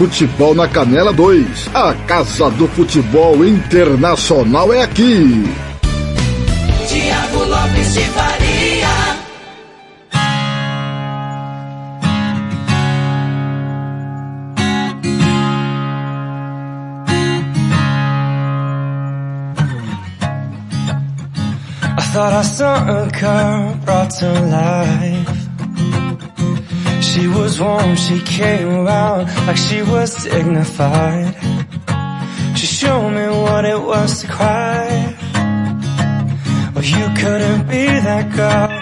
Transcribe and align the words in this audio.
Futebol 0.00 0.54
na 0.54 0.66
Canela 0.66 1.12
2. 1.12 1.68
A 1.74 1.92
Casa 2.06 2.48
do 2.52 2.66
Futebol 2.68 3.44
Internacional 3.44 4.72
é 4.72 4.80
aqui. 4.80 5.44
Tiago 6.88 7.44
Lopes 7.44 7.92
de 7.92 8.00
Faria. 8.04 8.88
I 21.98 22.02
thought 22.14 22.32
I 22.32 22.42
saw 22.42 22.74
a 22.74 23.10
girl 23.10 23.74
brought 23.84 24.10
to 24.20 24.32
life. 24.48 25.39
She 27.10 27.26
was 27.26 27.60
warm, 27.60 27.96
she 27.96 28.20
came 28.20 28.68
around 28.68 29.26
like 29.44 29.56
she 29.56 29.82
was 29.82 30.14
dignified. 30.22 31.34
She 32.56 32.66
showed 32.66 33.10
me 33.10 33.26
what 33.26 33.64
it 33.64 33.80
was 33.80 34.20
to 34.20 34.28
cry. 34.28 35.16
Well, 36.72 36.84
you 36.84 37.06
couldn't 37.18 37.66
be 37.66 37.86
that 38.06 38.30
girl. 38.30 38.80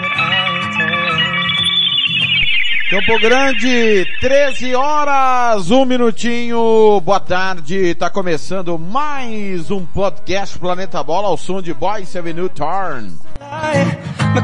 Campo 2.91 3.17
Grande, 3.19 4.05
13 4.21 4.75
horas, 4.75 5.71
um 5.71 5.85
minutinho, 5.85 7.01
boa 7.01 7.19
tarde, 7.19 7.95
tá 7.95 8.11
começando 8.11 8.77
mais 8.77 9.71
um 9.71 9.85
podcast 9.85 10.57
Planeta 10.59 11.03
Bola 11.03 11.29
ao 11.29 11.37
som 11.37 11.63
de 11.63 11.73
Boyce 11.73 12.17
Avenue 12.17 12.49
Turn. 12.49 13.11
My 13.39 14.39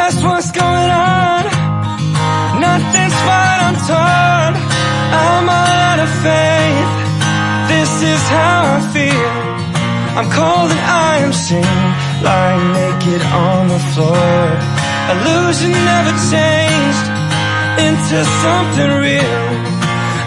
That's 0.00 0.22
what's 0.24 0.50
going 0.50 0.90
on. 0.90 1.44
Nothing's 2.68 3.18
fine, 3.28 3.60
I'm 3.68 3.78
torn. 3.88 4.52
I'm 5.22 5.46
all 5.58 5.72
out 5.88 6.00
of 6.06 6.10
faith. 6.24 6.92
This 7.68 7.92
is 8.12 8.22
how 8.36 8.58
I 8.76 8.80
feel. 8.96 9.32
I'm 10.16 10.28
cold 10.32 10.68
and 10.72 10.84
I 11.06 11.12
am 11.26 11.34
seen, 11.46 11.80
lying 12.24 12.64
naked 12.80 13.22
on 13.44 13.68
the 13.68 13.80
floor. 13.92 14.40
Illusion 15.12 15.72
never 15.92 16.12
changed 16.32 17.06
into 17.86 18.18
something 18.44 18.90
real. 19.04 19.44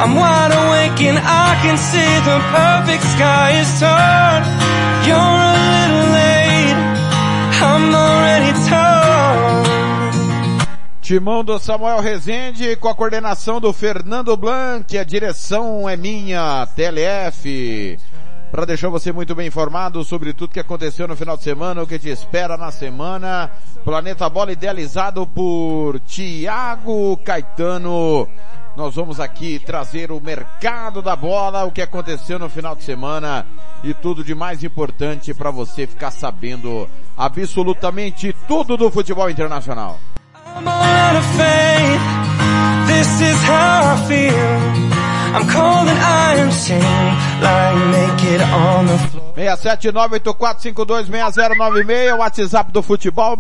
I'm 0.02 0.14
wide 0.14 0.54
awake 0.64 1.02
and 1.02 1.18
I 1.18 1.50
can 1.66 1.78
see 1.90 2.12
the 2.30 2.40
perfect 2.58 3.04
sky 3.16 3.48
is 3.58 3.70
torn. 3.82 4.42
You're 5.08 5.40
a 5.50 5.56
little 5.66 6.08
late. 6.22 6.80
I'm 7.68 7.86
already 7.90 8.54
torn. 8.70 8.83
Timão 11.04 11.44
do 11.44 11.60
Samuel 11.60 12.00
Rezende 12.00 12.78
com 12.78 12.88
a 12.88 12.96
coordenação 12.96 13.60
do 13.60 13.74
Fernando 13.74 14.38
Blanc, 14.38 14.98
a 14.98 15.04
direção 15.04 15.88
é 15.90 15.98
minha, 15.98 16.66
TLF. 16.78 18.00
Para 18.50 18.64
deixar 18.64 18.88
você 18.88 19.12
muito 19.12 19.36
bem 19.36 19.48
informado 19.48 20.02
sobre 20.06 20.32
tudo 20.32 20.54
que 20.54 20.62
aconteceu 20.62 21.06
no 21.06 21.18
final 21.18 21.36
de 21.36 21.44
semana, 21.44 21.84
o 21.84 21.88
que 21.88 22.00
te 22.00 22.08
espera 22.08 22.56
na 22.56 22.72
semana. 22.72 23.52
Planeta 23.84 24.30
Bola 24.30 24.54
idealizado 24.54 25.28
por 25.28 26.00
Tiago 26.00 27.18
Caetano. 27.18 28.26
Nós 28.78 28.96
vamos 28.96 29.20
aqui 29.20 29.60
trazer 29.60 30.10
o 30.10 30.22
mercado 30.22 31.02
da 31.02 31.18
bola, 31.18 31.66
o 31.66 31.72
que 31.74 31.82
aconteceu 31.82 32.40
no 32.40 32.50
final 32.50 32.78
de 32.78 32.84
semana 32.84 33.46
e 33.84 33.94
tudo 33.94 34.24
de 34.24 34.34
mais 34.34 34.64
importante 34.64 35.34
para 35.34 35.52
você 35.52 35.86
ficar 35.86 36.12
sabendo 36.12 36.90
absolutamente 37.18 38.34
tudo 38.48 38.78
do 38.78 38.90
futebol 38.90 39.30
internacional. 39.30 40.00
I'm 40.56 40.68
out 40.68 41.16
of 41.16 41.26
faith. 41.36 42.02
This 42.88 43.22
is 43.22 43.42
how 43.44 43.94
I 43.94 43.96
feel. 44.08 44.34
I'm 45.34 45.48
cold 45.50 45.88
and 45.90 45.98
I 45.98 46.36
am 46.36 46.52
chained, 46.52 47.18
lying 47.42 47.90
naked 47.92 48.40
on 48.42 48.86
the 48.86 48.98
floor. 49.10 49.34
67984526096, 49.36 52.18
WhatsApp 52.20 52.72
do 52.72 52.84
futebol 52.84 53.36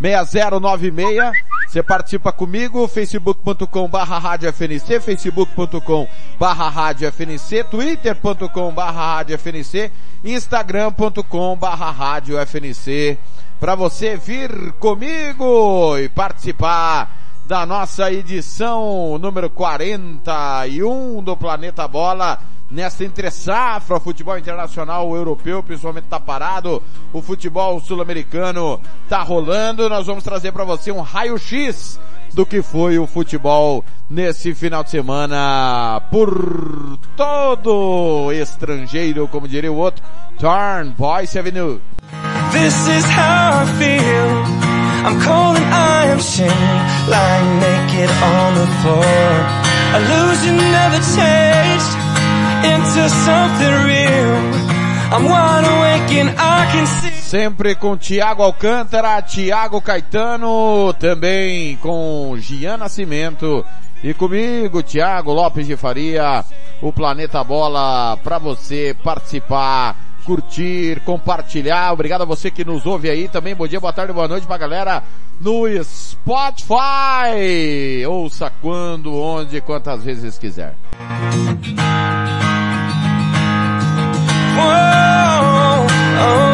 67984526096. 0.00 1.32
Você 1.66 1.82
participa 1.82 2.30
comigo, 2.32 2.86
facebook.com 2.86 3.88
barra 3.88 4.18
rádio 4.18 4.48
FNC, 4.48 5.00
facebook.com 5.00 6.06
barra 6.38 6.68
rádio 6.68 7.08
FNC, 7.08 7.64
twitter.com 7.64 8.72
barra 8.72 9.16
rádio 9.16 9.38
FNC, 9.38 9.90
instagram.com 10.22 11.56
barra 11.56 11.90
rádio 11.90 12.38
FNC. 12.38 13.18
Para 13.58 13.74
você 13.74 14.16
vir 14.16 14.72
comigo 14.72 15.96
e 15.98 16.10
participar 16.10 17.16
da 17.46 17.64
nossa 17.64 18.12
edição 18.12 19.16
número 19.18 19.48
41 19.48 21.22
do 21.22 21.34
Planeta 21.36 21.88
Bola. 21.88 22.38
Nessa 22.68 23.04
entre 23.04 23.30
safra, 23.30 24.00
futebol 24.00 24.36
internacional, 24.36 25.08
o 25.08 25.16
europeu, 25.16 25.62
principalmente 25.62 26.06
tá 26.06 26.18
parado, 26.18 26.82
o 27.12 27.22
futebol 27.22 27.80
sul-americano 27.80 28.80
tá 29.08 29.22
rolando. 29.22 29.88
Nós 29.88 30.06
vamos 30.06 30.24
trazer 30.24 30.52
para 30.52 30.64
você 30.64 30.92
um 30.92 31.00
raio-x 31.00 31.98
do 32.34 32.44
que 32.44 32.60
foi 32.60 32.98
o 32.98 33.06
futebol 33.06 33.84
nesse 34.10 34.54
final 34.54 34.84
de 34.84 34.90
semana 34.90 36.02
por 36.10 36.98
todo 37.16 38.30
estrangeiro, 38.32 39.26
como 39.28 39.48
diria 39.48 39.72
o 39.72 39.76
outro. 39.76 40.04
Turn, 40.38 40.92
Boyce 40.98 41.38
Avenue. 41.38 41.80
This 42.56 42.88
is 42.88 43.04
how 43.04 43.62
I 43.62 43.66
feel. 43.78 44.30
I'm 45.06 45.20
cold 45.20 45.56
and 45.60 45.68
I 45.74 46.06
am 46.06 46.18
shamed, 46.18 46.82
lying 47.06 47.50
naked 47.60 48.10
on 48.32 48.50
the 48.56 48.66
floor. 48.80 49.28
Illusion 49.96 50.56
never 50.56 50.98
changed 51.16 51.92
into 52.72 53.02
something 53.28 53.74
real. 53.84 54.40
I'm 55.12 55.24
wide 55.28 55.66
awake 55.68 56.12
and 56.16 56.30
I 56.30 56.60
can 56.72 56.86
see. 56.86 57.10
Sempre 57.20 57.74
com 57.74 57.94
Tiago 57.98 58.42
Alcântara, 58.42 59.20
Tiago 59.20 59.82
Caetano, 59.82 60.94
também 60.94 61.76
com 61.76 62.36
Gian 62.38 62.78
Nascimento 62.78 63.64
e 64.02 64.14
comigo, 64.14 64.82
Tiago 64.82 65.30
Lopes 65.30 65.66
de 65.66 65.76
Faria, 65.76 66.42
o 66.80 66.90
Planeta 66.90 67.44
Bola 67.44 68.16
para 68.24 68.38
você 68.38 68.96
participar 69.04 70.05
curtir, 70.26 71.00
compartilhar. 71.04 71.92
Obrigado 71.92 72.22
a 72.22 72.26
você 72.26 72.50
que 72.50 72.64
nos 72.64 72.84
ouve 72.84 73.08
aí 73.08 73.28
também. 73.28 73.54
Bom 73.54 73.68
dia, 73.68 73.78
boa 73.78 73.92
tarde, 73.92 74.12
boa 74.12 74.26
noite 74.26 74.44
pra 74.46 74.58
galera 74.58 75.04
no 75.40 75.62
Spotify. 75.84 76.74
Ouça 78.08 78.52
quando, 78.60 79.14
onde, 79.14 79.60
quantas 79.60 80.02
vezes 80.02 80.36
quiser. 80.36 80.74
Whoa, 84.56 85.86
oh. 86.42 86.45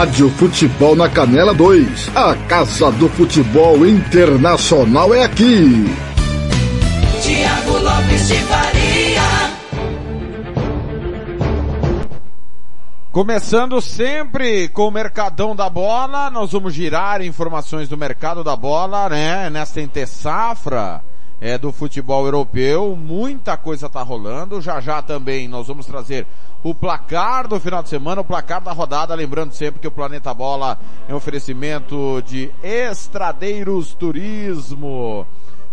Rádio 0.00 0.30
Futebol 0.30 0.96
na 0.96 1.10
Canela 1.10 1.52
2. 1.52 2.16
A 2.16 2.34
Casa 2.48 2.90
do 2.90 3.06
Futebol 3.10 3.86
Internacional 3.86 5.12
é 5.12 5.24
aqui. 5.24 5.84
Tiago 7.20 7.76
Lopes 7.76 8.28
de 8.28 8.34
Faria. 8.44 9.20
Começando 13.12 13.78
sempre 13.82 14.68
com 14.70 14.88
o 14.88 14.90
Mercadão 14.90 15.54
da 15.54 15.68
Bola, 15.68 16.30
nós 16.30 16.50
vamos 16.50 16.72
girar 16.72 17.20
informações 17.20 17.86
do 17.86 17.98
mercado 17.98 18.42
da 18.42 18.56
bola, 18.56 19.06
né, 19.10 19.50
nesta 19.50 20.06
safra 20.06 21.02
é, 21.40 21.56
do 21.56 21.72
futebol 21.72 22.24
europeu, 22.26 22.94
muita 22.94 23.56
coisa 23.56 23.88
tá 23.88 24.02
rolando, 24.02 24.60
já 24.60 24.80
já 24.80 25.00
também 25.00 25.48
nós 25.48 25.66
vamos 25.66 25.86
trazer 25.86 26.26
o 26.62 26.74
placar 26.74 27.48
do 27.48 27.58
final 27.58 27.82
de 27.82 27.88
semana, 27.88 28.20
o 28.20 28.24
placar 28.24 28.60
da 28.60 28.72
rodada, 28.72 29.14
lembrando 29.14 29.52
sempre 29.52 29.80
que 29.80 29.88
o 29.88 29.90
Planeta 29.90 30.34
Bola 30.34 30.78
é 31.08 31.14
um 31.14 31.16
oferecimento 31.16 32.22
de 32.26 32.50
Estradeiros 32.62 33.94
Turismo, 33.94 35.26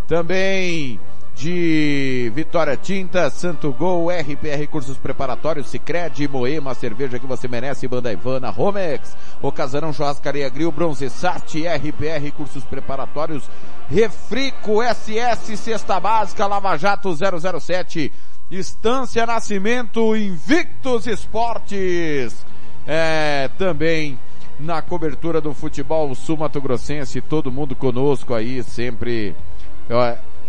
também 0.07 0.97
de 1.37 2.31
Vitória 2.33 2.75
Tinta, 2.75 3.29
Santo 3.29 3.71
Gol, 3.71 4.09
RPR 4.09 4.65
Cursos 4.71 4.97
Preparatórios, 4.97 5.69
Sicredi, 5.69 6.27
Moema, 6.27 6.73
cerveja 6.73 7.19
que 7.19 7.27
você 7.27 7.47
merece, 7.47 7.87
Banda 7.87 8.11
Ivana, 8.11 8.49
Romex, 8.49 9.15
O 9.39 9.51
Casarão 9.51 9.93
Churrascaria 9.93 10.49
Grill, 10.49 10.71
Bronze 10.71 11.07
Sat, 11.11 11.61
RPR 11.61 12.31
Cursos 12.35 12.63
Preparatórios, 12.63 13.47
Refrico 13.87 14.81
SS, 14.81 15.55
Cesta 15.57 15.99
Básica, 15.99 16.47
Lava 16.47 16.75
Jato 16.75 17.15
007, 17.15 18.11
Estância 18.49 19.23
Nascimento, 19.27 20.15
Invictus 20.15 21.05
Esportes, 21.05 22.43
é, 22.87 23.47
também 23.59 24.17
na 24.59 24.81
cobertura 24.81 25.39
do 25.39 25.53
futebol 25.53 26.15
sul-mato-grossense, 26.15 27.21
todo 27.21 27.51
mundo 27.51 27.75
conosco 27.75 28.33
aí, 28.33 28.63
sempre 28.63 29.35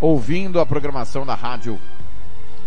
ouvindo 0.01 0.59
a 0.59 0.65
programação 0.65 1.25
da 1.25 1.35
rádio 1.35 1.79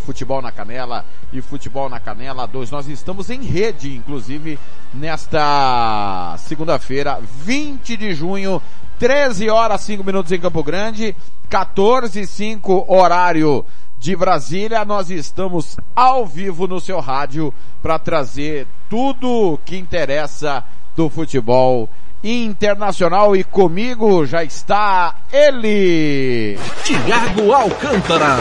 Futebol 0.00 0.42
na 0.42 0.50
Canela 0.50 1.04
e 1.32 1.40
Futebol 1.40 1.88
na 1.88 2.00
Canela 2.00 2.46
2. 2.46 2.70
Nós 2.70 2.88
estamos 2.88 3.30
em 3.30 3.42
rede, 3.42 3.96
inclusive, 3.96 4.58
nesta 4.92 6.36
segunda-feira, 6.38 7.20
20 7.44 7.96
de 7.96 8.12
junho, 8.12 8.60
13 8.98 9.48
horas 9.48 9.80
5 9.82 10.04
minutos 10.04 10.32
em 10.32 10.40
Campo 10.40 10.62
Grande, 10.62 11.14
14 11.48 12.20
e 12.20 12.26
5 12.26 12.86
horário 12.88 13.64
de 13.96 14.16
Brasília. 14.16 14.84
Nós 14.84 15.10
estamos 15.10 15.76
ao 15.94 16.26
vivo 16.26 16.66
no 16.66 16.80
seu 16.80 16.98
rádio 17.00 17.54
para 17.80 17.98
trazer 17.98 18.66
tudo 18.90 19.58
que 19.64 19.76
interessa 19.76 20.64
do 20.96 21.08
futebol 21.08 21.88
internacional 22.22 23.34
e 23.34 23.42
comigo 23.42 24.24
já 24.24 24.44
está 24.44 25.16
ele, 25.32 26.56
Tiago 26.84 27.52
Alcântara. 27.52 28.36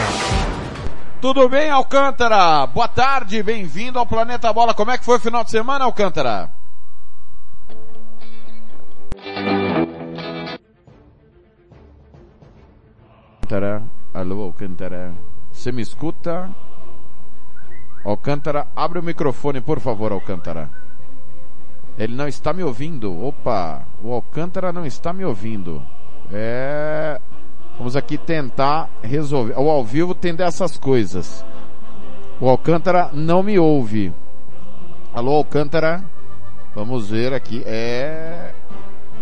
Tudo 1.20 1.48
bem, 1.48 1.70
Alcântara? 1.70 2.66
Boa 2.66 2.88
tarde, 2.88 3.42
bem-vindo 3.42 3.98
ao 3.98 4.06
Planeta 4.06 4.52
Bola. 4.52 4.74
Como 4.74 4.90
é 4.90 4.98
que 4.98 5.04
foi 5.04 5.16
o 5.16 5.20
final 5.20 5.44
de 5.44 5.50
semana, 5.50 5.84
Alcântara? 5.84 6.50
Alcântara, 13.40 13.82
alô, 14.14 14.42
Alcântara. 14.42 15.14
Você 15.52 15.70
me 15.70 15.82
escuta? 15.82 16.50
Alcântara, 18.04 18.66
abre 18.74 18.98
o 18.98 19.02
microfone, 19.02 19.60
por 19.60 19.78
favor, 19.78 20.10
Alcântara. 20.10 20.70
Ele 21.98 22.14
não 22.14 22.26
está 22.26 22.52
me 22.52 22.62
ouvindo. 22.62 23.24
Opa, 23.24 23.82
o 24.02 24.12
Alcântara 24.12 24.72
não 24.72 24.86
está 24.86 25.12
me 25.12 25.24
ouvindo. 25.24 25.82
É, 26.32 27.20
Vamos 27.78 27.96
aqui 27.96 28.18
tentar 28.18 28.88
resolver. 29.02 29.54
O 29.58 29.70
ao 29.70 29.84
vivo 29.84 30.14
tem 30.14 30.34
dessas 30.34 30.76
coisas. 30.76 31.44
O 32.40 32.48
Alcântara 32.48 33.10
não 33.12 33.42
me 33.42 33.58
ouve. 33.58 34.12
Alô, 35.12 35.32
Alcântara? 35.32 36.04
Vamos 36.74 37.10
ver 37.10 37.32
aqui. 37.32 37.62
É. 37.66 38.52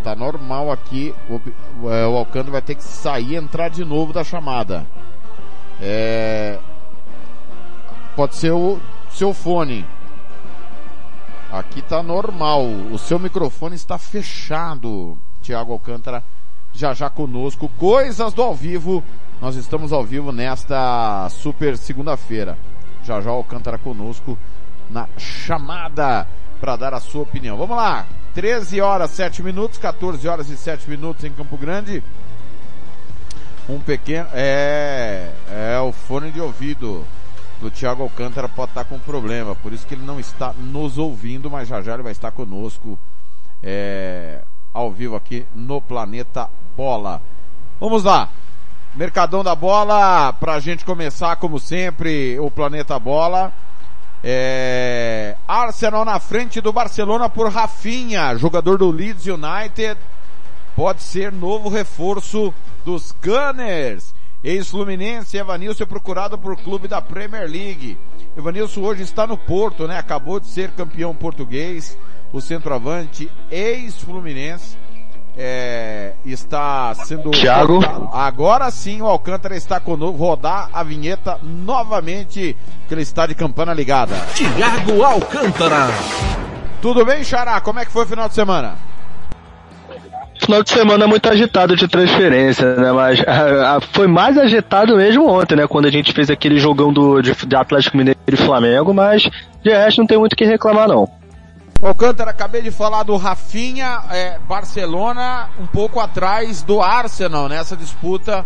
Tá 0.03 0.15
normal 0.17 0.71
aqui. 0.71 1.15
O, 1.29 1.89
é, 1.91 2.07
o 2.07 2.17
Alcântara 2.17 2.53
vai 2.53 2.63
ter 2.63 2.75
que 2.75 2.83
sair 2.83 3.33
e 3.33 3.37
entrar 3.37 3.69
de 3.69 3.85
novo 3.85 4.13
da 4.13 4.25
chamada. 4.25 4.85
É. 5.81 6.59
Pode 8.17 8.35
ser 8.35 8.51
o 8.51 8.79
seu 9.11 9.33
fone. 9.33 9.87
Aqui 11.53 11.83
tá 11.83 12.03
normal. 12.03 12.65
O 12.93 12.99
seu 12.99 13.19
microfone 13.19 13.75
está 13.75 13.99
fechado, 13.99 15.19
Tiago 15.43 15.73
Alcântara 15.73 16.23
já 16.73 16.95
já 16.95 17.11
conosco. 17.11 17.69
Coisas 17.77 18.33
do 18.33 18.43
ao 18.43 18.55
vivo. 18.55 19.03
Nós 19.41 19.57
estamos 19.57 19.93
ao 19.93 20.05
vivo 20.05 20.31
nesta 20.31 21.29
super 21.31 21.77
segunda-feira. 21.77 22.57
Já 23.05 23.21
já 23.21 23.31
Alcântara 23.31 23.79
conosco 23.79 24.39
na 24.89 25.09
chamada 25.17 26.27
para 26.61 26.77
dar 26.77 26.95
a 26.95 27.01
sua 27.01 27.23
opinião. 27.23 27.57
Vamos 27.57 27.77
lá. 27.77 28.07
13 28.35 28.81
horas 28.81 29.11
7 29.11 29.43
minutos, 29.43 29.79
14 29.79 30.29
horas 30.29 30.49
e 30.51 30.57
7 30.57 30.89
minutos 30.89 31.25
em 31.25 31.33
Campo 31.33 31.57
Grande. 31.57 32.03
Um 33.69 33.81
pequeno, 33.81 34.29
é, 34.33 35.33
é 35.49 35.81
o 35.81 35.91
fone 35.91 36.31
de 36.31 36.41
ouvido 36.41 37.05
do 37.61 37.71
Thiago 37.71 38.03
Alcântara 38.03 38.49
pode 38.49 38.71
estar 38.71 38.85
com 38.85 38.99
problema, 38.99 39.55
por 39.55 39.73
isso 39.73 39.87
que 39.87 39.95
ele 39.95 40.05
não 40.05 40.19
está 40.19 40.53
nos 40.55 40.97
ouvindo, 40.99 41.51
mas 41.51 41.69
já 41.69 41.83
já 41.83 41.95
ele 41.95 42.03
vai 42.03 42.13
estar 42.13 42.31
conosco, 42.31 42.99
é, 43.63 44.43
ao 44.73 44.91
vivo 44.91 45.15
aqui 45.15 45.47
no 45.55 45.81
Planeta 45.81 46.49
Bola. 46.77 47.21
Vamos 47.79 48.05
lá. 48.05 48.29
Mercadão 48.95 49.45
da 49.45 49.55
Bola, 49.55 50.33
pra 50.33 50.59
gente 50.59 50.85
começar 50.85 51.37
como 51.37 51.61
sempre, 51.61 52.39
o 52.41 52.51
Planeta 52.51 52.99
Bola. 52.99 53.53
É... 54.23 55.37
Arsenal 55.47 56.05
na 56.05 56.19
frente 56.19 56.61
do 56.61 56.73
Barcelona 56.73 57.29
por 57.29 57.51
Rafinha, 57.51 58.37
jogador 58.37 58.79
do 58.79 58.91
Leeds 58.91 59.27
United. 59.27 59.99
Pode 60.75 61.03
ser 61.03 61.33
novo 61.33 61.69
reforço 61.69 62.53
dos 62.85 63.15
Gunners. 63.23 64.13
Ex-Fluminense, 64.43 65.37
Evanilson 65.37 65.83
é 65.83 65.87
procurado 65.87 66.39
por 66.39 66.57
clube 66.57 66.89
da 66.89 67.01
Premier 67.03 67.49
League. 67.49 67.99
Evanilson 68.37 68.81
hoje 68.81 69.03
está 69.03 69.27
no 69.27 69.37
Porto, 69.37 69.87
né? 69.87 69.99
Acabou 69.99 70.41
de 70.41 70.47
ser 70.47 70.71
campeão 70.71 71.15
português 71.15 71.99
o 72.33 72.41
centroavante 72.41 73.31
ex-Fluminense 73.51 74.79
é, 75.37 76.15
está 76.25 76.95
sendo 76.95 77.31
Thiago. 77.31 77.81
Agora 78.13 78.71
sim 78.71 79.01
o 79.01 79.07
Alcântara 79.07 79.57
está 79.57 79.81
conosco. 79.81 80.17
Rodar 80.17 80.69
a 80.73 80.83
vinheta 80.83 81.39
novamente, 81.43 82.57
que 82.87 82.95
ele 82.95 83.03
está 83.03 83.27
de 83.27 83.35
campana 83.35 83.73
ligada. 83.73 84.15
Tiago 84.35 85.03
Alcântara. 85.03 85.89
Tudo 86.83 87.05
bem, 87.05 87.23
Xará? 87.25 87.61
Como 87.61 87.79
é 87.79 87.85
que 87.85 87.93
foi 87.93 88.05
o 88.05 88.09
final 88.09 88.29
de 88.29 88.35
semana? 88.35 88.90
Final 90.41 90.63
de 90.63 90.71
semana 90.71 91.07
muito 91.07 91.29
agitado 91.29 91.77
de 91.77 91.87
transferência, 91.87 92.75
né? 92.75 92.91
Mas 92.93 93.21
a, 93.27 93.77
a, 93.77 93.81
foi 93.81 94.07
mais 94.07 94.39
agitado 94.39 94.97
mesmo 94.97 95.29
ontem, 95.29 95.55
né? 95.55 95.67
Quando 95.67 95.85
a 95.87 95.91
gente 95.91 96.13
fez 96.13 96.31
aquele 96.31 96.59
jogão 96.59 96.91
do, 96.91 97.21
de, 97.21 97.35
de 97.35 97.57
Atlético 97.57 97.97
Mineiro 97.97 98.19
e 98.27 98.37
Flamengo, 98.37 98.95
mas 98.95 99.29
de 99.63 99.71
resto 99.71 99.99
não 99.99 100.07
tem 100.07 100.19
muito 100.19 100.33
o 100.33 100.37
que 100.37 100.47
reclamar 100.47 100.89
não. 100.89 101.07
Alcântara, 101.83 102.31
acabei 102.31 102.63
de 102.63 102.71
falar 102.71 103.03
do 103.03 103.17
Rafinha, 103.17 104.03
é, 104.11 104.39
Barcelona 104.49 105.51
um 105.61 105.67
pouco 105.67 106.01
atrás 106.01 106.63
do 106.63 106.81
Arsenal 106.81 107.49
nessa 107.49 107.77
disputa 107.77 108.45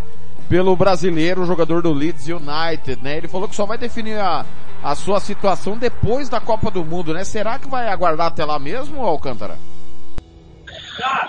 pelo 0.48 0.76
brasileiro, 0.76 1.46
jogador 1.46 1.80
do 1.80 1.92
Leeds 1.92 2.26
United, 2.26 3.02
né? 3.02 3.16
Ele 3.16 3.28
falou 3.28 3.48
que 3.48 3.54
só 3.56 3.66
vai 3.66 3.78
definir 3.78 4.18
a, 4.18 4.44
a 4.82 4.94
sua 4.96 5.20
situação 5.20 5.76
depois 5.76 6.28
da 6.28 6.40
Copa 6.40 6.70
do 6.70 6.84
Mundo, 6.84 7.14
né? 7.14 7.24
Será 7.24 7.58
que 7.58 7.68
vai 7.68 7.88
aguardar 7.88 8.26
até 8.26 8.44
lá 8.44 8.58
mesmo, 8.58 9.00
Alcântara? 9.04 9.56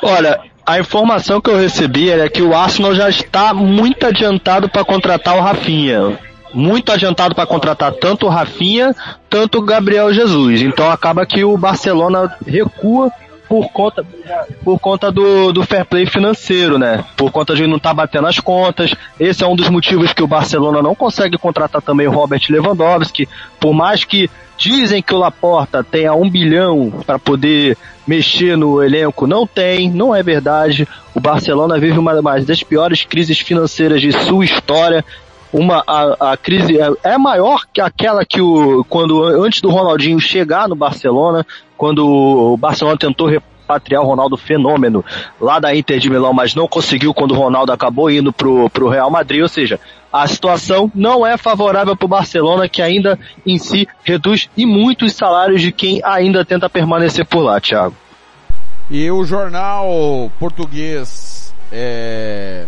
Olha, 0.02 0.40
a 0.66 0.80
informação 0.80 1.42
que 1.42 1.50
eu 1.50 1.58
recebi 1.58 2.12
é 2.12 2.28
que 2.30 2.42
o 2.42 2.56
Arsenal 2.56 2.96
já 2.96 3.10
está 3.10 3.54
muito 3.54 4.06
adiantado 4.06 4.70
para 4.70 4.84
contratar 4.84 5.38
o 5.38 5.42
Rafinha 5.42 6.18
muito 6.56 6.90
adiantado 6.90 7.36
para 7.36 7.46
contratar 7.46 7.92
tanto 7.92 8.26
o 8.26 8.30
Rafinha, 8.30 8.96
tanto 9.30 9.58
o 9.58 9.62
Gabriel 9.62 10.14
Jesus. 10.14 10.62
Então 10.62 10.90
acaba 10.90 11.26
que 11.26 11.44
o 11.44 11.58
Barcelona 11.58 12.34
recua 12.48 13.12
por 13.56 13.72
conta, 13.72 14.06
por 14.66 14.80
conta 14.80 15.10
do, 15.10 15.54
do 15.54 15.64
fair 15.64 15.86
play 15.86 16.06
financeiro, 16.06 16.78
né? 16.78 17.06
Por 17.16 17.32
conta 17.32 17.56
de 17.56 17.66
não 17.66 17.78
estar 17.78 17.92
tá 17.92 17.96
batendo 17.96 18.28
as 18.28 18.38
contas. 18.38 18.94
Esse 19.18 19.46
é 19.46 19.48
um 19.48 19.56
dos 19.56 19.70
motivos 19.70 20.12
que 20.12 20.22
o 20.22 20.28
Barcelona 20.28 20.82
não 20.82 20.94
consegue 20.94 21.38
contratar 21.38 21.82
também 21.82 22.06
o 22.06 22.12
Robert 22.12 22.42
Lewandowski. 22.50 23.30
Por 23.58 23.74
mais 23.74 24.04
que 24.04 24.30
dizem 24.58 25.02
que 25.02 25.14
o 25.14 25.18
Laporta 25.18 25.82
tenha 25.86 26.14
um 26.14 26.30
bilhão 26.30 26.92
para 27.06 27.18
poder 27.18 27.78
mexer 28.06 28.58
no 28.58 28.84
elenco, 28.84 29.26
não 29.26 29.48
tem, 29.48 29.90
não 29.90 30.14
é 30.14 30.22
verdade. 30.22 30.86
O 31.14 31.22
Barcelona 31.22 31.80
vive 31.80 31.98
uma 31.98 32.22
das 32.42 32.62
piores 32.62 33.06
crises 33.06 33.40
financeiras 33.40 34.02
de 34.02 34.12
sua 34.12 34.44
história 34.44 35.04
uma 35.54 35.84
a, 35.86 36.32
a 36.32 36.38
crise 36.38 36.80
é, 36.80 36.92
é 37.04 37.18
maior 37.18 37.66
que 37.72 37.80
aquela 37.80 38.26
que 38.26 38.42
o 38.42 38.86
quando 38.90 39.24
antes 39.24 39.62
do 39.62 39.70
Ronaldinho 39.70 40.20
chegar 40.20 40.68
no 40.68 40.76
Barcelona, 40.76 41.46
quando 41.78 42.06
o 42.06 42.58
Barcelona 42.58 42.98
tentou 42.98 43.28
repatriar 43.28 44.04
o 44.04 44.06
Ronaldo 44.06 44.38
fenômeno 44.38 45.04
lá 45.40 45.60
da 45.60 45.76
Inter 45.76 46.00
de 46.00 46.10
Milão, 46.10 46.34
mas 46.34 46.56
não 46.56 46.68
conseguiu 46.68 47.14
quando 47.14 47.32
o 47.32 47.38
Ronaldo 47.38 47.72
acabou 47.72 48.10
indo 48.12 48.32
pro, 48.32 48.70
pro 48.70 48.90
Real 48.90 49.10
Madrid, 49.10 49.42
ou 49.42 49.48
seja, 49.48 49.80
a 50.12 50.28
situação 50.28 50.92
não 50.96 51.26
é 51.26 51.36
favorável 51.38 51.96
para 51.96 52.06
o 52.06 52.10
Barcelona, 52.10 52.70
que 52.70 52.82
ainda 52.82 53.20
em 53.46 53.58
si 53.58 53.88
reduz 54.04 54.50
e 54.56 54.66
muito 54.66 55.06
os 55.06 55.14
salários 55.14 55.62
de 55.62 55.72
quem 55.72 56.00
ainda 56.04 56.46
tenta 56.46 56.70
permanecer 56.70 57.26
por 57.26 57.42
lá, 57.42 57.60
Thiago. 57.60 57.96
E 58.90 59.10
o 59.10 59.26
jornal 59.26 60.32
português 60.40 61.54
é, 61.72 62.66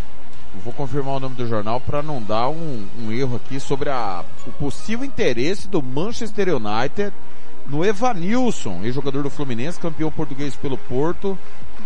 vou 0.58 0.72
confirmar 0.72 1.16
o 1.16 1.20
nome 1.20 1.34
do 1.34 1.46
jornal 1.46 1.80
para 1.80 2.02
não 2.02 2.22
dar 2.22 2.48
um, 2.48 2.86
um, 3.00 3.12
erro 3.12 3.36
aqui 3.36 3.58
sobre 3.58 3.88
a, 3.90 4.24
o 4.46 4.52
possível 4.52 5.04
interesse 5.04 5.68
do 5.68 5.82
Manchester 5.82 6.48
United 6.54 7.12
no 7.66 7.84
Evanilson, 7.84 8.80
ex-jogador 8.82 9.22
do 9.22 9.30
Fluminense, 9.30 9.78
campeão 9.78 10.10
português 10.10 10.56
pelo 10.56 10.78
Porto. 10.78 11.38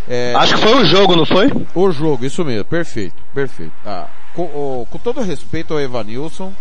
É, 0.08 0.32
Acho 0.36 0.54
que 0.54 0.60
foi 0.60 0.82
o 0.82 0.84
jogo, 0.84 1.16
não 1.16 1.26
foi? 1.26 1.50
O 1.74 1.90
jogo, 1.90 2.24
isso 2.24 2.44
mesmo, 2.44 2.64
perfeito, 2.64 3.16
perfeito. 3.34 3.72
Ah, 3.84 4.08
com, 4.34 4.42
o, 4.42 4.86
com 4.90 4.98
todo 4.98 5.20
respeito 5.20 5.74
ao 5.74 5.80
Evanilson, 5.80 6.52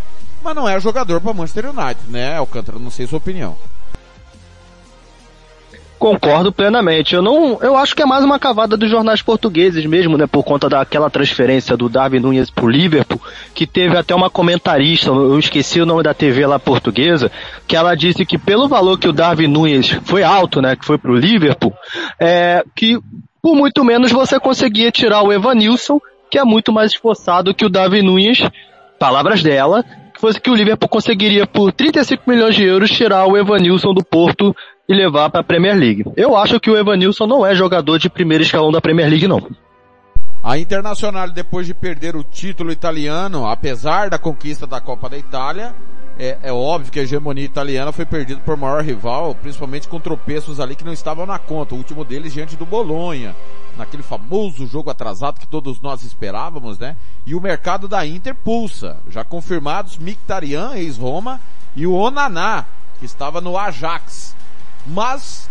mas 0.44 0.56
não 0.56 0.68
é 0.68 0.80
jogador 0.80 1.22
para 1.22 1.34
Manchester 1.34 1.70
United, 1.70 2.10
né, 2.10 2.36
Alcântara? 2.36 2.80
Não 2.80 2.90
sei 2.90 3.08
sua 3.08 3.18
opinião. 3.18 3.56
Concordo 6.02 6.52
plenamente. 6.52 7.14
Eu 7.14 7.22
não, 7.22 7.60
eu 7.62 7.78
acho 7.78 7.96
que 7.96 8.02
é 8.02 8.06
mais 8.08 8.26
uma 8.26 8.40
cavada 8.40 8.76
dos 8.76 8.90
jornais 8.90 9.22
portugueses 9.22 9.86
mesmo, 9.86 10.18
né, 10.18 10.26
por 10.26 10.44
conta 10.44 10.68
daquela 10.68 11.12
transferência 11.12 11.78
do 11.78 11.88
Darwin 11.88 12.20
Nunes 12.20 12.50
pro 12.50 12.68
Liverpool, 12.68 13.22
que 13.54 13.68
teve 13.68 13.96
até 13.96 14.16
uma 14.16 14.28
comentarista, 14.28 15.12
eu 15.12 15.38
esqueci 15.38 15.80
o 15.80 15.86
nome 15.86 16.02
da 16.02 16.12
TV 16.12 16.44
lá 16.48 16.58
portuguesa, 16.58 17.32
que 17.68 17.76
ela 17.76 17.94
disse 17.94 18.26
que 18.26 18.36
pelo 18.40 18.68
valor 18.68 18.98
que 18.98 19.08
o 19.08 19.14
Darwin 19.14 19.46
Nunes 19.46 19.92
foi 20.04 20.24
alto, 20.24 20.60
né, 20.60 20.76
que 20.76 20.84
foi 20.84 20.98
pro 20.98 21.14
Liverpool, 21.14 21.72
é 22.20 22.64
que 22.76 23.00
por 23.40 23.56
muito 23.56 23.84
menos 23.86 24.12
você 24.12 24.40
conseguia 24.40 24.92
tirar 24.92 25.22
o 25.22 25.32
Evanilson, 25.32 26.00
que 26.32 26.40
é 26.40 26.44
muito 26.44 26.74
mais 26.74 26.94
esforçado 26.94 27.54
que 27.54 27.64
o 27.64 27.70
Darwin 27.70 28.02
Nunes, 28.02 28.42
palavras 28.98 29.44
dela, 29.44 29.86
que 30.16 30.20
fosse 30.20 30.42
que 30.42 30.50
o 30.50 30.56
Liverpool 30.56 30.90
conseguiria 30.90 31.46
por 31.46 31.72
35 31.72 32.24
milhões 32.28 32.56
de 32.56 32.64
euros 32.64 32.90
tirar 32.90 33.28
o 33.28 33.38
Evanilson 33.38 33.94
do 33.94 34.04
Porto 34.04 34.56
e 34.92 34.96
levar 34.96 35.30
para 35.30 35.42
a 35.42 35.44
Premier 35.44 35.76
League. 35.76 36.04
Eu 36.16 36.36
acho 36.36 36.60
que 36.60 36.70
o 36.70 36.78
Evanilson 36.78 37.26
não 37.26 37.46
é 37.46 37.56
jogador 37.56 37.98
de 37.98 38.10
primeiro 38.10 38.44
escalão 38.44 38.72
da 38.72 38.82
Premier 38.82 39.10
League, 39.10 39.28
não. 39.28 39.48
A 40.44 40.58
Internacional, 40.58 41.30
depois 41.30 41.68
de 41.68 41.74
perder 41.74 42.16
o 42.16 42.24
título 42.24 42.72
italiano, 42.72 43.46
apesar 43.46 44.10
da 44.10 44.18
conquista 44.18 44.66
da 44.66 44.82
Copa 44.82 45.08
da 45.08 45.18
Itália, 45.18 45.76
é, 46.18 46.38
é, 46.44 46.52
óbvio 46.52 46.92
que 46.92 47.00
a 47.00 47.04
hegemonia 47.04 47.44
italiana 47.44 47.92
foi 47.92 48.06
perdida 48.06 48.40
por 48.42 48.58
maior 48.58 48.84
rival, 48.84 49.34
principalmente 49.36 49.88
com 49.88 50.00
tropeços 50.00 50.60
ali 50.60 50.76
que 50.76 50.84
não 50.84 50.94
estavam 50.94 51.26
na 51.26 51.40
conta. 51.40 51.74
O 51.74 51.78
último 51.78 52.04
deles 52.04 52.34
diante 52.34 52.56
do 52.56 52.66
Bolonha, 52.66 53.36
naquele 53.78 54.04
famoso 54.04 54.68
jogo 54.68 54.90
atrasado 54.90 55.40
que 55.40 55.48
todos 55.48 55.80
nós 55.80 56.04
esperávamos, 56.04 56.78
né? 56.78 56.96
E 57.26 57.34
o 57.34 57.42
mercado 57.42 57.88
da 57.88 58.06
Inter 58.06 58.36
pulsa. 58.36 58.98
Já 59.10 59.24
confirmados 59.24 59.98
Mkhitaryan, 59.98 60.76
ex-Roma, 60.76 61.40
e 61.76 61.88
o 61.88 61.94
Onaná, 61.94 62.66
que 63.00 63.06
estava 63.06 63.42
no 63.42 63.58
Ajax. 63.58 64.36
Mas 64.86 65.50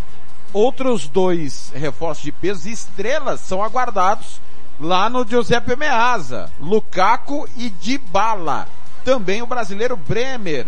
outros 0.53 1.09
dois 1.09 1.73
reforços 1.75 2.25
de 2.25 2.33
peso 2.33 2.69
e 2.69 2.73
estrelas 2.73 3.41
são 3.41 3.63
aguardados 3.63 4.41
lá 4.81 5.09
no 5.09 5.27
Giuseppe 5.27 5.77
Meazza, 5.77 6.51
Lukaku 6.59 7.49
e 7.57 7.71
Dybala. 7.71 8.67
Também 9.05 9.43
o 9.43 9.47
brasileiro 9.47 9.97
Bremer, 9.97 10.67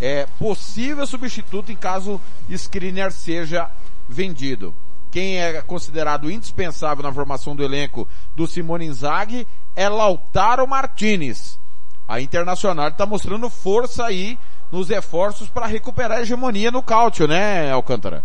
é 0.00 0.26
possível 0.38 1.06
substituto 1.06 1.70
em 1.70 1.76
caso 1.76 2.20
Skriniar 2.48 3.12
seja 3.12 3.70
vendido. 4.08 4.74
Quem 5.12 5.38
é 5.40 5.60
considerado 5.62 6.30
indispensável 6.30 7.04
na 7.04 7.12
formação 7.12 7.54
do 7.54 7.62
elenco 7.62 8.08
do 8.34 8.46
Simone 8.46 8.86
Inzaghi 8.86 9.46
é 9.76 9.88
Lautaro 9.88 10.66
Martinez. 10.66 11.58
A 12.08 12.20
Internacional 12.20 12.88
está 12.88 13.06
mostrando 13.06 13.48
força 13.48 14.04
aí 14.04 14.38
nos 14.72 14.88
reforços 14.88 15.48
para 15.50 15.66
recuperar 15.66 16.18
a 16.18 16.22
hegemonia 16.22 16.70
no 16.70 16.82
cálcio, 16.82 17.28
né, 17.28 17.70
Alcântara? 17.70 18.24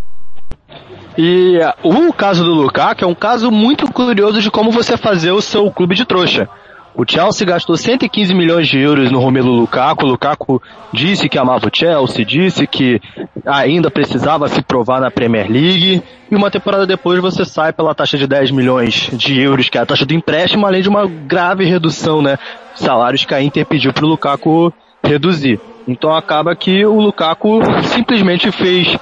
E 1.17 1.59
uh, 1.83 2.07
o 2.07 2.13
caso 2.13 2.43
do 2.43 2.53
Lukaku 2.53 3.03
é 3.03 3.07
um 3.07 3.15
caso 3.15 3.51
muito 3.51 3.91
curioso 3.91 4.41
de 4.41 4.49
como 4.49 4.71
você 4.71 4.95
fazer 4.95 5.31
o 5.31 5.41
seu 5.41 5.69
clube 5.69 5.93
de 5.93 6.05
trouxa. 6.05 6.47
O 6.95 7.03
Chelsea 7.07 7.45
gastou 7.45 7.77
115 7.77 8.33
milhões 8.33 8.67
de 8.67 8.79
euros 8.79 9.11
no 9.11 9.19
Romelu 9.19 9.51
Lukaku. 9.51 10.03
O 10.03 10.09
Lukaku 10.09 10.61
disse 10.91 11.29
que 11.29 11.37
amava 11.37 11.67
o 11.67 11.71
Chelsea, 11.71 12.25
disse 12.25 12.65
que 12.65 12.99
ainda 13.45 13.91
precisava 13.91 14.47
se 14.47 14.63
provar 14.63 14.99
na 14.99 15.11
Premier 15.11 15.47
League. 15.47 16.01
E 16.31 16.35
uma 16.35 16.49
temporada 16.49 16.87
depois 16.87 17.21
você 17.21 17.45
sai 17.45 17.71
pela 17.71 17.93
taxa 17.93 18.17
de 18.17 18.25
10 18.25 18.49
milhões 18.49 19.11
de 19.13 19.39
euros, 19.39 19.69
que 19.69 19.77
é 19.77 19.81
a 19.81 19.85
taxa 19.85 20.07
do 20.07 20.13
empréstimo, 20.15 20.65
além 20.65 20.81
de 20.81 20.89
uma 20.89 21.05
grave 21.05 21.65
redução, 21.65 22.19
né? 22.19 22.39
Salários 22.73 23.25
que 23.25 23.33
a 23.35 23.43
Inter 23.43 23.63
pediu 23.63 23.93
para 23.93 24.05
o 24.05 24.09
Lukaku 24.09 24.73
reduzir. 25.03 25.59
Então 25.87 26.13
acaba 26.13 26.55
que 26.55 26.85
o 26.85 26.99
Lukaku 26.99 27.59
simplesmente 27.83 28.51
fez 28.51 28.97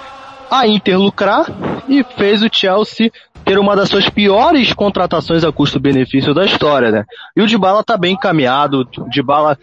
a 0.52 0.68
Inter 0.68 1.00
lucrar 1.00 1.46
e 1.90 2.04
fez 2.16 2.44
o 2.44 2.50
Chelsea 2.52 3.12
ter 3.44 3.58
uma 3.58 3.76
das 3.76 3.90
suas 3.90 4.10
piores 4.10 4.74
contratações 4.74 5.44
a 5.44 5.52
custo-benefício 5.52 6.34
da 6.34 6.46
história, 6.46 6.92
né? 6.92 7.06
E 7.36 7.42
o 7.42 7.48
Dybala 7.48 7.84
tá 7.84 7.98
bem 7.98 8.14
encaminhado, 8.14 8.88
o 8.98 9.10
Dybala 9.10 9.58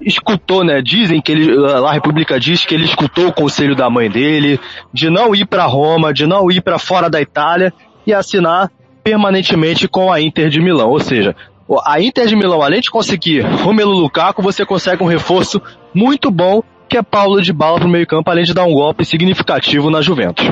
escutou, 0.00 0.64
né? 0.64 0.80
Dizem 0.80 1.20
que 1.20 1.32
ele, 1.32 1.66
a 1.66 1.92
República 1.92 2.38
diz 2.38 2.64
que 2.64 2.74
ele 2.74 2.84
escutou 2.84 3.28
o 3.28 3.32
conselho 3.32 3.74
da 3.74 3.90
mãe 3.90 4.10
dele 4.10 4.60
de 4.92 5.10
não 5.10 5.34
ir 5.34 5.46
para 5.46 5.64
Roma, 5.64 6.12
de 6.12 6.26
não 6.26 6.50
ir 6.50 6.60
para 6.60 6.78
fora 6.78 7.10
da 7.10 7.20
Itália 7.20 7.72
e 8.06 8.14
assinar 8.14 8.70
permanentemente 9.02 9.88
com 9.88 10.12
a 10.12 10.20
Inter 10.20 10.48
de 10.48 10.60
Milão. 10.60 10.90
Ou 10.90 11.00
seja, 11.00 11.34
a 11.84 12.00
Inter 12.00 12.26
de 12.26 12.36
Milão, 12.36 12.62
além 12.62 12.80
de 12.80 12.90
conseguir 12.90 13.40
Romelu 13.40 13.92
Lukaku, 13.92 14.40
você 14.40 14.64
consegue 14.64 15.02
um 15.02 15.06
reforço 15.06 15.60
muito 15.92 16.30
bom, 16.30 16.62
que 16.88 16.96
é 16.96 17.02
Paulo 17.02 17.42
de 17.42 17.52
Bala 17.52 17.80
pro 17.80 17.88
meio 17.88 18.06
campo, 18.06 18.30
além 18.30 18.44
de 18.44 18.54
dar 18.54 18.64
um 18.64 18.72
golpe 18.72 19.04
significativo 19.04 19.90
na 19.90 20.00
Juventus. 20.00 20.46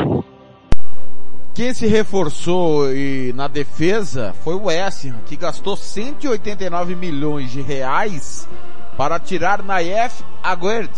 Quem 1.55 1.73
se 1.73 1.87
reforçou 1.87 2.93
e 2.93 3.33
na 3.37 3.47
defesa 3.47 4.35
foi 4.43 4.55
o 4.55 4.65
West 4.65 5.07
que 5.27 5.37
gastou 5.37 5.77
189 5.77 6.97
milhões 6.97 7.53
de 7.53 7.61
reais 7.61 8.49
para 8.97 9.21
tirar 9.21 9.63
Naif 9.63 10.25
Aguerd 10.43 10.91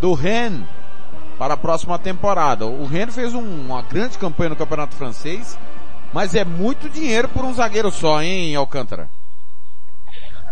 do 0.00 0.12
Rennes 0.12 0.66
para 1.38 1.54
a 1.54 1.56
próxima 1.56 1.96
temporada. 1.96 2.66
O 2.66 2.86
Rennes 2.86 3.14
fez 3.14 3.34
um, 3.34 3.40
uma 3.40 3.82
grande 3.82 4.18
campanha 4.18 4.50
no 4.50 4.56
Campeonato 4.56 4.96
Francês, 4.96 5.56
mas 6.12 6.34
é 6.34 6.44
muito 6.44 6.88
dinheiro 6.88 7.28
por 7.28 7.44
um 7.44 7.54
zagueiro 7.54 7.92
só, 7.92 8.20
hein, 8.20 8.56
Alcântara? 8.56 9.08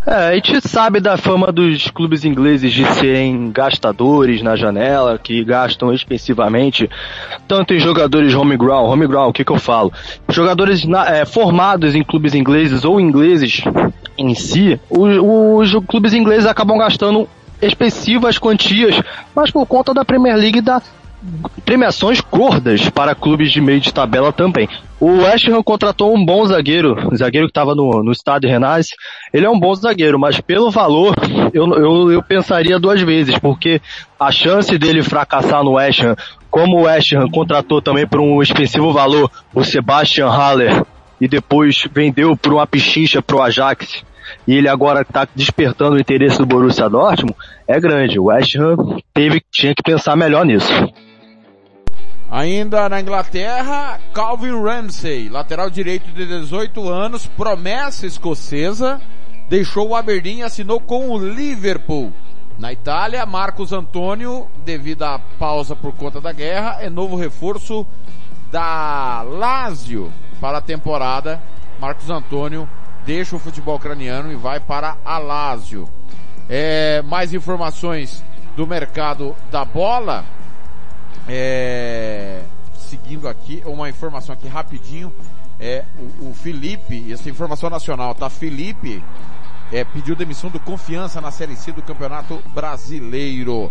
É, 0.04 0.14
a 0.14 0.34
gente 0.34 0.68
sabe 0.68 0.98
da 0.98 1.16
fama 1.16 1.52
dos 1.52 1.88
clubes 1.90 2.24
ingleses 2.24 2.72
de 2.72 2.84
serem 2.94 3.52
gastadores 3.52 4.42
na 4.42 4.56
janela, 4.56 5.16
que 5.16 5.44
gastam 5.44 5.94
expensivamente, 5.94 6.90
tanto 7.46 7.72
em 7.72 7.78
jogadores 7.78 8.34
homegrown, 8.34 8.90
homegrown, 8.90 9.28
o 9.28 9.32
que 9.32 9.44
que 9.44 9.52
eu 9.52 9.60
falo? 9.60 9.92
Jogadores 10.28 10.84
na, 10.84 11.08
é, 11.08 11.24
formados 11.24 11.94
em 11.94 12.02
clubes 12.02 12.34
ingleses 12.34 12.84
ou 12.84 13.00
ingleses 13.00 13.62
em 14.18 14.34
si, 14.34 14.80
os, 14.90 15.72
os 15.72 15.84
clubes 15.86 16.12
ingleses 16.12 16.46
acabam 16.46 16.76
gastando 16.78 17.28
expressivas 17.60 18.38
quantias, 18.38 19.00
mas 19.32 19.52
por 19.52 19.64
conta 19.66 19.94
da 19.94 20.04
Premier 20.04 20.36
League 20.36 20.60
da 20.60 20.82
premiações 21.64 22.20
gordas 22.20 22.88
para 22.90 23.14
clubes 23.14 23.52
de 23.52 23.60
meio 23.60 23.80
de 23.80 23.92
tabela 23.92 24.32
também. 24.32 24.68
O 25.00 25.22
West 25.22 25.48
Ham 25.48 25.62
contratou 25.62 26.14
um 26.14 26.24
bom 26.24 26.44
zagueiro, 26.46 26.96
zagueiro 27.16 27.46
que 27.46 27.50
estava 27.50 27.74
no, 27.74 28.02
no 28.02 28.12
estádio 28.12 28.48
Renais. 28.48 28.88
Ele 29.32 29.46
é 29.46 29.50
um 29.50 29.58
bom 29.58 29.74
zagueiro, 29.74 30.18
mas 30.18 30.40
pelo 30.40 30.70
valor, 30.70 31.14
eu, 31.52 31.72
eu, 31.74 32.12
eu 32.12 32.22
pensaria 32.22 32.78
duas 32.78 33.00
vezes, 33.00 33.38
porque 33.38 33.80
a 34.18 34.30
chance 34.30 34.76
dele 34.78 35.02
fracassar 35.02 35.64
no 35.64 35.72
West 35.72 36.00
Ham, 36.00 36.16
como 36.50 36.78
o 36.78 36.82
West 36.82 37.12
Ham 37.12 37.28
contratou 37.30 37.80
também 37.80 38.06
por 38.06 38.20
um 38.20 38.42
expensivo 38.42 38.92
valor 38.92 39.30
o 39.54 39.64
Sebastian 39.64 40.28
Haller 40.28 40.84
e 41.20 41.28
depois 41.28 41.84
vendeu 41.92 42.36
por 42.36 42.52
uma 42.52 42.66
pichincha 42.66 43.22
pro 43.22 43.40
Ajax, 43.40 44.04
e 44.46 44.54
ele 44.54 44.68
agora 44.68 45.02
está 45.02 45.26
despertando 45.34 45.96
o 45.96 46.00
interesse 46.00 46.38
do 46.38 46.46
Borussia 46.46 46.88
Dortmund, 46.88 47.36
é 47.66 47.78
grande. 47.80 48.18
O 48.18 48.24
West 48.24 48.56
Ham 48.56 48.76
teve, 49.14 49.40
tinha 49.50 49.74
que 49.74 49.82
pensar 49.82 50.16
melhor 50.16 50.44
nisso. 50.44 50.72
Ainda 52.32 52.88
na 52.88 52.98
Inglaterra, 52.98 54.00
Calvin 54.14 54.58
Ramsey, 54.58 55.28
lateral 55.28 55.68
direito 55.68 56.10
de 56.12 56.24
18 56.24 56.88
anos, 56.88 57.26
promessa 57.26 58.06
escocesa, 58.06 58.98
deixou 59.50 59.90
o 59.90 59.94
Aberdeen 59.94 60.38
e 60.38 60.42
assinou 60.42 60.80
com 60.80 61.10
o 61.10 61.18
Liverpool. 61.18 62.10
Na 62.58 62.72
Itália, 62.72 63.26
Marcos 63.26 63.70
Antônio, 63.70 64.48
devido 64.64 65.02
à 65.02 65.18
pausa 65.38 65.76
por 65.76 65.92
conta 65.92 66.22
da 66.22 66.32
guerra, 66.32 66.78
é 66.80 66.88
novo 66.88 67.16
reforço 67.16 67.86
da 68.50 69.20
Lazio 69.20 70.10
para 70.40 70.56
a 70.56 70.62
temporada. 70.62 71.38
Marcos 71.78 72.08
Antônio 72.08 72.66
deixa 73.04 73.36
o 73.36 73.38
futebol 73.38 73.76
ucraniano 73.76 74.32
e 74.32 74.36
vai 74.36 74.58
para 74.58 74.96
a 75.04 75.18
Lazio. 75.18 75.86
É, 76.48 77.02
mais 77.02 77.34
informações 77.34 78.24
do 78.56 78.66
mercado 78.66 79.36
da 79.50 79.66
bola. 79.66 80.24
É, 81.28 82.42
seguindo 82.76 83.28
aqui, 83.28 83.62
uma 83.66 83.88
informação 83.88 84.32
aqui 84.34 84.48
rapidinho. 84.48 85.12
É, 85.60 85.84
o, 86.20 86.30
o 86.30 86.34
Felipe, 86.34 87.12
essa 87.12 87.30
informação 87.30 87.70
nacional, 87.70 88.14
tá? 88.14 88.28
Felipe 88.28 89.02
é, 89.72 89.84
pediu 89.84 90.14
demissão 90.14 90.50
do 90.50 90.60
Confiança 90.60 91.20
na 91.20 91.30
Série 91.30 91.56
C 91.56 91.72
do 91.72 91.82
Campeonato 91.82 92.42
Brasileiro. 92.54 93.70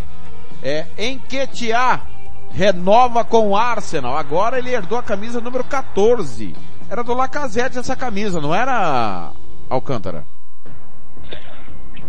É, 0.64 0.88
Enquetear 0.98 2.08
renova 2.52 3.24
com 3.24 3.50
o 3.50 3.58
Arsenal. 3.58 4.18
Agora 4.18 4.58
ele 4.58 4.74
herdou 4.74 4.98
a 4.98 5.04
camisa 5.04 5.40
número 5.40 5.64
14. 5.64 6.56
Era 6.90 7.04
do 7.04 7.14
Lacazette 7.14 7.78
essa 7.78 7.96
camisa, 7.96 8.42
não 8.42 8.54
era 8.54 9.32
Alcântara? 9.70 10.26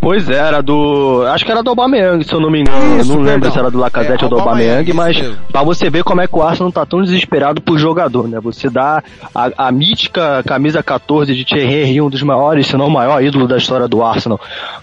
Pois 0.02 0.28
é, 0.28 0.34
era 0.34 0.60
do. 0.60 1.22
Acho 1.28 1.44
que 1.44 1.52
era 1.52 1.62
do 1.62 1.70
Aubameyang, 1.70 2.24
se 2.24 2.34
eu 2.34 2.40
não 2.40 2.50
me 2.50 2.62
engano. 2.62 3.00
Isso, 3.00 3.14
não 3.14 3.22
lembro 3.22 3.52
se 3.52 3.56
era 3.56 3.70
do 3.70 3.78
Lacazette 3.78 4.24
é, 4.24 4.26
ou 4.26 4.30
do 4.30 4.40
Aubameyang, 4.40 4.92
mas 4.92 5.16
para 5.52 5.62
você 5.62 5.88
ver 5.88 6.02
como 6.02 6.20
é 6.20 6.26
que 6.26 6.34
o 6.34 6.42
Arsenal 6.42 6.72
tá 6.72 6.84
tão 6.84 7.00
desesperado 7.00 7.62
por 7.62 7.78
jogador, 7.78 8.26
né? 8.26 8.40
Você 8.40 8.68
dá 8.68 9.00
a, 9.32 9.68
a 9.68 9.70
mítica 9.70 10.42
camisa 10.44 10.82
14 10.82 11.32
de 11.32 11.44
Thierry 11.44 11.84
Henry, 11.84 12.00
um 12.00 12.10
dos 12.10 12.20
maiores, 12.24 12.66
se 12.66 12.76
não 12.76 12.88
o 12.88 12.90
maior 12.90 13.22
ídolo 13.22 13.46
da 13.46 13.56
história 13.56 13.86
do 13.86 14.02
Arsenal, 14.02 14.40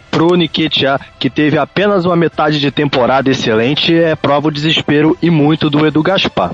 pro 0.10 0.38
Nketiah, 0.38 1.02
que 1.20 1.30
teve 1.30 1.58
apenas 1.58 2.06
uma 2.06 2.16
metade 2.16 2.58
de 2.58 2.72
temporada 2.72 3.30
excelente, 3.30 3.94
é 3.94 4.16
prova 4.16 4.48
o 4.48 4.52
desespero 4.52 5.18
e 5.22 5.30
muito 5.30 5.70
do 5.70 5.86
Edu 5.86 6.02
Gaspar. 6.02 6.52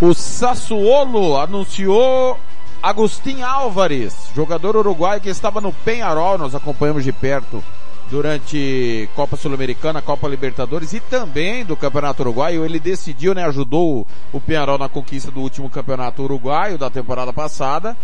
O 0.00 0.14
Sassuolo 0.14 1.38
anunciou 1.38 2.38
Agustin 2.86 3.42
Álvares, 3.42 4.14
jogador 4.32 4.76
uruguaio 4.76 5.20
que 5.20 5.28
estava 5.28 5.60
no 5.60 5.72
Penharol, 5.72 6.38
nós 6.38 6.54
acompanhamos 6.54 7.02
de 7.02 7.10
perto 7.10 7.60
durante 8.08 9.10
Copa 9.12 9.36
Sul-Americana, 9.36 10.00
Copa 10.00 10.28
Libertadores 10.28 10.92
e 10.92 11.00
também 11.00 11.64
do 11.64 11.76
Campeonato 11.76 12.22
Uruguaio. 12.22 12.64
Ele 12.64 12.78
decidiu, 12.78 13.34
né, 13.34 13.44
ajudou 13.44 14.06
o 14.32 14.40
Penharol 14.40 14.78
na 14.78 14.88
conquista 14.88 15.32
do 15.32 15.40
último 15.40 15.68
Campeonato 15.68 16.22
Uruguaio 16.22 16.78
da 16.78 16.88
temporada 16.88 17.32
passada. 17.32 17.96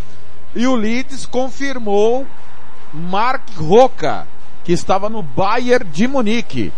E 0.53 0.67
o 0.67 0.75
Leeds 0.75 1.27
confirmou 1.27 2.27
Mark 2.93 3.51
Roca, 3.57 4.27
que 4.65 4.73
estava 4.73 5.09
no 5.09 5.23
Bayern 5.23 5.89
de 5.93 6.09
Munique. 6.09 6.73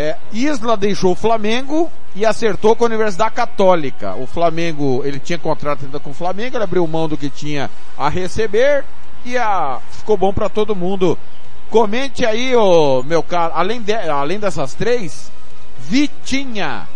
É, 0.00 0.16
Isla 0.32 0.76
deixou 0.76 1.10
o 1.10 1.16
Flamengo 1.16 1.90
e 2.14 2.24
acertou 2.24 2.76
com 2.76 2.84
a 2.84 2.86
Universidade 2.86 3.34
Católica. 3.34 4.14
O 4.14 4.28
Flamengo, 4.28 5.02
ele 5.04 5.18
tinha 5.18 5.36
contrato 5.40 5.84
ainda 5.84 5.98
com 5.98 6.10
o 6.10 6.14
Flamengo, 6.14 6.56
ele 6.56 6.62
abriu 6.62 6.86
mão 6.86 7.08
do 7.08 7.16
que 7.16 7.28
tinha 7.28 7.68
a 7.96 8.08
receber 8.08 8.84
e 9.24 9.36
a, 9.36 9.80
ficou 9.90 10.16
bom 10.16 10.32
para 10.32 10.48
todo 10.48 10.76
mundo. 10.76 11.18
Comente 11.68 12.24
aí, 12.24 12.54
ô, 12.54 13.02
meu 13.02 13.24
caro, 13.24 13.54
além, 13.56 13.82
de, 13.82 13.92
além 13.92 14.38
dessas 14.38 14.72
três, 14.72 15.32
Vitinha 15.80 16.86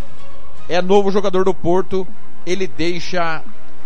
é 0.68 0.80
novo 0.80 1.10
jogador 1.10 1.44
do 1.44 1.52
Porto, 1.52 2.06
ele 2.46 2.68
deixa 2.68 3.42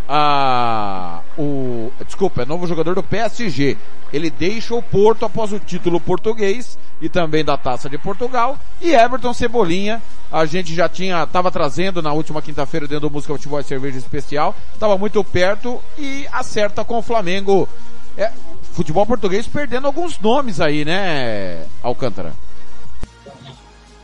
a, 0.09 1.21
o, 1.37 1.91
desculpa, 2.05 2.43
é 2.43 2.45
novo 2.45 2.67
jogador 2.67 2.95
do 2.95 3.03
PSG. 3.03 3.77
Ele 4.13 4.31
deixa 4.31 4.75
o 4.75 4.83
Porto 4.83 5.25
após 5.25 5.53
o 5.53 5.59
título 5.59 6.01
português 6.01 6.79
e 7.01 7.09
também 7.09 7.45
da 7.45 7.57
Taça 7.57 7.89
de 7.89 7.99
Portugal. 7.99 8.59
E 8.81 8.95
Everton 8.95 9.35
Cebolinha, 9.35 10.01
a 10.31 10.45
gente 10.47 10.75
já 10.75 10.89
tinha, 10.89 11.25
estava 11.25 11.51
trazendo 11.51 12.01
na 12.01 12.13
última 12.13 12.41
quinta-feira 12.41 12.87
dentro 12.87 13.09
do 13.09 13.13
Música 13.13 13.35
Futebol 13.35 13.61
e 13.61 13.65
Cerveja 13.65 13.99
Especial, 13.99 14.55
estava 14.73 14.97
muito 14.97 15.23
perto 15.25 15.81
e 15.99 16.27
acerta 16.33 16.85
com 16.85 16.99
o 16.99 17.03
Flamengo. 17.03 17.69
É, 18.17 18.33
futebol 18.73 19.05
português 19.05 19.47
perdendo 19.47 19.87
alguns 19.87 20.19
nomes 20.19 20.61
aí, 20.61 20.85
né, 20.85 21.67
Alcântara? 21.83 22.33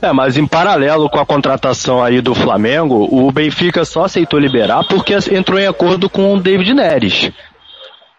É, 0.02 0.12
mas 0.12 0.37
em 0.37 0.44
paralelo 0.44 1.09
com 1.09 1.21
a 1.21 1.25
contratação 1.25 2.02
aí 2.02 2.21
do 2.21 2.35
Flamengo, 2.35 3.09
o 3.09 3.30
Benfica 3.30 3.85
só 3.85 4.06
aceitou 4.06 4.37
liberar 4.37 4.85
porque 4.88 5.14
entrou 5.30 5.61
em 5.61 5.66
acordo 5.68 6.11
com 6.11 6.35
o 6.35 6.40
David 6.40 6.75
Neres. 6.75 7.30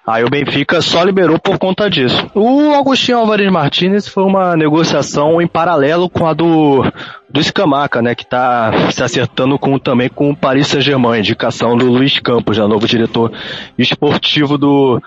Aí 0.08 0.24
o 0.24 0.30
Benfica 0.30 0.82
só 0.82 1.04
liberou 1.04 1.38
por 1.38 1.58
conta 1.58 1.90
disso. 1.90 2.26
O 2.34 2.74
Agostinho 2.74 3.18
Alvarez 3.18 3.52
Martinez 3.52 4.08
foi 4.08 4.24
uma 4.24 4.56
negociação 4.56 5.42
em 5.42 5.48
paralelo 5.48 6.10
com 6.10 6.26
a 6.26 6.34
do, 6.34 6.84
do 7.30 7.40
Escamaca, 7.42 8.02
né, 8.02 8.16
que 8.16 8.24
está 8.24 8.72
se 8.90 9.04
acertando 9.04 9.60
com, 9.60 9.78
também 9.78 10.08
com 10.08 10.30
o 10.30 10.36
Paris 10.36 10.68
Saint-Germain, 10.68 11.20
indicação 11.20 11.78
do 11.78 11.88
Luiz 11.88 12.18
Campos, 12.20 12.58
né, 12.58 12.66
novo 12.66 12.88
diretor 12.88 13.30
esportivo 13.78 14.58
do, 14.58 15.02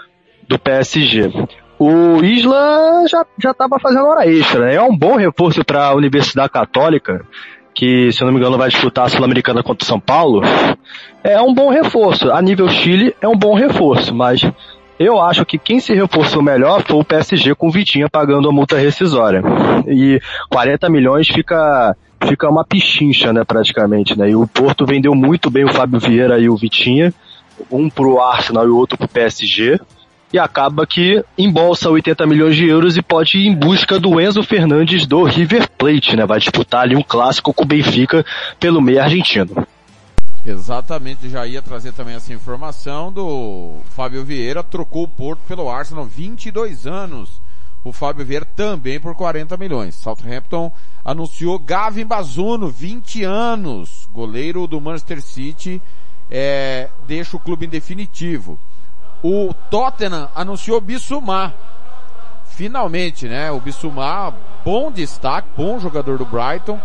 do 0.47 0.59
PSG. 0.59 1.31
O 1.79 2.25
Isla 2.25 3.05
já 3.09 3.27
já 3.39 3.51
estava 3.51 3.79
fazendo 3.79 4.07
hora 4.07 4.27
extra, 4.27 4.67
né? 4.67 4.75
É 4.77 4.83
um 4.83 4.97
bom 4.97 5.17
reforço 5.17 5.65
para 5.65 5.87
a 5.87 5.95
Universidade 5.95 6.49
Católica, 6.51 7.23
que 7.75 8.11
se 8.13 8.23
eu 8.23 8.27
não 8.27 8.33
me 8.33 8.41
engano 8.41 8.57
vai 8.57 8.71
disputar 8.71 9.05
a 9.05 9.09
Sul-Americana 9.09 9.63
contra 9.63 9.85
o 9.85 9.87
São 9.87 10.01
Paulo. 10.01 10.41
É 11.23 11.41
um 11.41 11.53
bom 11.53 11.69
reforço. 11.69 12.31
A 12.31 12.41
nível 12.41 12.69
Chile 12.69 13.15
é 13.21 13.29
um 13.29 13.37
bom 13.37 13.55
reforço, 13.55 14.15
mas 14.15 14.41
eu 14.99 15.21
acho 15.21 15.45
que 15.45 15.59
quem 15.59 15.79
se 15.79 15.93
reforçou 15.93 16.43
melhor 16.43 16.83
foi 16.83 16.97
o 16.97 17.05
PSG 17.05 17.55
com 17.55 17.69
o 17.69 17.71
Vitinha 17.71 18.09
pagando 18.09 18.49
a 18.49 18.53
multa 18.53 18.79
rescisória. 18.79 19.43
E 19.87 20.19
40 20.49 20.89
milhões 20.89 21.29
fica 21.29 21.95
fica 22.27 22.49
uma 22.49 22.65
pichincha, 22.65 23.33
né, 23.33 23.45
praticamente, 23.45 24.19
né? 24.19 24.31
E 24.31 24.35
o 24.35 24.47
Porto 24.47 24.87
vendeu 24.87 25.15
muito 25.15 25.51
bem 25.51 25.65
o 25.65 25.73
Fábio 25.73 26.01
Vieira 26.01 26.39
e 26.39 26.49
o 26.49 26.57
Vitinha, 26.57 27.13
um 27.71 27.91
pro 27.91 28.19
Arsenal 28.21 28.67
e 28.67 28.71
o 28.71 28.77
outro 28.77 28.97
pro 28.97 29.07
PSG 29.07 29.79
e 30.33 30.39
acaba 30.39 30.87
que 30.87 31.25
embolsa 31.39 31.89
80 31.89 32.27
milhões 32.27 32.57
de 32.57 32.67
euros 32.67 32.97
e 32.97 33.03
pode 33.03 33.39
ir 33.39 33.47
em 33.47 33.55
busca 33.55 33.99
do 33.99 34.21
Enzo 34.21 34.43
Fernandes 34.43 35.07
do 35.07 35.23
River 35.23 35.69
Plate, 35.71 36.17
né? 36.17 36.27
Vai 36.27 36.39
disputar 36.39 36.83
ali 36.83 36.97
um 36.97 37.03
clássico 37.03 37.55
com 37.55 37.65
o 37.65 37.67
Benfica 37.67 38.25
pelo 38.59 38.83
meio 38.83 39.01
argentino. 39.01 39.67
Exatamente, 40.45 41.29
já 41.29 41.45
ia 41.45 41.61
trazer 41.61 41.93
também 41.93 42.15
essa 42.15 42.33
informação 42.33 43.13
do 43.13 43.81
Fábio 43.91 44.25
Vieira, 44.25 44.63
trocou 44.63 45.03
o 45.03 45.09
Porto 45.09 45.41
pelo 45.49 45.69
Arsenal, 45.69 46.05
22 46.05 46.87
anos. 46.87 47.41
O 47.83 47.93
Fábio 47.93 48.25
Vieira 48.25 48.45
também 48.45 49.01
por 49.01 49.15
40 49.15 49.57
milhões. 49.57 49.95
Southampton 49.97 50.73
anunciou 51.05 51.59
Gavin 51.59 52.05
Bazuno, 52.05 52.69
20 52.69 53.25
anos, 53.25 54.09
goleiro 54.13 54.67
do 54.67 54.81
Manchester 54.81 55.21
City, 55.21 55.81
é, 56.31 56.91
deixa 57.07 57.37
o 57.37 57.41
clube 57.41 57.67
em 57.67 57.69
definitivo. 57.69 58.59
O 59.23 59.55
Tottenham 59.71 60.29
anunciou 60.35 60.81
Bissumar. 60.81 61.53
Finalmente, 62.45 63.29
né? 63.29 63.51
O 63.51 63.61
Bissumar, 63.61 64.33
bom 64.65 64.91
destaque, 64.91 65.49
bom 65.57 65.79
jogador 65.79 66.19
do 66.19 66.25
Brighton. 66.25 66.81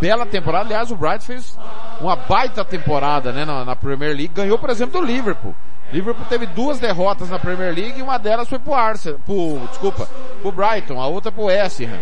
Bela 0.00 0.26
temporada. 0.26 0.66
Aliás, 0.66 0.90
o 0.90 0.96
Brighton 0.96 1.24
fez 1.24 1.58
uma 2.00 2.14
baita 2.14 2.64
temporada, 2.64 3.32
né? 3.32 3.44
Na, 3.44 3.64
na 3.64 3.74
Premier 3.74 4.10
League. 4.10 4.34
Ganhou, 4.34 4.58
por 4.58 4.70
exemplo, 4.70 5.00
do 5.00 5.06
Liverpool. 5.06 5.54
Liverpool 5.92 6.26
teve 6.28 6.46
duas 6.46 6.78
derrotas 6.78 7.30
na 7.30 7.38
Premier 7.38 7.74
League 7.74 7.98
e 7.98 8.02
uma 8.02 8.18
delas 8.18 8.48
foi 8.48 8.58
pro 8.58 8.74
Arsenal, 8.74 9.18
pro, 9.24 9.58
desculpa, 9.70 10.06
pro 10.42 10.52
Brighton, 10.52 11.00
a 11.00 11.06
outra 11.06 11.32
pro 11.32 11.44
West 11.44 11.80
Ham. 11.80 12.00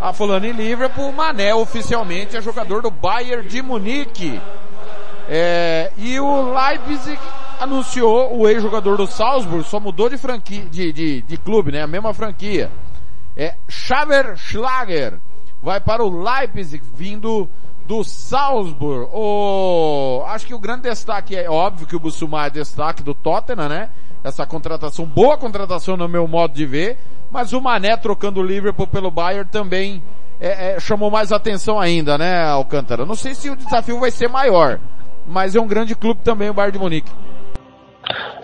Ah, 0.00 0.14
falando 0.14 0.46
em 0.46 0.52
Liverpool, 0.52 1.12
Mané 1.12 1.54
oficialmente 1.54 2.34
é 2.34 2.40
jogador 2.40 2.80
do 2.80 2.90
Bayern 2.90 3.46
de 3.46 3.60
Munique. 3.60 4.40
É, 5.28 5.92
e 5.98 6.18
o 6.18 6.54
Leipzig 6.54 7.20
anunciou 7.60 8.36
o 8.36 8.48
ex-jogador 8.48 8.96
do 8.96 9.06
Salzburg, 9.06 9.64
só 9.64 9.78
mudou 9.78 10.08
de 10.08 10.16
franquia, 10.16 10.64
de, 10.64 10.92
de, 10.92 11.22
de 11.22 11.36
clube, 11.36 11.70
né? 11.70 11.82
A 11.82 11.86
mesma 11.86 12.14
franquia. 12.14 12.70
É 13.36 13.54
Xaver 13.68 14.36
Schlager. 14.36 15.20
Vai 15.62 15.78
para 15.78 16.02
o 16.02 16.22
Leipzig, 16.22 16.82
vindo 16.94 17.48
do 17.86 18.02
Salzburg. 18.02 19.10
O, 19.12 20.22
acho 20.26 20.46
que 20.46 20.54
o 20.54 20.58
grande 20.58 20.82
destaque 20.82 21.36
é 21.36 21.50
óbvio 21.50 21.86
que 21.86 21.94
o 21.94 22.00
Bussumar 22.00 22.46
é 22.46 22.50
destaque 22.50 23.02
do 23.02 23.14
Tottenham, 23.14 23.68
né? 23.68 23.90
Essa 24.24 24.46
contratação, 24.46 25.04
boa 25.04 25.36
contratação 25.36 25.96
no 25.96 26.08
meu 26.08 26.26
modo 26.28 26.54
de 26.54 26.64
ver, 26.66 26.98
mas 27.30 27.52
o 27.52 27.60
Mané 27.60 27.96
trocando 27.96 28.40
o 28.40 28.42
Liverpool 28.42 28.86
pelo 28.86 29.10
Bayern 29.10 29.48
também 29.50 30.02
é, 30.38 30.72
é, 30.72 30.80
chamou 30.80 31.10
mais 31.10 31.32
atenção 31.32 31.78
ainda, 31.78 32.16
né, 32.16 32.42
Alcântara? 32.44 33.04
Não 33.04 33.14
sei 33.14 33.34
se 33.34 33.50
o 33.50 33.56
desafio 33.56 33.98
vai 33.98 34.10
ser 34.10 34.28
maior, 34.28 34.78
mas 35.26 35.54
é 35.54 35.60
um 35.60 35.66
grande 35.66 35.94
clube 35.94 36.20
também 36.22 36.50
o 36.50 36.54
Bayern 36.54 36.72
de 36.72 36.78
Munique. 36.78 37.10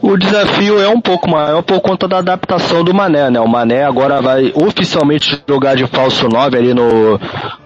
O 0.03 0.17
desafio 0.17 0.81
é 0.81 0.89
um 0.89 1.01
pouco 1.01 1.29
maior 1.29 1.63
por 1.63 1.81
conta 1.81 2.07
da 2.07 2.19
adaptação 2.19 2.85
do 2.85 2.95
Mané, 2.95 3.31
né? 3.31 3.41
O 3.41 3.49
Mané 3.49 3.85
agora 3.85 4.21
vai 4.21 4.53
oficialmente 4.55 5.43
jogar 5.49 5.75
de 5.75 5.87
falso 5.87 6.29
9 6.29 6.57
ali 6.57 6.75
no, 6.75 7.19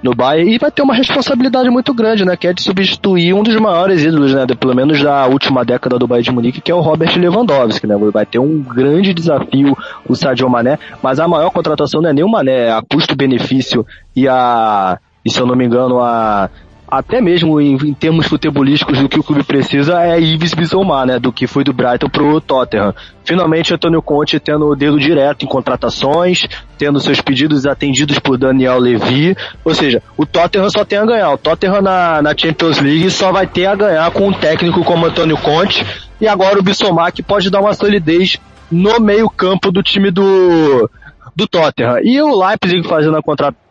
no 0.02 0.14
Bayern 0.14 0.54
e 0.54 0.58
vai 0.58 0.70
ter 0.70 0.82
uma 0.82 0.94
responsabilidade 0.94 1.68
muito 1.68 1.92
grande, 1.92 2.24
né? 2.24 2.36
Que 2.36 2.46
é 2.46 2.52
de 2.52 2.62
substituir 2.62 3.34
um 3.34 3.42
dos 3.42 3.56
maiores 3.56 4.02
ídolos, 4.02 4.32
né? 4.32 4.46
Pelo 4.58 4.74
menos 4.74 5.02
da 5.02 5.26
última 5.26 5.64
década 5.64 5.98
do 5.98 6.06
Bayern 6.06 6.24
de 6.24 6.30
Munique, 6.30 6.60
que 6.60 6.70
é 6.70 6.74
o 6.74 6.80
Robert 6.80 7.18
Lewandowski, 7.18 7.86
né? 7.86 7.96
Vai 8.12 8.24
ter 8.24 8.38
um 8.38 8.60
grande 8.60 9.12
desafio 9.12 9.76
o 10.08 10.14
Sadio 10.14 10.48
Mané, 10.48 10.78
mas 11.02 11.18
a 11.18 11.28
maior 11.28 11.50
contratação 11.50 12.00
não 12.00 12.10
é 12.10 12.12
nem 12.12 12.24
o 12.24 12.28
Mané, 12.28 12.68
é 12.68 12.72
a 12.72 12.82
custo-benefício 12.82 13.84
e 14.14 14.28
a, 14.28 14.98
e 15.24 15.30
se 15.30 15.40
eu 15.40 15.46
não 15.46 15.56
me 15.56 15.64
engano, 15.64 16.00
a 16.00 16.48
até 16.90 17.20
mesmo 17.20 17.60
em, 17.60 17.74
em, 17.76 17.94
termos 17.94 18.26
futebolísticos 18.26 18.98
do 18.98 19.08
que 19.08 19.20
o 19.20 19.22
clube 19.22 19.44
precisa 19.44 20.02
é 20.02 20.20
Ives 20.20 20.52
Bissouma, 20.52 21.06
né, 21.06 21.18
do 21.18 21.32
que 21.32 21.46
foi 21.46 21.62
do 21.62 21.72
Brighton 21.72 22.08
pro 22.08 22.40
Tottenham. 22.40 22.92
Finalmente 23.24 23.72
Antônio 23.72 24.02
Conte 24.02 24.40
tendo 24.40 24.66
o 24.66 24.74
dedo 24.74 24.98
direto 24.98 25.44
em 25.44 25.48
contratações, 25.48 26.48
tendo 26.76 26.98
seus 26.98 27.20
pedidos 27.20 27.64
atendidos 27.64 28.18
por 28.18 28.36
Daniel 28.36 28.78
Levy, 28.78 29.36
ou 29.64 29.74
seja, 29.74 30.02
o 30.16 30.26
Tottenham 30.26 30.68
só 30.68 30.84
tem 30.84 30.98
a 30.98 31.06
ganhar. 31.06 31.32
O 31.32 31.38
Tottenham 31.38 31.80
na, 31.80 32.20
na 32.20 32.34
Champions 32.36 32.80
League 32.80 33.10
só 33.10 33.30
vai 33.30 33.46
ter 33.46 33.66
a 33.66 33.76
ganhar 33.76 34.10
com 34.10 34.26
um 34.28 34.32
técnico 34.32 34.82
como 34.82 35.06
Antônio 35.06 35.36
Conte 35.36 35.86
e 36.20 36.26
agora 36.26 36.58
o 36.58 36.62
Bissouma 36.62 37.12
que 37.12 37.22
pode 37.22 37.50
dar 37.50 37.60
uma 37.60 37.72
solidez 37.72 38.36
no 38.70 38.98
meio 38.98 39.30
campo 39.30 39.70
do 39.70 39.82
time 39.82 40.10
do 40.10 40.90
do 41.34 41.46
Tottenham. 41.46 42.00
E 42.02 42.20
o 42.20 42.36
Leipzig 42.36 42.86
fazendo 42.86 43.16
a 43.16 43.22
contratação 43.22 43.69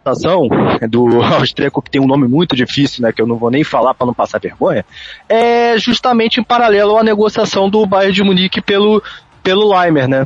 do 0.89 1.21
austríaco, 1.35 1.81
que 1.81 1.91
tem 1.91 2.01
um 2.01 2.07
nome 2.07 2.27
muito 2.27 2.55
difícil, 2.55 3.03
né, 3.03 3.11
que 3.11 3.21
eu 3.21 3.27
não 3.27 3.37
vou 3.37 3.51
nem 3.51 3.63
falar 3.63 3.93
para 3.93 4.07
não 4.07 4.13
passar 4.13 4.39
vergonha, 4.39 4.85
é 5.27 5.77
justamente 5.77 6.39
em 6.39 6.43
paralelo 6.43 6.97
à 6.97 7.03
negociação 7.03 7.69
do 7.69 7.85
Bayern 7.85 8.13
de 8.13 8.23
Munique 8.23 8.61
pelo 8.61 9.01
pelo 9.41 9.73
Leimer, 9.73 10.07
né? 10.07 10.25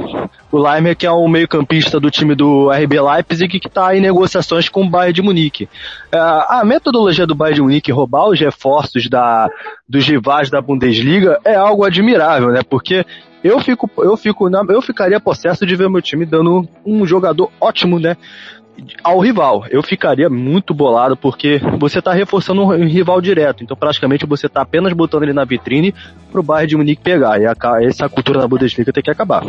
O 0.52 0.58
Leimer 0.58 0.96
que 0.96 1.06
é 1.06 1.12
o 1.12 1.28
meio-campista 1.28 2.00
do 2.00 2.10
time 2.10 2.36
do 2.36 2.70
RB 2.72 3.00
Leipzig 3.00 3.60
que 3.60 3.68
está 3.68 3.96
em 3.96 4.02
negociações 4.02 4.68
com 4.70 4.84
o 4.84 4.90
Bayern 4.90 5.14
de 5.14 5.22
Munique. 5.22 5.70
É, 6.12 6.18
a 6.18 6.64
metodologia 6.66 7.26
do 7.26 7.36
Bayern 7.36 7.56
de 7.56 7.62
Munique 7.62 7.92
roubar 7.92 8.28
os 8.28 8.40
reforços 8.40 9.08
da, 9.10 9.48
dos 9.88 10.06
rivais 10.06 10.50
da 10.50 10.62
Bundesliga 10.62 11.40
é 11.46 11.56
algo 11.56 11.84
admirável, 11.84 12.50
né? 12.50 12.62
Porque 12.68 13.06
eu 13.44 13.60
fico, 13.60 13.90
eu 13.98 14.16
fico, 14.16 14.50
eu 14.50 14.82
ficaria 14.82 15.20
possesso 15.20 15.66
de 15.66 15.76
ver 15.76 15.90
meu 15.90 16.02
time 16.02 16.26
dando 16.26 16.68
um 16.86 17.06
jogador 17.06 17.52
ótimo, 17.60 18.00
né? 18.00 18.16
Ao 19.04 19.20
rival. 19.20 19.66
Eu 19.70 19.84
ficaria 19.84 20.30
muito 20.30 20.74
bolado 20.74 21.16
porque 21.16 21.60
você 21.78 22.00
está 22.00 22.14
reforçando 22.14 22.64
um 22.64 22.88
rival 22.88 23.22
direto. 23.22 23.64
Então, 23.64 23.78
praticamente, 23.78 24.26
você 24.26 24.48
está 24.48 24.62
apenas 24.62 24.94
botando 24.94 25.24
ele 25.24 25.34
na 25.34 25.46
vitrine 25.46 25.94
para 26.32 26.42
o 26.42 26.66
de 26.66 26.76
Munique 26.76 27.02
pegar. 27.02 27.40
E 27.40 27.46
a, 27.46 27.56
essa 27.82 28.10
cultura 28.10 28.40
da 28.40 28.48
Bundesliga 28.48 28.92
tem 28.92 29.04
que 29.04 29.12
acabar. 29.12 29.44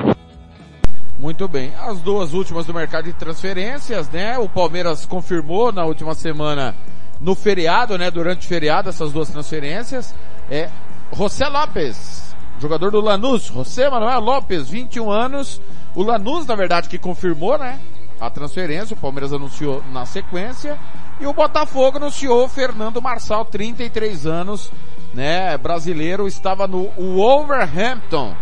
Muito 1.18 1.48
bem. 1.48 1.72
As 1.80 2.00
duas 2.00 2.34
últimas 2.34 2.66
do 2.66 2.74
mercado 2.74 3.04
de 3.04 3.12
transferências, 3.12 4.08
né? 4.10 4.38
O 4.38 4.48
Palmeiras 4.48 5.06
confirmou 5.06 5.72
na 5.72 5.84
última 5.84 6.14
semana 6.14 6.74
no 7.20 7.34
feriado, 7.34 7.96
né? 7.96 8.10
Durante 8.10 8.44
o 8.44 8.48
feriado, 8.48 8.88
essas 8.88 9.12
duas 9.12 9.30
transferências. 9.30 10.14
É 10.50 10.68
José 11.12 11.46
Lopes, 11.48 12.34
jogador 12.58 12.90
do 12.90 13.00
Lanús. 13.00 13.44
José 13.44 13.88
Manuel 13.88 14.20
Lopes, 14.20 14.68
21 14.68 15.10
anos. 15.10 15.60
O 15.94 16.02
Lanús, 16.02 16.46
na 16.46 16.56
verdade, 16.56 16.88
que 16.88 16.98
confirmou, 16.98 17.56
né? 17.56 17.78
A 18.24 18.30
transferência, 18.30 18.94
o 18.94 18.98
Palmeiras 18.98 19.34
anunciou 19.34 19.82
na 19.92 20.06
sequência. 20.06 20.78
E 21.20 21.26
o 21.26 21.32
Botafogo 21.34 21.98
anunciou 21.98 22.48
Fernando 22.48 23.02
Marçal, 23.02 23.44
33 23.44 24.26
anos, 24.26 24.72
né? 25.12 25.58
Brasileiro, 25.58 26.26
estava 26.26 26.66
no 26.66 26.88
Wolverhampton. 26.98 28.34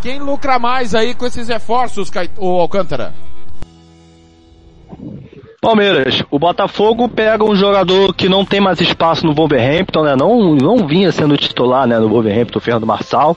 Quem 0.00 0.18
lucra 0.18 0.58
mais 0.58 0.94
aí 0.94 1.14
com 1.14 1.26
esses 1.26 1.48
reforços, 1.48 2.10
o 2.38 2.58
Alcântara? 2.58 3.12
Palmeiras, 5.60 6.24
o 6.30 6.38
Botafogo 6.38 7.06
pega 7.06 7.44
um 7.44 7.54
jogador 7.54 8.14
que 8.14 8.30
não 8.30 8.46
tem 8.46 8.62
mais 8.62 8.80
espaço 8.80 9.26
no 9.26 9.34
Wolverhampton, 9.34 10.02
né? 10.02 10.16
Não, 10.16 10.54
não 10.54 10.86
vinha 10.86 11.12
sendo 11.12 11.36
titular, 11.36 11.86
né, 11.86 11.98
no 11.98 12.08
Wolverhampton, 12.08 12.58
o 12.58 12.62
Fernando 12.62 12.86
Marçal. 12.86 13.36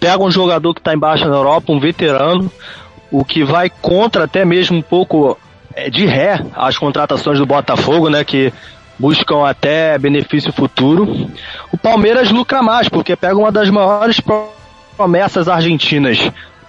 Pega 0.00 0.22
um 0.22 0.30
jogador 0.30 0.72
que 0.72 0.80
está 0.80 0.94
embaixo 0.94 1.28
na 1.28 1.36
Europa, 1.36 1.70
um 1.70 1.78
veterano, 1.78 2.50
o 3.10 3.24
que 3.24 3.44
vai 3.44 3.70
contra 3.70 4.24
até 4.24 4.44
mesmo 4.44 4.78
um 4.78 4.82
pouco 4.82 5.38
é, 5.74 5.88
de 5.88 6.06
ré 6.06 6.44
as 6.54 6.76
contratações 6.76 7.38
do 7.38 7.46
Botafogo, 7.46 8.08
né, 8.08 8.24
que 8.24 8.52
buscam 8.98 9.46
até 9.46 9.96
benefício 9.98 10.52
futuro. 10.52 11.30
O 11.72 11.78
Palmeiras 11.78 12.30
lucra 12.30 12.62
mais, 12.62 12.88
porque 12.88 13.14
pega 13.14 13.36
uma 13.36 13.52
das 13.52 13.70
maiores 13.70 14.20
promessas 14.96 15.48
argentinas, 15.48 16.18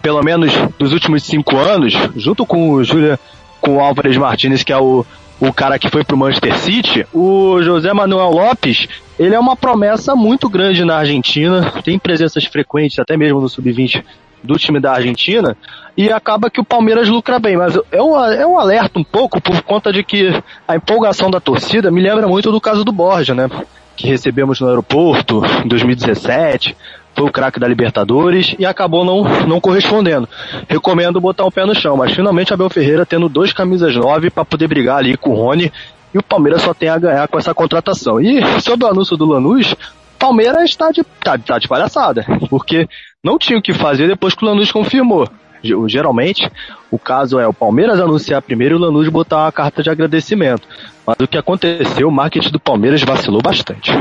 pelo 0.02 0.22
menos 0.22 0.54
dos 0.78 0.94
últimos 0.94 1.24
cinco 1.24 1.58
anos, 1.58 1.94
junto 2.16 2.46
com 2.46 2.70
o 2.72 2.84
Júlia 2.84 3.20
com 3.60 3.78
o 3.78 3.80
Álvares 3.80 4.16
Martinez, 4.16 4.64
que 4.64 4.72
é 4.72 4.78
o, 4.78 5.06
o 5.40 5.52
cara 5.52 5.78
que 5.78 5.90
foi 5.90 6.04
pro 6.04 6.16
Manchester 6.16 6.56
City, 6.58 7.06
o 7.14 7.62
José 7.62 7.92
Manuel 7.94 8.30
Lopes, 8.30 8.88
ele 9.18 9.36
é 9.36 9.40
uma 9.40 9.56
promessa 9.56 10.16
muito 10.16 10.48
grande 10.48 10.86
na 10.86 10.98
Argentina, 10.98 11.74
tem 11.84 12.00
presenças 12.00 12.46
frequentes, 12.46 13.00
até 13.00 13.18
mesmo 13.18 13.42
no 13.42 13.50
Sub-20 13.50 14.04
do 14.44 14.58
time 14.58 14.80
da 14.80 14.94
Argentina, 14.94 15.56
e 15.98 16.12
acaba 16.12 16.50
que 16.50 16.62
o 16.62 16.66
Palmeiras 16.66 17.10
lucra 17.10 17.40
bem, 17.40 17.58
mas 17.58 17.76
eu, 17.76 18.16
eu 18.16 18.58
alerto 18.58 19.00
um 19.00 19.04
pouco 19.04 19.42
por 19.42 19.62
conta 19.62 19.92
de 19.92 20.04
que 20.04 20.32
a 20.68 20.76
empolgação 20.76 21.30
da 21.30 21.40
torcida 21.40 21.92
me 21.92 22.02
lembra 22.02 22.28
muito 22.28 22.52
do 22.52 22.62
caso 22.62 22.84
do 22.84 22.92
Borja, 22.92 23.36
né? 23.36 23.50
Que 23.98 24.08
recebemos 24.08 24.62
no 24.62 24.70
aeroporto 24.70 25.42
em 25.64 25.68
2017, 25.68 26.76
foi 27.16 27.28
o 27.28 27.32
craque 27.32 27.60
da 27.60 27.68
Libertadores 27.68 28.56
e 28.58 28.66
acabou 28.66 29.04
não, 29.04 29.24
não 29.46 29.60
correspondendo. 29.60 30.28
Recomendo 30.70 31.20
botar 31.20 31.44
o 31.44 31.52
pé 31.52 31.66
no 31.66 31.76
chão, 31.76 31.98
mas 31.98 32.14
finalmente 32.14 32.54
Abel 32.54 32.70
Ferreira 32.70 33.06
tendo 33.06 33.28
dois 33.28 33.52
camisas 33.52 33.94
nove 33.96 34.30
para 34.30 34.46
poder 34.46 34.68
brigar 34.68 35.00
ali 35.00 35.18
com 35.18 35.32
o 35.32 35.36
Rony 35.36 35.72
e 36.14 36.18
o 36.18 36.24
Palmeiras 36.24 36.62
só 36.62 36.74
tem 36.74 36.90
a 36.90 36.98
ganhar 36.98 37.28
com 37.28 37.38
essa 37.38 37.54
contratação. 37.54 38.20
E 38.20 38.42
sobre 38.62 38.86
o 38.86 38.90
anúncio 38.90 39.18
do 39.18 39.26
Lanús, 39.26 39.76
Palmeiras 40.20 40.70
está 40.70 40.92
de, 40.92 41.04
tá, 41.24 41.38
tá 41.38 41.58
de 41.58 41.68
palhaçada, 41.68 42.26
porque 42.50 42.88
não 43.24 43.40
tinha 43.40 43.58
o 43.58 43.62
que 43.62 43.74
fazer 43.74 44.08
depois 44.08 44.36
que 44.36 44.44
o 44.44 44.48
Lanús 44.48 44.72
confirmou. 44.72 45.28
Geralmente, 45.88 46.50
o 46.92 47.00
caso 47.00 47.40
é 47.40 47.48
o 47.48 47.54
Palmeiras 47.54 48.00
anunciar 48.00 48.42
primeiro 48.42 48.76
e 48.76 48.78
o 48.78 48.82
Lanús 48.82 49.10
botar 49.10 49.46
uma 49.46 49.52
carta 49.52 49.82
de 49.82 49.90
agradecimento. 49.90 50.68
Mas 51.06 51.18
o 51.20 51.28
que 51.28 51.38
aconteceu, 51.38 52.08
o 52.08 52.12
marketing 52.12 52.52
do 52.52 52.60
Palmeiras 52.60 53.02
vacilou 53.04 53.42
bastante. 53.42 53.92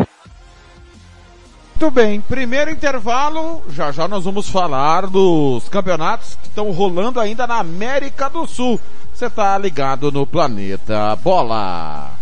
Muito 1.80 1.94
bem, 1.94 2.20
primeiro 2.20 2.72
intervalo, 2.72 3.62
já 3.70 3.92
já 3.92 4.08
nós 4.08 4.24
vamos 4.24 4.48
falar 4.48 5.06
dos 5.06 5.68
campeonatos 5.68 6.36
que 6.42 6.48
estão 6.48 6.72
rolando 6.72 7.20
ainda 7.20 7.46
na 7.46 7.58
América 7.58 8.28
do 8.28 8.46
Sul. 8.48 8.80
Você 9.14 9.26
está 9.26 9.56
ligado 9.56 10.10
no 10.10 10.26
Planeta 10.26 11.14
Bola. 11.16 12.17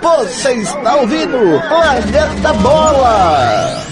Você 0.00 0.54
está 0.54 0.96
ouvindo 0.96 1.38
Planeta 1.68 2.52
Bola. 2.54 3.84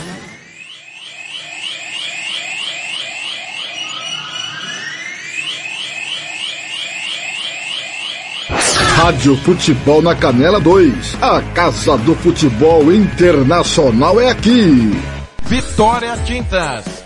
Rádio 8.96 9.36
Futebol 9.38 10.00
na 10.02 10.14
Canela 10.14 10.60
2. 10.60 11.18
A 11.20 11.42
Casa 11.54 11.96
do 11.98 12.14
Futebol 12.14 12.92
Internacional 12.92 14.20
é 14.20 14.30
aqui. 14.30 14.92
Vitória 15.44 16.16
Tintas. 16.24 17.05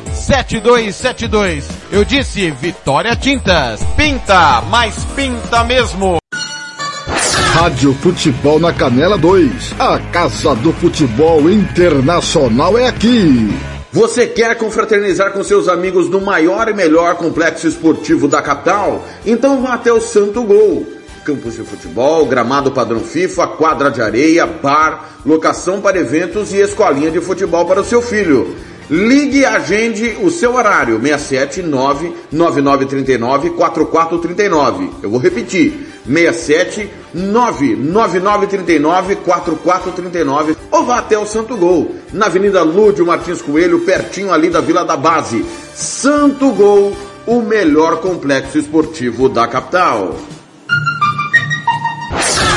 7272. 0.13 1.67
Eu 1.91 2.03
disse 2.03 2.51
Vitória 2.51 3.15
Tintas. 3.15 3.81
Pinta, 3.95 4.61
mas 4.69 5.05
pinta 5.15 5.63
mesmo. 5.63 6.17
Rádio 7.53 7.93
Futebol 7.95 8.59
na 8.59 8.73
Canela 8.73 9.17
2. 9.17 9.75
A 9.79 9.99
Casa 10.11 10.55
do 10.55 10.71
Futebol 10.73 11.49
Internacional 11.49 12.77
é 12.77 12.87
aqui. 12.87 13.49
Você 13.91 14.25
quer 14.25 14.57
confraternizar 14.57 15.33
com 15.33 15.43
seus 15.43 15.67
amigos 15.67 16.09
no 16.09 16.21
maior 16.21 16.69
e 16.69 16.73
melhor 16.73 17.15
complexo 17.15 17.67
esportivo 17.67 18.27
da 18.27 18.41
capital? 18.41 19.05
Então 19.25 19.61
vá 19.61 19.73
até 19.73 19.91
o 19.91 19.99
Santo 19.99 20.43
Gol 20.43 21.01
campos 21.23 21.55
de 21.55 21.63
futebol, 21.63 22.25
gramado 22.25 22.71
padrão 22.71 22.99
FIFA, 22.99 23.47
quadra 23.47 23.91
de 23.91 24.01
areia, 24.01 24.45
bar, 24.45 25.19
locação 25.25 25.79
para 25.79 25.99
eventos 25.99 26.51
e 26.51 26.57
escolinha 26.57 27.11
de 27.11 27.21
futebol 27.21 27.65
para 27.65 27.81
o 27.81 27.83
seu 27.83 28.01
filho. 28.01 28.55
Ligue 28.91 29.39
e 29.39 29.45
agende 29.45 30.17
o 30.21 30.29
seu 30.29 30.55
horário, 30.55 30.99
679 30.99 32.13
9939 32.29 33.51
4439. 33.51 34.89
Eu 35.01 35.09
vou 35.09 35.17
repetir, 35.17 35.87
67 36.05 36.89
99939 37.13 39.15
4439 39.15 40.57
ou 40.69 40.83
vá 40.83 40.97
até 40.97 41.17
o 41.17 41.25
Santo 41.25 41.55
Gol, 41.55 41.95
na 42.11 42.25
Avenida 42.25 42.63
Lúdio 42.63 43.05
Martins 43.05 43.41
Coelho, 43.41 43.79
pertinho 43.79 44.33
ali 44.33 44.49
da 44.49 44.59
Vila 44.59 44.83
da 44.83 44.97
Base. 44.97 45.45
Santo 45.73 46.51
Gol, 46.51 46.91
o 47.25 47.41
melhor 47.41 48.01
complexo 48.01 48.57
esportivo 48.57 49.29
da 49.29 49.47
capital. 49.47 50.17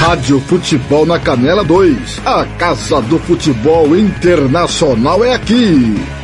Rádio 0.01 0.40
Futebol 0.40 1.07
na 1.07 1.20
Canela 1.20 1.62
2. 1.62 2.23
A 2.27 2.44
Casa 2.59 3.01
do 3.03 3.20
Futebol 3.20 3.97
Internacional 3.97 5.25
é 5.25 5.33
aqui. 5.33 6.23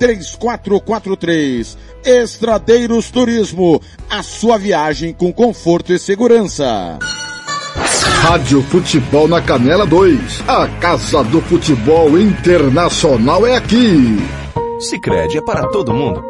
3443. 0.00 1.78
Estradeiros 2.04 3.10
Turismo, 3.10 3.80
a 4.08 4.22
sua 4.22 4.56
viagem 4.56 5.12
com 5.12 5.30
conforto 5.30 5.92
e 5.92 5.98
segurança. 5.98 6.98
Rádio 8.22 8.62
Futebol 8.62 9.28
na 9.28 9.42
Canela 9.42 9.86
2. 9.86 10.42
A 10.48 10.66
Casa 10.80 11.22
do 11.24 11.40
Futebol 11.42 12.18
Internacional 12.18 13.46
é 13.46 13.56
aqui. 13.56 14.16
Sicredi 14.80 15.38
é 15.38 15.42
para 15.42 15.68
todo 15.68 15.92
mundo. 15.92 16.29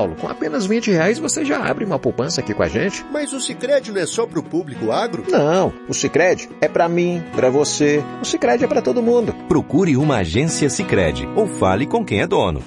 Com 0.09 0.27
apenas 0.27 0.65
20 0.65 0.91
reais 0.91 1.19
você 1.19 1.45
já 1.45 1.63
abre 1.63 1.85
uma 1.85 1.99
poupança 1.99 2.41
aqui 2.41 2.53
com 2.53 2.63
a 2.63 2.67
gente. 2.67 3.05
Mas 3.11 3.33
o 3.33 3.39
Sicredi 3.39 3.91
não 3.91 4.01
é 4.01 4.05
só 4.05 4.25
pro 4.25 4.43
público 4.43 4.91
agro? 4.91 5.23
Não, 5.29 5.73
o 5.87 5.93
Sicredi 5.93 6.49
é 6.59 6.67
para 6.67 6.87
mim, 6.89 7.23
para 7.35 7.49
você. 7.49 8.03
O 8.21 8.25
Sicredi 8.25 8.63
é 8.63 8.67
para 8.67 8.81
todo 8.81 9.01
mundo. 9.01 9.33
Procure 9.47 9.95
uma 9.97 10.17
agência 10.17 10.69
Sicredi 10.69 11.27
ou 11.35 11.47
fale 11.47 11.85
com 11.85 12.03
quem 12.03 12.21
é 12.21 12.27
dono. 12.27 12.61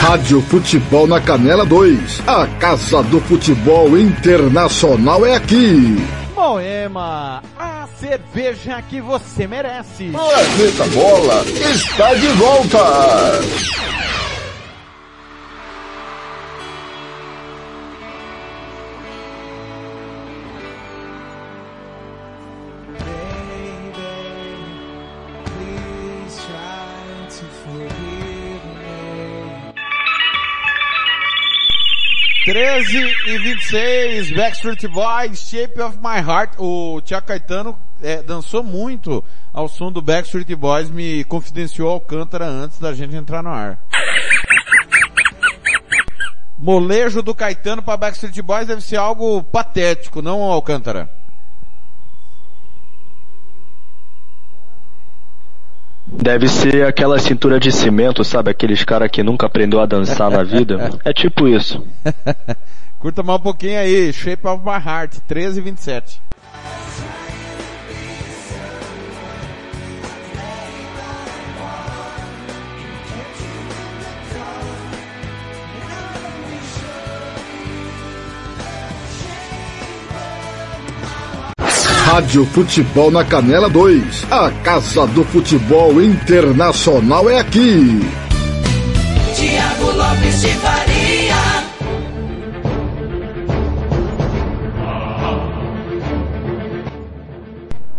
Rádio 0.00 0.40
Futebol 0.42 1.06
na 1.06 1.20
Canela 1.20 1.66
2. 1.66 2.22
A 2.26 2.46
Casa 2.58 3.02
do 3.02 3.20
Futebol 3.20 3.98
Internacional 3.98 5.26
é 5.26 5.34
aqui. 5.34 5.96
Moema, 6.34 7.42
a 7.58 7.86
cerveja 7.98 8.80
que 8.82 9.00
você 9.00 9.46
merece. 9.46 10.10
Planeta 10.10 10.84
Bola 10.94 11.44
está 11.44 12.14
de 12.14 12.28
volta. 12.28 12.78
Treze 32.48 33.14
e 33.26 33.38
26, 33.40 34.30
Backstreet 34.30 34.88
Boys, 34.88 35.38
Shape 35.38 35.82
of 35.82 35.98
My 35.98 36.16
Heart. 36.26 36.54
O 36.56 36.98
Tiago 37.02 37.26
Caetano 37.26 37.78
é, 38.02 38.22
dançou 38.22 38.64
muito 38.64 39.22
ao 39.52 39.68
som 39.68 39.92
do 39.92 40.00
Backstreet 40.00 40.54
Boys, 40.54 40.90
me 40.90 41.24
confidenciou 41.24 41.90
Alcântara 41.90 42.46
antes 42.46 42.78
da 42.78 42.94
gente 42.94 43.14
entrar 43.14 43.42
no 43.42 43.50
ar. 43.50 43.78
Molejo 46.56 47.20
do 47.20 47.34
Caetano 47.34 47.82
para 47.82 47.98
Backstreet 47.98 48.40
Boys 48.40 48.66
deve 48.66 48.80
ser 48.80 48.96
algo 48.96 49.42
patético, 49.42 50.22
não 50.22 50.40
Alcântara? 50.40 51.10
Deve 56.10 56.48
ser 56.48 56.86
aquela 56.86 57.18
cintura 57.18 57.60
de 57.60 57.70
cimento, 57.70 58.24
sabe? 58.24 58.50
Aqueles 58.50 58.84
cara 58.84 59.08
que 59.08 59.22
nunca 59.22 59.46
aprendeu 59.46 59.80
a 59.80 59.86
dançar 59.86 60.30
na 60.30 60.42
vida. 60.42 60.90
É 61.04 61.12
tipo 61.12 61.46
isso. 61.46 61.86
Curta 62.98 63.22
mais 63.22 63.38
um 63.38 63.42
pouquinho 63.42 63.78
aí, 63.78 64.12
Shape 64.12 64.46
of 64.46 64.64
My 64.64 64.72
Heart, 64.72 65.18
13 65.26 65.60
e 65.60 65.62
27. 65.62 66.20
Rádio 82.18 82.44
Futebol 82.46 83.12
na 83.12 83.24
Canela 83.24 83.68
2. 83.68 84.26
A 84.28 84.50
Casa 84.64 85.06
do 85.06 85.22
Futebol 85.22 86.02
Internacional 86.02 87.30
é 87.30 87.38
aqui. 87.38 88.00
Tiago 89.36 89.92
Lopes 89.92 90.40
de 90.40 90.48
Faria. 90.48 91.36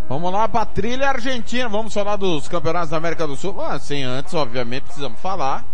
Vamos 0.10 0.34
lá 0.34 0.50
pra 0.50 0.66
trilha 0.66 1.08
argentina. 1.08 1.70
Vamos 1.70 1.94
falar 1.94 2.18
dos 2.18 2.50
campeonatos 2.50 2.90
da 2.90 2.98
América 2.98 3.26
do 3.26 3.38
Sul. 3.38 3.56
Ah, 3.62 3.80
sem 3.80 4.04
antes, 4.04 4.34
obviamente, 4.34 4.84
precisamos 4.84 5.18
falar, 5.22 5.66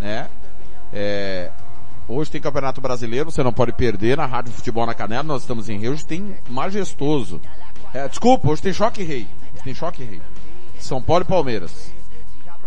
né? 0.00 0.26
É, 0.92 1.52
hoje 2.08 2.28
tem 2.28 2.40
Campeonato 2.40 2.80
Brasileiro, 2.80 3.30
você 3.30 3.44
não 3.44 3.52
pode 3.52 3.72
perder 3.72 4.16
na 4.16 4.26
Rádio 4.26 4.52
Futebol 4.52 4.84
na 4.84 4.94
Canela. 4.94 5.22
Nós 5.22 5.42
estamos 5.42 5.68
em 5.68 5.78
Rio, 5.78 5.92
hoje 5.92 6.04
tem 6.04 6.34
Majestoso. 6.50 7.40
É, 7.94 8.08
desculpa, 8.08 8.50
hoje 8.50 8.60
tem 8.60 8.72
Choque 8.72 9.04
Rei. 9.04 9.28
Tem 9.62 9.72
Choque 9.72 10.02
Rei. 10.02 10.20
São 10.80 11.00
Paulo 11.00 11.22
e 11.22 11.26
Palmeiras. 11.28 11.94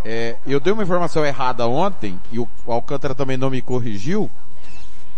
É, 0.06 0.38
eu 0.48 0.58
dei 0.58 0.72
uma 0.72 0.84
informação 0.84 1.26
errada 1.26 1.68
ontem 1.68 2.18
e 2.32 2.40
o 2.40 2.48
Alcântara 2.66 3.14
também 3.14 3.36
não 3.36 3.50
me 3.50 3.62
corrigiu. 3.62 4.32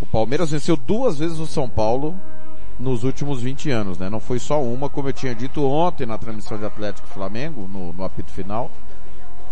O 0.02 0.08
Palmeiras 0.08 0.50
venceu 0.50 0.76
duas 0.76 1.20
vezes 1.20 1.38
o 1.38 1.46
São 1.46 1.70
Paulo 1.70 2.20
nos 2.80 3.04
últimos 3.04 3.44
20 3.44 3.70
anos, 3.70 4.00
né? 4.00 4.10
Não 4.10 4.20
foi 4.20 4.40
só 4.40 4.60
uma, 4.60 4.90
como 4.90 5.10
eu 5.10 5.14
tinha 5.14 5.36
dito 5.36 5.64
ontem 5.64 6.08
na 6.08 6.18
transmissão 6.18 6.58
de 6.58 6.66
Atlético 6.66 7.08
Flamengo, 7.10 7.70
no, 7.72 7.94
no 7.94 8.04
apito 8.04 8.32
final. 8.32 8.72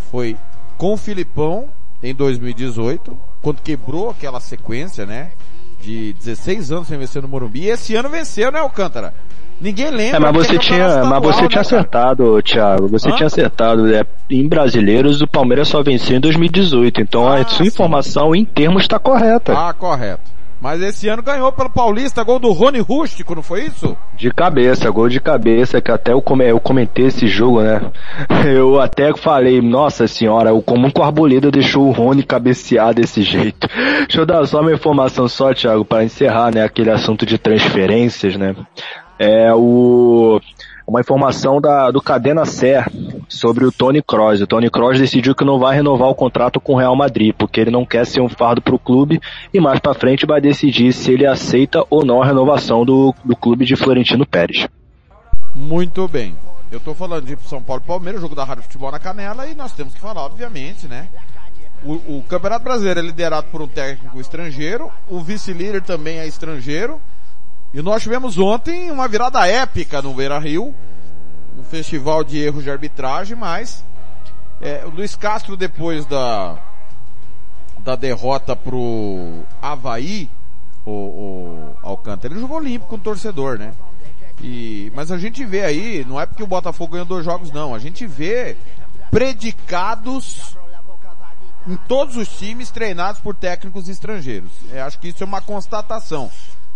Foi 0.10 0.36
com 0.76 0.94
o 0.94 0.98
Filipão 0.98 1.70
em 2.02 2.16
2018, 2.16 3.16
quando 3.44 3.62
quebrou 3.62 4.10
aquela 4.10 4.40
sequência, 4.40 5.06
né? 5.06 5.34
De 5.82 6.14
16 6.14 6.72
anos 6.72 6.88
sem 6.88 6.98
vencer 6.98 7.22
no 7.22 7.28
Morumbi. 7.28 7.62
E 7.62 7.70
esse 7.70 7.96
ano 7.96 8.10
venceu, 8.10 8.52
né, 8.52 8.60
Alcântara? 8.60 9.14
Ninguém 9.60 9.90
lembra. 9.90 10.18
É, 10.18 10.20
mas 10.20 10.34
você 10.34 10.58
tinha, 10.60 11.04
mas 11.04 11.22
você 11.22 11.48
tinha 11.48 11.62
acertado, 11.62 12.42
Thiago. 12.44 12.88
Você 12.90 13.10
Hã? 13.10 13.16
tinha 13.16 13.28
acertado. 13.28 13.94
É, 13.94 14.06
em 14.30 14.48
brasileiros, 14.48 15.22
o 15.22 15.28
Palmeiras 15.28 15.68
só 15.68 15.82
venceu 15.82 16.18
em 16.18 16.20
2018. 16.20 17.02
Então 17.02 17.28
ah, 17.28 17.38
a 17.38 17.46
sua 17.46 17.66
sim. 17.66 17.68
informação 17.68 18.36
em 18.36 18.46
termos 18.46 18.84
está 18.84 19.00
correta. 19.00 19.54
Ah, 19.54 19.74
correto. 19.74 20.37
Mas 20.60 20.82
esse 20.82 21.08
ano 21.08 21.22
ganhou 21.22 21.52
pelo 21.52 21.70
Paulista, 21.70 22.24
gol 22.24 22.40
do 22.40 22.52
Rony 22.52 22.80
Rústico, 22.80 23.36
não 23.36 23.44
foi 23.44 23.66
isso? 23.66 23.96
De 24.16 24.32
cabeça, 24.32 24.90
gol 24.90 25.08
de 25.08 25.20
cabeça, 25.20 25.80
que 25.80 25.92
até 25.92 26.14
eu, 26.14 26.22
comentei 26.22 27.06
esse 27.06 27.28
jogo, 27.28 27.62
né? 27.62 27.82
Eu 28.46 28.80
até 28.80 29.16
falei, 29.16 29.62
nossa 29.62 30.08
senhora, 30.08 30.54
o 30.54 30.62
comum 30.62 30.90
com 30.90 31.04
Arboleda 31.04 31.52
deixou 31.52 31.88
o 31.88 31.92
Rony 31.92 32.24
cabecear 32.24 32.94
desse 32.94 33.22
jeito. 33.22 33.68
Deixa 34.08 34.22
eu 34.22 34.26
dar 34.26 34.46
só 34.48 34.62
uma 34.62 34.74
informação 34.74 35.28
só, 35.28 35.54
Thiago, 35.54 35.86
para 35.86 36.04
encerrar, 36.04 36.54
né, 36.54 36.64
aquele 36.64 36.90
assunto 36.90 37.26
de 37.26 37.38
transferências, 37.38 38.36
né? 38.36 38.56
É 39.20 39.54
o 39.54 40.40
uma 40.88 41.02
informação 41.02 41.60
da, 41.60 41.92
do 41.92 42.02
Cadena 42.02 42.46
Ser 42.46 42.86
sobre 43.28 43.66
o 43.66 43.72
Tony 43.72 44.02
Kroos. 44.02 44.40
O 44.42 44.48
Tony 44.48 44.70
Kroos 44.70 44.98
decidiu 44.98 45.36
que 45.36 45.44
não 45.44 45.60
vai 45.60 45.76
renovar 45.76 46.08
o 46.08 46.16
contrato 46.16 46.62
com 46.62 46.74
o 46.74 46.78
Real 46.78 46.96
Madrid, 46.96 47.36
porque 47.38 47.60
ele 47.60 47.72
não 47.72 47.86
quer 47.86 48.06
ser 48.06 48.22
um 48.22 48.30
fardo 48.30 48.62
para 48.62 48.74
o 48.74 48.80
clube 48.80 49.20
e 49.54 49.60
mais 49.60 49.80
para 49.80 49.94
frente 49.94 50.26
vai 50.26 50.40
decidir 50.40 50.94
se 50.94 51.12
ele 51.12 51.28
aceita 51.28 51.84
ou 51.90 52.06
não 52.06 52.22
a 52.22 52.26
renovação 52.26 52.86
do, 52.86 53.14
do 53.26 53.36
clube 53.36 53.66
de 53.66 53.76
Florentino 53.76 54.26
Pérez. 54.26 54.66
Muito 55.54 56.08
bem. 56.08 56.36
Eu 56.72 56.78
estou 56.78 56.96
falando 56.96 57.26
de 57.26 57.38
São 57.48 57.62
Paulo 57.62 57.82
Palmeiras, 57.82 58.22
jogo 58.22 58.36
da 58.36 58.44
Rádio 58.44 58.64
Futebol 58.64 58.92
na 58.92 59.00
Canela, 59.00 59.48
e 59.48 59.56
nós 59.56 59.74
temos 59.74 59.94
que 59.94 60.00
falar, 60.00 60.22
obviamente, 60.22 60.88
né? 60.88 61.08
O, 61.84 62.18
o 62.18 62.26
Campeonato 62.28 62.64
Brasileiro 62.64 63.00
é 63.00 63.04
liderado 63.04 63.48
por 63.52 63.62
um 63.62 63.68
técnico 63.68 64.20
estrangeiro, 64.20 64.92
o 65.08 65.22
vice-líder 65.22 65.82
também 65.82 66.20
é 66.20 66.28
estrangeiro, 66.28 67.00
e 67.78 67.82
nós 67.84 68.02
tivemos 68.02 68.40
ontem 68.40 68.90
uma 68.90 69.08
virada 69.08 69.46
épica 69.46 70.02
no 70.02 70.12
Beira 70.12 70.40
Rio, 70.40 70.74
um 71.56 71.64
festival 71.64 72.24
de 72.24 72.40
erros 72.40 72.64
de 72.64 72.72
arbitragem, 72.72 73.38
mas 73.38 73.86
é, 74.60 74.84
o 74.84 74.90
Luiz 74.90 75.16
Castro 75.16 75.56
depois 75.56 76.04
da 76.08 76.58
da 77.78 77.96
derrota 77.96 78.56
pro 78.56 79.44
Havaí, 79.62 80.28
o, 80.84 80.92
o 80.92 81.78
Alcântara. 81.84 82.34
Ele 82.34 82.42
jogou 82.42 82.60
limpo 82.60 82.88
com 82.88 82.96
o 82.96 83.00
torcedor, 83.00 83.60
né? 83.60 83.72
E, 84.42 84.92
mas 84.96 85.12
a 85.12 85.20
gente 85.20 85.46
vê 85.46 85.64
aí, 85.64 86.04
não 86.04 86.20
é 86.20 86.26
porque 86.26 86.42
o 86.42 86.48
Botafogo 86.48 86.94
ganhou 86.94 87.06
dois 87.06 87.24
jogos, 87.24 87.52
não. 87.52 87.76
A 87.76 87.80
gente 87.80 88.08
vê 88.08 88.58
predicados 89.12 90.58
em 91.68 91.76
todos 91.76 92.16
os 92.16 92.28
times 92.28 92.72
treinados 92.72 93.22
por 93.22 93.36
técnicos 93.36 93.88
estrangeiros. 93.88 94.50
Eu 94.72 94.84
acho 94.84 94.98
que 94.98 95.10
isso 95.10 95.24
é 95.24 95.28
uma 95.28 95.42
constatação. 95.42 96.32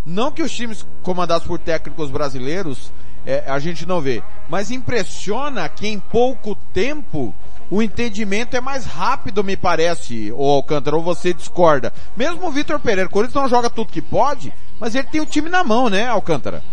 Não 0.06 0.32
que 0.32 0.42
os 0.42 0.52
times 0.52 0.86
comandados 1.04 1.48
por 1.48 1.60
técnicos 1.60 2.10
brasileiros 2.10 2.92
é, 3.26 3.44
a 3.48 3.60
gente 3.60 3.86
não 3.86 4.02
vê, 4.02 4.24
mas 4.50 4.72
impressiona 4.72 5.70
que 5.70 5.88
em 5.88 6.00
pouco 6.00 6.56
tempo 6.74 7.34
o 7.70 7.82
entendimento 7.82 8.58
é 8.58 8.62
mais 8.62 8.86
rápido, 8.86 9.44
me 9.44 9.56
parece, 9.56 10.32
o 10.34 10.44
Alcântara, 10.44 10.98
ou 10.98 11.04
você 11.04 11.34
discorda. 11.34 11.94
Mesmo 12.18 12.48
o 12.48 12.52
Vitor 12.52 12.80
Pereira, 12.80 13.08
o 13.08 13.12
Corinthians 13.12 13.44
não 13.44 13.50
joga 13.50 13.70
tudo 13.70 13.92
que 13.92 14.02
pode, 14.02 14.52
mas 14.80 14.96
ele 14.96 15.08
tem 15.08 15.22
o 15.22 15.26
time 15.26 15.50
na 15.50 15.64
mão, 15.64 15.88
né, 15.88 16.08
Alcântara? 16.08 16.64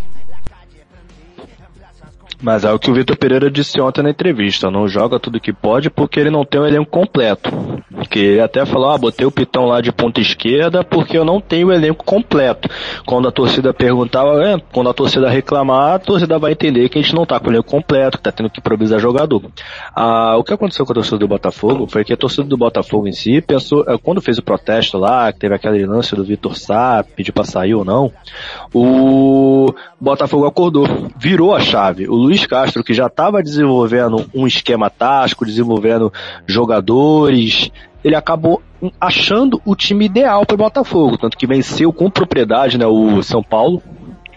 Mas 2.40 2.64
é 2.64 2.72
o 2.72 2.78
que 2.78 2.90
o 2.90 2.94
Vitor 2.94 3.16
Pereira 3.16 3.50
disse 3.50 3.80
ontem 3.80 4.02
na 4.02 4.10
entrevista, 4.10 4.70
não 4.70 4.86
joga 4.86 5.18
tudo 5.18 5.40
que 5.40 5.52
pode 5.52 5.90
porque 5.90 6.20
ele 6.20 6.30
não 6.30 6.44
tem 6.44 6.60
o 6.60 6.66
elenco 6.66 6.90
completo. 6.90 7.50
Que 8.10 8.20
ele 8.20 8.40
até 8.40 8.64
falou, 8.64 8.90
ah, 8.90 8.98
botei 8.98 9.26
o 9.26 9.30
Pitão 9.30 9.66
lá 9.66 9.80
de 9.80 9.90
ponta 9.90 10.20
esquerda 10.20 10.84
porque 10.84 11.18
eu 11.18 11.24
não 11.24 11.40
tenho 11.40 11.68
o 11.68 11.72
elenco 11.72 12.04
completo. 12.04 12.68
Quando 13.04 13.26
a 13.26 13.32
torcida 13.32 13.74
perguntava, 13.74 14.40
é, 14.44 14.56
quando 14.72 14.88
a 14.88 14.94
torcida 14.94 15.28
reclamar, 15.28 15.94
a 15.94 15.98
torcida 15.98 16.38
vai 16.38 16.52
entender 16.52 16.88
que 16.88 16.98
a 16.98 17.02
gente 17.02 17.14
não 17.14 17.26
tá 17.26 17.40
com 17.40 17.48
o 17.48 17.50
elenco 17.50 17.68
completo, 17.68 18.18
que 18.18 18.22
tá 18.22 18.30
tendo 18.30 18.50
que 18.50 18.60
improvisar 18.60 19.00
jogador. 19.00 19.42
Ah, 19.94 20.36
o 20.36 20.44
que 20.44 20.52
aconteceu 20.52 20.86
com 20.86 20.92
a 20.92 20.94
torcida 20.94 21.18
do 21.18 21.26
Botafogo 21.26 21.88
foi 21.88 22.04
que 22.04 22.12
a 22.12 22.16
torcida 22.16 22.44
do 22.44 22.56
Botafogo 22.56 23.08
em 23.08 23.12
si 23.12 23.40
pensou, 23.40 23.84
é, 23.88 23.98
quando 23.98 24.22
fez 24.22 24.38
o 24.38 24.42
protesto 24.42 24.96
lá, 24.96 25.32
que 25.32 25.40
teve 25.40 25.56
aquele 25.56 25.84
lance 25.84 26.14
do 26.14 26.24
Vitor 26.24 26.56
Sá, 26.56 27.04
pediu 27.16 27.34
pra 27.34 27.44
sair 27.44 27.74
ou 27.74 27.84
não, 27.84 28.12
o 28.72 29.74
Botafogo 30.00 30.46
acordou, 30.46 30.86
virou 31.18 31.54
a 31.54 31.60
chave. 31.60 32.08
O 32.08 32.27
Luiz 32.28 32.44
Castro, 32.44 32.84
que 32.84 32.92
já 32.92 33.06
estava 33.06 33.42
desenvolvendo 33.42 34.30
um 34.34 34.46
esquema 34.46 34.90
tático, 34.90 35.46
desenvolvendo 35.46 36.12
jogadores, 36.46 37.70
ele 38.04 38.14
acabou 38.14 38.62
achando 39.00 39.62
o 39.64 39.74
time 39.74 40.04
ideal 40.04 40.44
para 40.44 40.54
o 40.54 40.58
Botafogo, 40.58 41.16
tanto 41.16 41.38
que 41.38 41.46
venceu 41.46 41.90
com 41.90 42.10
propriedade 42.10 42.76
né, 42.76 42.86
o 42.86 43.22
São 43.22 43.42
Paulo 43.42 43.82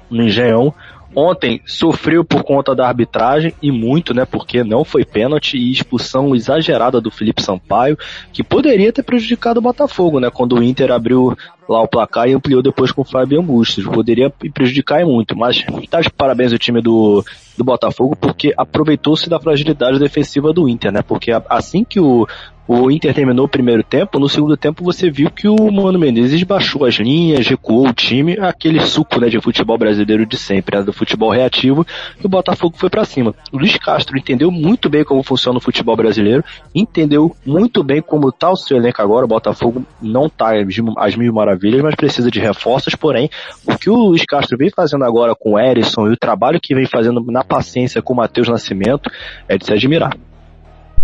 no 0.09 0.23
Engenhão. 0.23 0.73
Ontem 1.15 1.61
sofreu 1.65 2.23
por 2.23 2.43
conta 2.43 2.73
da 2.73 2.87
arbitragem 2.87 3.53
e 3.61 3.71
muito, 3.71 4.13
né? 4.13 4.25
Porque 4.25 4.63
não 4.63 4.85
foi 4.85 5.03
pênalti 5.03 5.57
e 5.57 5.71
expulsão 5.71 6.33
exagerada 6.35 7.01
do 7.01 7.11
Felipe 7.11 7.41
Sampaio, 7.41 7.97
que 8.31 8.43
poderia 8.43 8.93
ter 8.93 9.03
prejudicado 9.03 9.59
o 9.59 9.63
Botafogo, 9.63 10.19
né? 10.19 10.29
Quando 10.29 10.57
o 10.57 10.63
Inter 10.63 10.91
abriu 10.91 11.35
lá 11.67 11.81
o 11.81 11.87
placar 11.87 12.27
e 12.27 12.33
ampliou 12.33 12.61
depois 12.61 12.91
com 12.91 13.01
o 13.01 13.05
Fábio 13.05 13.41
Bustos. 13.41 13.85
Poderia 13.85 14.29
prejudicar 14.29 15.05
muito, 15.05 15.37
mas 15.37 15.65
tá 15.89 16.01
de 16.01 16.09
parabéns 16.09 16.51
o 16.51 16.57
time 16.57 16.81
do, 16.81 17.23
do 17.57 17.63
Botafogo 17.63 18.15
porque 18.15 18.53
aproveitou-se 18.57 19.29
da 19.29 19.39
fragilidade 19.39 19.99
defensiva 19.99 20.53
do 20.53 20.67
Inter, 20.67 20.91
né? 20.91 21.01
Porque 21.01 21.31
assim 21.49 21.83
que 21.83 21.99
o, 21.99 22.27
o 22.73 22.89
Inter 22.89 23.13
terminou 23.13 23.47
o 23.47 23.49
primeiro 23.49 23.83
tempo, 23.83 24.17
no 24.17 24.29
segundo 24.29 24.55
tempo 24.55 24.81
você 24.81 25.11
viu 25.11 25.29
que 25.29 25.45
o 25.45 25.69
Mano 25.69 25.99
Menezes 25.99 26.41
baixou 26.43 26.85
as 26.85 26.95
linhas, 26.95 27.45
recuou 27.45 27.85
o 27.85 27.93
time, 27.93 28.37
aquele 28.39 28.79
suco 28.79 29.19
né, 29.19 29.27
de 29.27 29.41
futebol 29.41 29.77
brasileiro 29.77 30.25
de 30.25 30.37
sempre, 30.37 30.77
né, 30.77 30.83
do 30.83 30.93
futebol 30.93 31.29
reativo, 31.29 31.85
e 32.17 32.25
o 32.25 32.29
Botafogo 32.29 32.77
foi 32.77 32.89
para 32.89 33.03
cima. 33.03 33.35
O 33.51 33.57
Luiz 33.57 33.75
Castro 33.75 34.17
entendeu 34.17 34.49
muito 34.49 34.89
bem 34.89 35.03
como 35.03 35.21
funciona 35.21 35.57
o 35.57 35.61
futebol 35.61 35.97
brasileiro, 35.97 36.45
entendeu 36.73 37.35
muito 37.45 37.83
bem 37.83 38.01
como 38.01 38.31
tá 38.31 38.49
o 38.49 38.55
seu 38.55 38.77
elenco 38.77 39.01
agora, 39.01 39.25
o 39.25 39.27
Botafogo 39.27 39.85
não 40.01 40.29
tá 40.29 40.53
às 40.97 41.15
mil 41.17 41.33
maravilhas, 41.33 41.81
mas 41.81 41.95
precisa 41.95 42.31
de 42.31 42.39
reforços, 42.39 42.95
porém, 42.95 43.29
o 43.67 43.77
que 43.77 43.89
o 43.89 43.95
Luiz 43.95 44.23
Castro 44.23 44.57
vem 44.57 44.69
fazendo 44.69 45.03
agora 45.03 45.35
com 45.35 45.55
o 45.55 45.59
Erisson 45.59 46.07
e 46.07 46.13
o 46.13 46.17
trabalho 46.17 46.57
que 46.61 46.73
vem 46.73 46.85
fazendo 46.85 47.21
na 47.29 47.43
paciência 47.43 48.01
com 48.01 48.13
o 48.13 48.15
Matheus 48.15 48.47
Nascimento 48.47 49.11
é 49.49 49.57
de 49.57 49.65
se 49.65 49.73
admirar. 49.73 50.15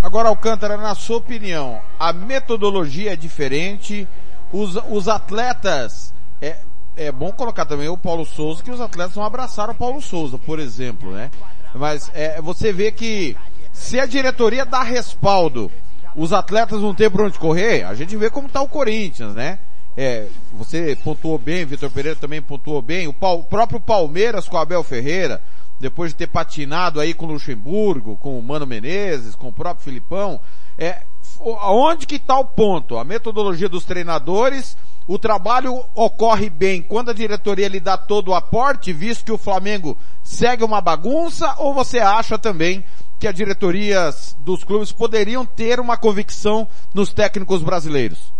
Agora, 0.01 0.29
Alcântara, 0.29 0.77
na 0.77 0.93
sua 0.93 1.17
opinião, 1.17 1.81
a 1.99 2.13
metodologia 2.13 3.13
é 3.13 3.15
diferente, 3.15 4.07
os, 4.51 4.75
os 4.89 5.07
atletas, 5.07 6.13
é, 6.41 6.57
é 6.95 7.11
bom 7.11 7.31
colocar 7.31 7.65
também 7.65 7.89
o 7.89 7.97
Paulo 7.97 8.25
Souza, 8.25 8.63
que 8.63 8.71
os 8.71 8.79
atletas 8.79 9.15
não 9.15 9.23
abraçaram 9.23 9.73
o 9.73 9.77
Paulo 9.77 10.01
Souza, 10.01 10.37
por 10.37 10.59
exemplo, 10.59 11.11
né? 11.11 11.31
Mas 11.73 12.11
é, 12.13 12.41
você 12.41 12.71
vê 12.71 12.91
que 12.91 13.35
se 13.73 13.99
a 13.99 14.05
diretoria 14.05 14.65
dá 14.65 14.83
respaldo, 14.83 15.71
os 16.15 16.31
atletas 16.31 16.81
não 16.81 16.93
têm 16.93 17.09
por 17.09 17.21
onde 17.21 17.37
correr, 17.37 17.83
a 17.83 17.93
gente 17.93 18.15
vê 18.15 18.29
como 18.29 18.47
está 18.47 18.61
o 18.61 18.69
Corinthians, 18.69 19.33
né? 19.33 19.59
É, 19.95 20.27
você 20.53 20.95
pontuou 21.03 21.39
bem, 21.39 21.65
Vitor 21.65 21.89
Pereira 21.89 22.17
também 22.19 22.39
pontuou 22.39 22.83
bem, 22.83 23.07
o, 23.07 23.15
o 23.19 23.43
próprio 23.43 23.79
Palmeiras 23.79 24.47
com 24.47 24.55
o 24.55 24.59
Abel 24.59 24.83
Ferreira, 24.83 25.41
depois 25.79 26.11
de 26.11 26.17
ter 26.17 26.27
patinado 26.27 26.99
aí 26.99 27.13
com 27.13 27.25
o 27.25 27.33
Luxemburgo, 27.33 28.17
com 28.17 28.37
o 28.37 28.43
Mano 28.43 28.65
Menezes, 28.65 29.35
com 29.35 29.49
o 29.49 29.53
próprio 29.53 29.83
Filipão, 29.83 30.39
é, 30.77 31.03
onde 31.39 32.05
que 32.05 32.15
está 32.15 32.37
o 32.37 32.45
ponto? 32.45 32.97
A 32.97 33.03
metodologia 33.03 33.69
dos 33.69 33.85
treinadores, 33.85 34.75
o 35.07 35.19
trabalho 35.19 35.83
ocorre 35.95 36.49
bem 36.49 36.81
quando 36.81 37.11
a 37.11 37.13
diretoria 37.13 37.67
lhe 37.67 37.79
dá 37.79 37.97
todo 37.97 38.29
o 38.29 38.35
aporte, 38.35 38.91
visto 38.91 39.25
que 39.25 39.31
o 39.31 39.37
Flamengo 39.37 39.97
segue 40.23 40.63
uma 40.63 40.81
bagunça, 40.81 41.55
ou 41.59 41.73
você 41.73 41.99
acha 41.99 42.37
também 42.37 42.83
que 43.19 43.27
as 43.27 43.33
diretorias 43.33 44.35
dos 44.39 44.63
clubes 44.63 44.91
poderiam 44.91 45.45
ter 45.45 45.79
uma 45.79 45.97
convicção 45.97 46.67
nos 46.93 47.13
técnicos 47.13 47.63
brasileiros? 47.63 48.31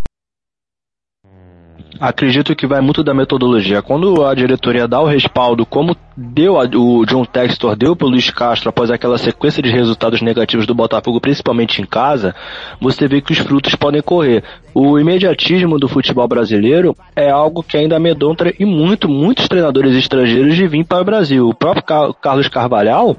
Acredito 2.00 2.56
que 2.56 2.68
vai 2.68 2.80
muito 2.80 3.04
da 3.04 3.14
metodologia. 3.14 3.82
Quando 3.82 4.26
a 4.26 4.36
diretoria 4.36 4.88
dá 4.88 5.02
o 5.02 5.06
respaldo, 5.06 5.66
como 5.66 5.96
deu 6.16 6.60
a, 6.60 6.66
o 6.66 7.06
John 7.06 7.26
Textor 7.26 7.76
deu 7.76 7.96
para 7.96 8.06
o 8.08 8.10
Luiz 8.10 8.30
Castro 8.30 8.70
após 8.70 8.92
aquela 8.92 9.18
sequência 9.18 9.64
de 9.64 9.70
resultados 9.70 10.22
negativos 10.22 10.66
do 10.66 10.76
Botafogo, 10.76 11.20
principalmente 11.20 11.82
em 11.82 11.86
casa, 11.86 12.36
você 12.80 13.08
vê 13.08 13.22
que 13.22 13.32
os 13.32 13.40
frutos 13.40 13.76
podem 13.76 14.02
correr. 14.02 14.44
O 14.74 15.00
imediatismo 15.00 15.80
do 15.80 15.88
futebol 15.88 16.28
brasileiro 16.28 16.96
é 17.16 17.30
algo 17.30 17.64
que 17.64 17.78
ainda 17.78 17.98
amedronta 17.98 18.54
e 18.60 18.66
muito, 18.66 19.10
muitos 19.10 19.48
treinadores 19.48 19.96
estrangeiros 19.96 20.56
de 20.56 20.68
vir 20.68 20.86
para 20.86 21.02
o 21.02 21.06
Brasil. 21.06 21.50
O 21.50 21.54
próprio 21.54 22.14
Carlos 22.14 22.48
Carvalhal 22.48 23.18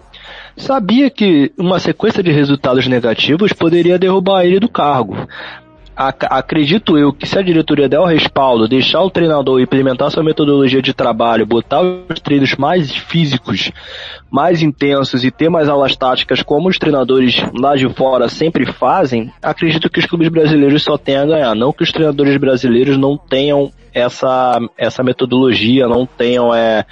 sabia 0.56 1.10
que 1.10 1.52
uma 1.58 1.78
sequência 1.78 2.22
de 2.22 2.30
resultados 2.30 2.86
negativos 2.86 3.52
poderia 3.52 3.98
derrubar 3.98 4.44
ele 4.44 4.60
do 4.60 4.68
cargo 4.68 5.16
acredito 5.98 6.96
eu 6.96 7.12
que 7.12 7.26
se 7.26 7.36
a 7.36 7.42
diretoria 7.42 7.88
der 7.88 7.98
o 7.98 8.04
respaldo, 8.04 8.68
deixar 8.68 9.02
o 9.02 9.10
treinador 9.10 9.60
implementar 9.60 10.10
sua 10.12 10.22
metodologia 10.22 10.80
de 10.80 10.94
trabalho, 10.94 11.44
botar 11.44 11.80
os 11.80 12.20
treinos 12.20 12.54
mais 12.54 12.94
físicos, 12.94 13.72
mais 14.30 14.62
intensos 14.62 15.24
e 15.24 15.30
ter 15.30 15.48
mais 15.48 15.68
aulas 15.68 15.96
táticas 15.96 16.40
como 16.40 16.68
os 16.68 16.78
treinadores 16.78 17.42
lá 17.58 17.74
de 17.74 17.88
fora 17.94 18.28
sempre 18.28 18.64
fazem, 18.64 19.32
acredito 19.42 19.90
que 19.90 19.98
os 19.98 20.06
clubes 20.06 20.28
brasileiros 20.28 20.84
só 20.84 20.96
tenham 20.96 21.24
a 21.24 21.26
ganhar. 21.26 21.54
Não 21.56 21.72
que 21.72 21.82
os 21.82 21.90
treinadores 21.90 22.36
brasileiros 22.36 22.96
não 22.96 23.16
tenham 23.16 23.72
essa, 23.92 24.60
essa 24.76 25.02
metodologia, 25.02 25.88
não 25.88 26.06
tenham 26.06 26.54
é, 26.54 26.86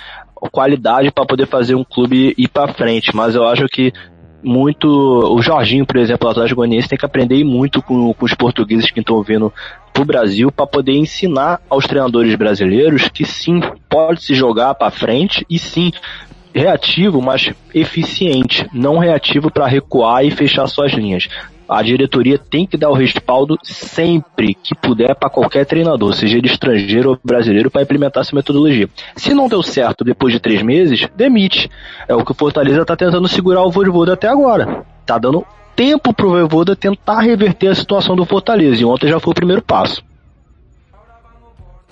qualidade 0.51 1.12
para 1.12 1.25
poder 1.25 1.47
fazer 1.47 1.75
um 1.75 1.85
clube 1.85 2.35
ir 2.37 2.49
para 2.49 2.75
frente, 2.75 3.14
mas 3.14 3.35
eu 3.35 3.47
acho 3.47 3.66
que 3.66 3.92
muito. 4.42 4.87
O 4.88 5.40
Jorginho, 5.42 5.87
por 5.87 5.96
exemplo, 5.96 6.29
o 6.29 6.31
Atlético 6.31 6.57
Goianiense, 6.57 6.88
tem 6.88 6.99
que 6.99 7.05
aprender 7.05 7.42
muito 7.44 7.83
com, 7.83 8.12
com 8.12 8.25
os 8.25 8.35
portugueses 8.35 8.90
que 8.90 9.01
estão 9.01 9.22
vindo 9.22 9.53
pro 9.92 10.05
Brasil 10.05 10.53
para 10.53 10.66
poder 10.66 10.92
ensinar 10.92 11.61
aos 11.68 11.87
treinadores 11.87 12.35
brasileiros 12.35 13.09
que 13.09 13.25
sim, 13.25 13.61
pode 13.88 14.22
se 14.22 14.35
jogar 14.35 14.75
para 14.75 14.90
frente 14.90 15.44
e 15.49 15.59
sim, 15.59 15.90
reativo, 16.55 17.20
mas 17.20 17.53
eficiente, 17.75 18.66
não 18.72 18.99
reativo 18.99 19.51
para 19.51 19.66
recuar 19.66 20.25
e 20.25 20.31
fechar 20.31 20.66
suas 20.66 20.92
linhas 20.92 21.29
a 21.68 21.83
diretoria 21.83 22.38
tem 22.38 22.66
que 22.66 22.76
dar 22.76 22.90
o 22.90 22.94
respaldo 22.94 23.57
sempre 23.62 24.55
que 24.55 24.74
puder 24.74 25.14
para 25.14 25.31
qualquer 25.31 25.64
treinador, 25.64 26.14
seja 26.14 26.38
ele 26.38 26.46
estrangeiro 26.46 27.11
ou 27.11 27.18
brasileiro, 27.22 27.70
para 27.70 27.83
implementar 27.83 28.22
essa 28.22 28.35
metodologia. 28.35 28.88
Se 29.16 29.35
não 29.35 29.48
deu 29.48 29.62
certo 29.62 30.05
depois 30.05 30.33
de 30.33 30.40
três 30.40 30.62
meses, 30.62 31.09
demite. 31.14 31.70
É 32.09 32.14
o 32.14 32.24
que 32.24 32.33
o 32.33 32.35
Fortaleza 32.35 32.83
está 32.83 32.96
tentando 32.96 33.29
segurar 33.29 33.62
o 33.62 33.70
Voivoda 33.70 34.14
até 34.14 34.29
agora. 34.29 34.85
Tá 35.05 35.18
dando 35.18 35.44
tempo 35.74 36.12
pro 36.12 36.31
Voivoda 36.31 36.74
tentar 36.74 37.20
reverter 37.20 37.68
a 37.68 37.74
situação 37.74 38.16
do 38.16 38.24
Fortaleza, 38.24 38.81
e 38.81 38.85
ontem 38.85 39.09
já 39.09 39.20
foi 39.20 39.33
o 39.33 39.35
primeiro 39.35 39.62
passo. 39.62 40.02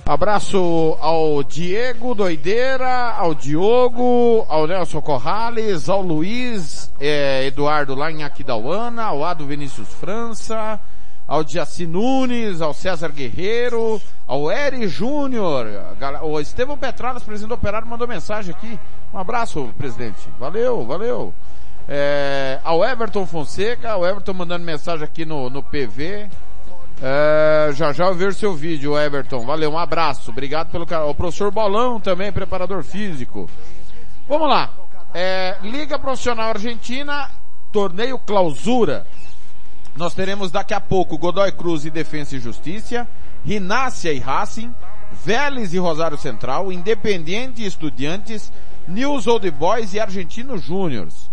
Abraço 0.06 0.98
ao 1.00 1.42
Diego 1.42 2.14
Doideira, 2.14 3.12
ao 3.12 3.34
Diogo, 3.34 4.44
ao 4.50 4.66
Nelson 4.66 5.00
Corrales, 5.00 5.88
ao 5.88 6.02
Luiz 6.02 6.92
é, 7.00 7.46
Eduardo 7.46 7.94
lá 7.94 8.12
em 8.12 8.22
Aquidauana, 8.22 9.02
ao 9.04 9.24
Ado 9.24 9.46
Vinícius 9.46 9.88
França, 9.94 10.78
ao 11.26 11.42
Diaci 11.42 11.86
Nunes, 11.86 12.60
ao 12.60 12.74
César 12.74 13.12
Guerreiro, 13.12 13.98
ao 14.26 14.52
Eri 14.52 14.86
Júnior, 14.88 15.66
o 16.22 16.38
Estevão 16.38 16.76
Petralas, 16.76 17.22
presidente 17.22 17.48
do 17.48 17.54
Operário, 17.54 17.88
mandou 17.88 18.06
mensagem 18.06 18.54
aqui. 18.54 18.78
Um 19.10 19.18
abraço, 19.18 19.70
presidente. 19.78 20.28
Valeu, 20.38 20.84
valeu. 20.84 21.32
É, 21.88 22.60
ao 22.62 22.84
Everton 22.84 23.24
Fonseca, 23.24 23.96
o 23.96 24.06
Everton 24.06 24.34
mandando 24.34 24.66
mensagem 24.66 25.02
aqui 25.02 25.24
no, 25.24 25.48
no 25.48 25.62
PV. 25.62 26.28
É, 27.02 27.70
já 27.72 27.92
já 27.92 28.06
eu 28.06 28.14
vejo 28.14 28.38
seu 28.38 28.54
vídeo, 28.54 28.98
Everton. 28.98 29.44
Valeu, 29.44 29.70
um 29.70 29.78
abraço. 29.78 30.30
Obrigado 30.30 30.70
pelo 30.70 30.86
canal. 30.86 31.10
O 31.10 31.14
professor 31.14 31.50
Bolão 31.50 32.00
também, 32.00 32.32
preparador 32.32 32.82
físico. 32.82 33.48
Vamos 34.28 34.48
lá. 34.48 34.70
É, 35.12 35.56
Liga 35.62 35.98
Profissional 35.98 36.48
Argentina, 36.50 37.30
torneio 37.70 38.18
clausura. 38.18 39.06
Nós 39.96 40.14
teremos 40.14 40.50
daqui 40.50 40.74
a 40.74 40.80
pouco 40.80 41.18
Godoy 41.18 41.52
Cruz 41.52 41.84
e 41.84 41.90
Defensa 41.90 42.36
e 42.36 42.40
Justiça, 42.40 43.06
Rinácia 43.44 44.12
e 44.12 44.18
Racing, 44.18 44.74
Vélez 45.24 45.72
e 45.72 45.78
Rosário 45.78 46.18
Central, 46.18 46.72
Independiente 46.72 47.62
e 47.62 47.66
Estudiantes, 47.66 48.52
News 48.88 49.26
Old 49.26 49.48
Boys 49.52 49.94
e 49.94 50.00
Argentino 50.00 50.58
Júniors. 50.58 51.30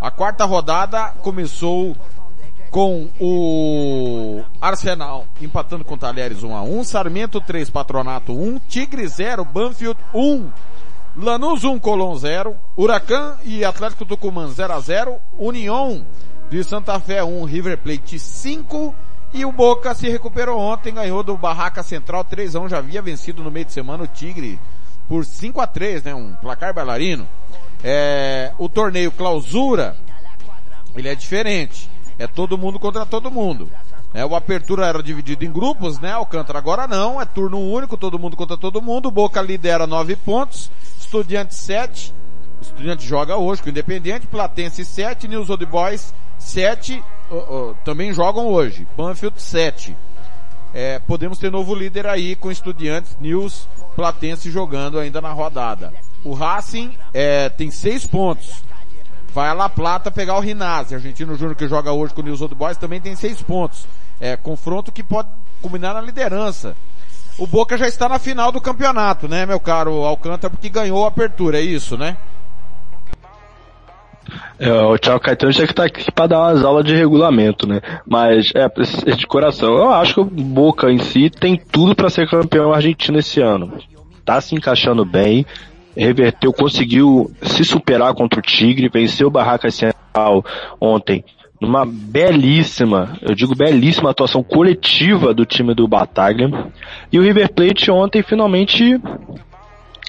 A 0.00 0.10
quarta 0.10 0.44
rodada 0.44 1.08
começou 1.22 1.96
com 2.72 3.10
o 3.20 4.42
Arsenal 4.58 5.26
empatando 5.42 5.84
com 5.84 5.92
o 5.92 5.98
Talheres 5.98 6.42
1 6.42 6.56
a 6.56 6.62
1, 6.62 6.84
Sarmento 6.84 7.38
3, 7.38 7.68
Patronato 7.68 8.32
1, 8.32 8.60
Tigre 8.60 9.06
0, 9.06 9.44
Banfield 9.44 10.00
1, 10.14 10.50
Lanús 11.14 11.64
1, 11.64 11.78
Colón 11.78 12.16
0, 12.16 12.56
Huracan 12.74 13.36
e 13.44 13.62
Atlético 13.62 14.06
Tucumã 14.06 14.48
0 14.48 14.72
a 14.72 14.80
0, 14.80 15.18
União 15.38 16.02
de 16.50 16.64
Santa 16.64 16.98
Fé 16.98 17.22
1, 17.22 17.44
River 17.44 17.76
Plate 17.76 18.18
5 18.18 18.94
e 19.34 19.44
o 19.44 19.52
Boca 19.52 19.94
se 19.94 20.08
recuperou 20.08 20.58
ontem, 20.58 20.94
ganhou 20.94 21.22
do 21.22 21.36
Barraca 21.36 21.82
Central 21.82 22.24
3 22.24 22.56
a 22.56 22.60
1, 22.60 22.68
já 22.70 22.78
havia 22.78 23.02
vencido 23.02 23.44
no 23.44 23.50
meio 23.50 23.66
de 23.66 23.72
semana 23.72 24.04
o 24.04 24.08
Tigre 24.08 24.58
por 25.06 25.26
5 25.26 25.60
a 25.60 25.66
3, 25.66 26.04
né, 26.04 26.14
um 26.14 26.32
placar 26.36 26.72
bailarino. 26.72 27.28
É, 27.84 28.50
o 28.56 28.66
torneio 28.66 29.12
clausura, 29.12 29.94
ele 30.96 31.10
é 31.10 31.14
diferente. 31.14 31.91
É 32.22 32.28
todo 32.28 32.56
mundo 32.56 32.78
contra 32.78 33.04
todo 33.04 33.32
mundo. 33.32 33.68
É, 34.14 34.24
o 34.24 34.36
Apertura 34.36 34.86
era 34.86 35.02
dividido 35.02 35.44
em 35.44 35.50
grupos, 35.50 35.98
né? 35.98 36.12
Alcântara 36.12 36.56
agora 36.56 36.86
não, 36.86 37.20
é 37.20 37.24
turno 37.24 37.58
único, 37.58 37.96
todo 37.96 38.16
mundo 38.16 38.36
contra 38.36 38.56
todo 38.56 38.80
mundo. 38.80 39.10
Boca 39.10 39.42
lidera 39.42 39.88
nove 39.88 40.14
pontos, 40.14 40.70
Estudiante 41.00 41.52
sete, 41.52 42.14
Estudiante 42.60 43.04
joga 43.04 43.36
hoje 43.36 43.60
com 43.60 43.66
o 43.66 43.70
Independente, 43.70 44.28
Platense 44.28 44.84
sete, 44.84 45.26
News 45.26 45.50
Old 45.50 45.66
Boys 45.66 46.14
sete, 46.38 47.02
também 47.84 48.12
jogam 48.12 48.46
hoje. 48.46 48.86
Banfield 48.96 49.42
sete. 49.42 49.96
É, 50.72 51.00
podemos 51.00 51.38
ter 51.38 51.50
novo 51.50 51.74
líder 51.74 52.06
aí 52.06 52.36
com 52.36 52.52
Estudiantes, 52.52 53.16
News, 53.20 53.68
Platense 53.96 54.48
jogando 54.48 55.00
ainda 55.00 55.20
na 55.20 55.32
rodada. 55.32 55.92
O 56.22 56.34
Racing 56.34 56.96
é, 57.12 57.48
tem 57.48 57.72
seis 57.72 58.06
pontos 58.06 58.62
vai 59.34 59.48
a 59.48 59.52
La 59.52 59.68
Plata 59.68 60.10
pegar 60.10 60.36
o 60.36 60.40
Rinazzi. 60.40 60.94
Argentino 60.94 61.34
Júnior 61.34 61.56
que 61.56 61.68
joga 61.68 61.92
hoje 61.92 62.14
com 62.14 62.22
o 62.22 62.28
Old 62.28 62.54
Boys 62.54 62.76
também 62.76 63.00
tem 63.00 63.16
seis 63.16 63.42
pontos. 63.42 63.86
É, 64.20 64.36
confronto 64.36 64.92
que 64.92 65.02
pode 65.02 65.28
culminar 65.60 65.94
na 65.94 66.00
liderança. 66.00 66.76
O 67.38 67.46
Boca 67.46 67.78
já 67.78 67.88
está 67.88 68.08
na 68.08 68.18
final 68.18 68.52
do 68.52 68.60
campeonato, 68.60 69.26
né, 69.26 69.46
meu 69.46 69.58
caro 69.58 70.04
Alcântara, 70.04 70.50
porque 70.50 70.68
ganhou 70.68 71.04
a 71.04 71.08
apertura, 71.08 71.58
é 71.58 71.62
isso, 71.62 71.96
né? 71.96 72.16
É, 74.58 74.72
o 74.72 74.96
Thiago 74.98 75.20
Caetano 75.20 75.52
tinha 75.52 75.66
que 75.66 75.72
estar 75.72 75.84
aqui 75.84 76.10
para 76.12 76.28
dar 76.28 76.38
umas 76.40 76.64
aulas 76.64 76.84
de 76.84 76.94
regulamento, 76.94 77.66
né? 77.66 77.80
Mas, 78.06 78.52
é, 78.54 78.68
de 79.14 79.26
coração, 79.26 79.74
eu 79.74 79.92
acho 79.92 80.14
que 80.14 80.20
o 80.20 80.24
Boca 80.24 80.90
em 80.90 80.98
si 80.98 81.28
tem 81.28 81.56
tudo 81.56 81.94
para 81.94 82.10
ser 82.10 82.28
campeão 82.28 82.72
argentino 82.72 83.18
esse 83.18 83.40
ano. 83.40 83.78
Tá 84.24 84.40
se 84.40 84.54
encaixando 84.54 85.04
bem, 85.04 85.44
reverteu, 85.96 86.52
conseguiu 86.52 87.30
se 87.42 87.64
superar 87.64 88.14
contra 88.14 88.38
o 88.38 88.42
Tigre, 88.42 88.88
venceu 88.88 89.28
o 89.28 89.30
Barraca 89.30 89.70
Central 89.70 90.44
ontem 90.80 91.24
numa 91.62 91.86
belíssima, 91.86 93.16
eu 93.22 93.36
digo 93.36 93.54
belíssima 93.54 94.10
atuação 94.10 94.42
coletiva 94.42 95.32
do 95.32 95.46
time 95.46 95.72
do 95.74 95.86
Bataglia. 95.86 96.50
E 97.12 97.20
o 97.20 97.22
River 97.22 97.52
Plate 97.52 97.88
ontem 97.88 98.20
finalmente 98.20 99.00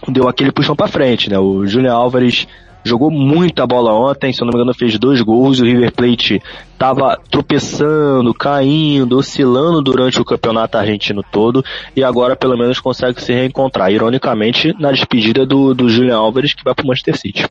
deu 0.08 0.28
aquele 0.28 0.52
puxão 0.52 0.76
para 0.76 0.88
frente, 0.88 1.30
né? 1.30 1.38
O 1.38 1.64
Julian 1.68 1.94
Álvares 1.94 2.48
jogou 2.84 3.10
muita 3.10 3.66
bola 3.66 3.94
ontem, 3.94 4.34
se 4.34 4.42
eu 4.42 4.46
não 4.46 4.52
me 4.52 4.60
engano 4.60 4.74
fez 4.74 4.98
dois 5.00 5.22
gols, 5.22 5.60
o 5.60 5.66
River 5.66 5.92
Plate 5.92 6.42
estava 6.74 7.18
tropeçando, 7.30 8.34
caindo, 8.34 9.18
oscilando 9.18 9.82
durante 9.82 10.20
o 10.20 10.26
campeonato 10.26 10.78
argentino 10.78 11.24
todo 11.24 11.64
e 11.96 12.04
agora 12.04 12.36
pelo 12.36 12.58
menos 12.58 12.80
consegue 12.80 13.22
se 13.22 13.34
reencontrar, 13.34 13.92
ironicamente 13.92 14.74
na 14.80 14.92
despedida 14.92 15.46
do, 15.46 15.74
do 15.74 15.90
Julian 15.90 16.18
Álvares 16.18 16.54
que 16.54 16.64
vai 16.64 16.76
para 16.76 16.84
o 16.84 16.88
Manchester 16.88 17.18
City. 17.18 17.48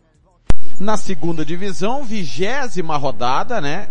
Na 0.78 0.96
segunda 0.96 1.44
divisão, 1.44 2.04
vigésima 2.04 2.96
rodada, 2.96 3.60
né? 3.60 3.88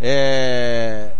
É... 0.00 1.10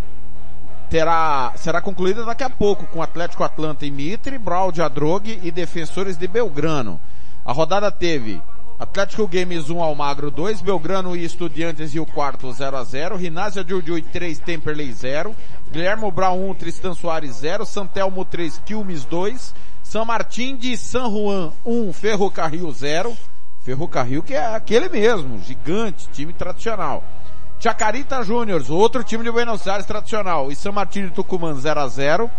Terá, 0.90 1.52
será 1.56 1.80
concluída 1.80 2.24
daqui 2.24 2.44
a 2.44 2.50
pouco 2.50 2.86
com 2.86 3.02
Atlético 3.02 3.42
Atlanta 3.42 3.84
e 3.86 3.90
Mitre, 3.90 4.38
Brawl 4.38 4.70
de 4.70 4.82
Adrogue 4.82 5.40
e 5.42 5.50
Defensores 5.50 6.16
de 6.16 6.28
Belgrano. 6.28 7.00
A 7.44 7.52
rodada 7.52 7.90
teve 7.90 8.40
Atlético 8.78 9.28
Games 9.28 9.70
1 9.70 9.80
Almagro 9.80 10.32
2, 10.32 10.60
Belgrano 10.60 11.14
e 11.14 11.24
Estudiantes 11.24 11.94
e 11.94 12.00
o 12.00 12.06
quarto 12.06 12.52
0 12.52 12.76
a 12.76 12.82
0, 12.82 13.16
Rinásia 13.16 13.64
Jujuy 13.66 14.02
3, 14.02 14.36
Temperley 14.40 14.92
0, 14.92 15.34
Guilherme 15.70 16.10
Brown 16.10 16.50
1, 16.50 16.54
Tristan 16.54 16.92
Soares 16.92 17.36
0, 17.36 17.64
Santelmo 17.64 18.24
3, 18.24 18.60
Quilmes 18.66 19.04
2, 19.04 19.54
São 19.84 20.04
Martin 20.04 20.56
de 20.56 20.76
San 20.76 21.08
Juan 21.08 21.52
1, 21.64 21.92
Ferrocarril 21.92 22.70
0, 22.72 23.16
Ferrocarril 23.62 24.24
que 24.24 24.34
é 24.34 24.44
aquele 24.44 24.88
mesmo, 24.88 25.40
gigante, 25.40 26.08
time 26.12 26.32
tradicional. 26.32 27.04
Chacarita 27.60 28.24
Júniors, 28.24 28.70
outro 28.70 29.04
time 29.04 29.22
de 29.22 29.30
Buenos 29.30 29.68
Aires 29.68 29.86
tradicional, 29.86 30.50
e 30.50 30.56
São 30.56 30.72
Martin 30.72 31.06
de 31.06 31.10
Tucumã 31.12 31.54
0 31.54 31.80
a 31.80 31.86
0, 31.86 32.30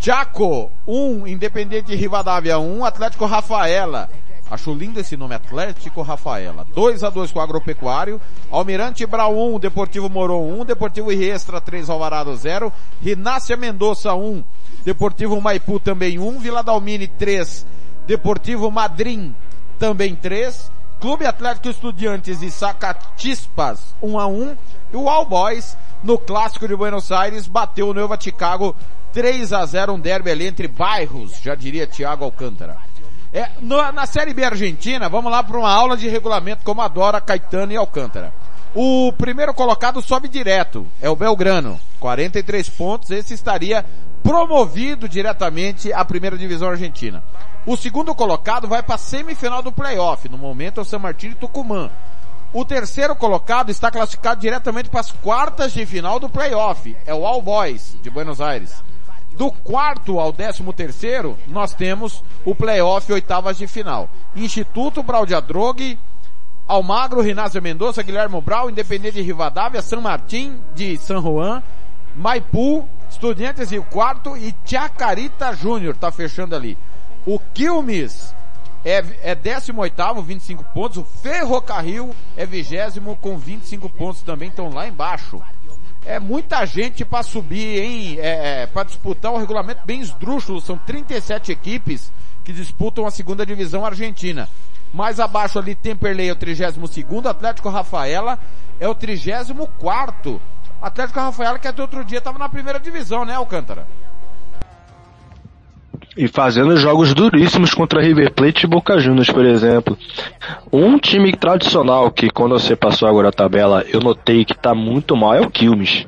Chaco 0.00 0.72
1, 0.88 1.28
Independente 1.28 1.86
de 1.86 1.94
Rivadavia 1.94 2.58
1, 2.58 2.84
Atlético 2.84 3.26
Rafaela 3.26 4.10
Acho 4.50 4.72
lindo 4.72 4.98
esse 4.98 5.16
nome, 5.16 5.34
Atlético 5.34 6.00
Rafaela. 6.00 6.64
2 6.74 7.04
a 7.04 7.10
2 7.10 7.30
com 7.30 7.38
o 7.38 7.42
Agropecuário. 7.42 8.20
Almirante 8.50 9.04
Brau 9.04 9.54
1, 9.54 9.58
Deportivo 9.58 10.08
Moron 10.08 10.60
1, 10.60 10.64
Deportivo 10.64 11.10
Riestra 11.10 11.60
3, 11.60 11.90
Alvarado 11.90 12.34
0. 12.34 12.72
Rinácia 13.02 13.56
Mendonça 13.56 14.14
1, 14.14 14.42
Deportivo 14.84 15.40
Maipu 15.40 15.78
também 15.78 16.18
1, 16.18 16.38
Vila 16.38 16.62
Dalmine 16.62 17.06
3, 17.06 17.66
Deportivo 18.06 18.70
Madrim 18.70 19.34
também 19.78 20.14
3. 20.14 20.72
Clube 20.98 21.26
Atlético 21.26 21.68
Estudiantes 21.68 22.42
e 22.42 22.50
Sacatispas 22.50 23.94
1 24.02 24.18
a 24.18 24.26
1 24.26 24.56
e 24.92 24.96
o 24.96 25.08
All 25.08 25.24
Boys 25.24 25.76
no 26.02 26.18
clássico 26.18 26.66
de 26.66 26.74
Buenos 26.74 27.12
Aires 27.12 27.46
bateu 27.46 27.88
o 27.88 27.94
Nova 27.94 28.18
Chicago 28.18 28.74
3 29.12 29.52
a 29.52 29.64
0 29.64 29.92
um 29.92 30.00
derby 30.00 30.30
ali 30.30 30.46
entre 30.46 30.66
bairros, 30.66 31.40
já 31.40 31.54
diria 31.54 31.86
Thiago 31.86 32.24
Alcântara. 32.24 32.87
É, 33.32 33.50
no, 33.60 33.92
na 33.92 34.06
Série 34.06 34.32
B 34.32 34.44
Argentina, 34.44 35.08
vamos 35.08 35.30
lá 35.30 35.42
para 35.42 35.58
uma 35.58 35.70
aula 35.70 35.96
de 35.96 36.08
regulamento 36.08 36.64
como 36.64 36.80
adora 36.80 37.20
Caetano 37.20 37.72
e 37.72 37.76
Alcântara. 37.76 38.32
O 38.74 39.12
primeiro 39.12 39.52
colocado 39.52 40.00
sobe 40.00 40.28
direto, 40.28 40.86
é 41.00 41.08
o 41.08 41.16
Belgrano, 41.16 41.80
43 42.00 42.68
pontos, 42.70 43.10
esse 43.10 43.34
estaria 43.34 43.84
promovido 44.22 45.08
diretamente 45.08 45.92
à 45.92 46.04
primeira 46.04 46.36
divisão 46.36 46.68
argentina. 46.68 47.22
O 47.66 47.76
segundo 47.76 48.14
colocado 48.14 48.68
vai 48.68 48.82
para 48.82 48.94
a 48.94 48.98
semifinal 48.98 49.62
do 49.62 49.72
playoff, 49.72 50.28
no 50.28 50.38
momento 50.38 50.80
é 50.80 50.82
o 50.82 50.84
San 50.84 50.98
Martín 50.98 51.28
e 51.28 51.34
Tucumã. 51.34 51.90
O 52.52 52.64
terceiro 52.64 53.14
colocado 53.14 53.70
está 53.70 53.90
classificado 53.90 54.40
diretamente 54.40 54.88
para 54.88 55.00
as 55.00 55.12
quartas 55.12 55.72
de 55.72 55.84
final 55.84 56.18
do 56.18 56.30
playoff, 56.30 56.96
é 57.04 57.14
o 57.14 57.26
All 57.26 57.42
Boys 57.42 57.96
de 58.02 58.08
Buenos 58.08 58.40
Aires. 58.40 58.82
Do 59.38 59.52
quarto 59.52 60.18
ao 60.18 60.32
décimo 60.32 60.72
terceiro, 60.72 61.38
nós 61.46 61.72
temos 61.72 62.24
o 62.44 62.56
playoff 62.56 63.12
oitavas 63.12 63.56
de 63.56 63.68
final. 63.68 64.10
Instituto 64.34 65.00
Braudia 65.00 65.40
Drogue, 65.40 65.96
Almagro, 66.66 67.20
Rinácio 67.20 67.62
Mendonça, 67.62 68.02
Guilherme 68.02 68.40
Brau, 68.40 68.68
Independente 68.68 69.14
de 69.14 69.22
Rivadavia, 69.22 69.80
São 69.80 70.00
Martim 70.00 70.60
de 70.74 70.98
San 70.98 71.22
Juan, 71.22 71.62
Maipu, 72.16 72.84
Estudiantes 73.08 73.70
e 73.70 73.78
o 73.78 73.84
quarto 73.84 74.36
e 74.36 74.52
Chacarita 74.64 75.54
Júnior, 75.54 75.96
tá 75.96 76.10
fechando 76.10 76.56
ali. 76.56 76.76
O 77.24 77.38
Quilmes 77.38 78.34
é, 78.84 79.04
é 79.22 79.36
18 79.36 80.20
25 80.20 80.64
pontos. 80.74 80.98
O 80.98 81.04
Ferrocarril 81.04 82.12
é 82.36 82.44
vigésimo 82.44 83.16
com 83.16 83.38
25 83.38 83.88
pontos 83.88 84.20
também, 84.22 84.48
estão 84.48 84.68
lá 84.68 84.88
embaixo 84.88 85.40
é 86.08 86.18
muita 86.18 86.64
gente 86.64 87.04
para 87.04 87.22
subir, 87.22 87.82
hein? 87.82 88.16
É, 88.18 88.62
é, 88.62 88.66
para 88.66 88.84
disputar 88.84 89.30
um 89.30 89.36
regulamento 89.36 89.82
bem 89.84 90.00
esdrúxulo. 90.00 90.58
São 90.58 90.78
37 90.78 91.52
equipes 91.52 92.10
que 92.42 92.50
disputam 92.50 93.06
a 93.06 93.10
segunda 93.10 93.44
divisão 93.44 93.84
argentina. 93.84 94.48
Mais 94.92 95.20
abaixo 95.20 95.58
ali, 95.58 95.74
Temperley 95.74 96.30
é 96.30 96.32
o 96.32 96.36
32 96.36 97.26
Atlético 97.26 97.68
Rafaela 97.68 98.38
é 98.80 98.88
o 98.88 98.94
34 98.94 100.40
Atlético 100.80 101.20
Rafaela 101.20 101.58
que 101.58 101.68
até 101.68 101.82
outro 101.82 102.02
dia 102.02 102.18
estava 102.18 102.38
na 102.38 102.48
primeira 102.48 102.80
divisão, 102.80 103.26
né, 103.26 103.34
Alcântara? 103.34 103.86
E 106.16 106.26
fazendo 106.26 106.76
jogos 106.76 107.14
duríssimos 107.14 107.72
contra 107.72 108.02
River 108.02 108.32
Plate 108.32 108.64
e 108.64 108.68
Boca 108.68 108.98
Juniors, 108.98 109.30
por 109.30 109.44
exemplo. 109.44 109.96
Um 110.72 110.98
time 110.98 111.32
tradicional 111.32 112.10
que 112.10 112.28
quando 112.28 112.58
você 112.58 112.74
passou 112.74 113.08
agora 113.08 113.28
a 113.28 113.32
tabela 113.32 113.84
eu 113.88 114.00
notei 114.00 114.44
que 114.44 114.52
está 114.52 114.74
muito 114.74 115.16
mal 115.16 115.34
é 115.34 115.40
o 115.40 115.50
Quilmes. 115.50 116.06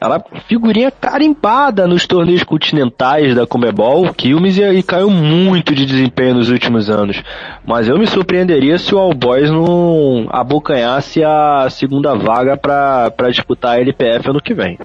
Ela 0.00 0.22
figurinha 0.46 0.92
carimbada 0.92 1.88
nos 1.88 2.06
torneios 2.06 2.44
continentais 2.44 3.34
da 3.34 3.48
Comebol, 3.48 4.14
Quilmes, 4.14 4.56
e 4.56 4.80
caiu 4.80 5.10
muito 5.10 5.74
de 5.74 5.84
desempenho 5.84 6.34
nos 6.34 6.50
últimos 6.50 6.88
anos. 6.88 7.20
Mas 7.66 7.88
eu 7.88 7.98
me 7.98 8.06
surpreenderia 8.06 8.78
se 8.78 8.94
o 8.94 8.98
All 8.98 9.12
Boys 9.12 9.50
não 9.50 10.28
abocanhasse 10.30 11.24
a 11.24 11.66
segunda 11.68 12.14
vaga 12.14 12.56
para 12.56 13.30
disputar 13.30 13.72
a 13.76 13.80
LPF 13.80 14.30
ano 14.30 14.40
que 14.40 14.54
vem. 14.54 14.78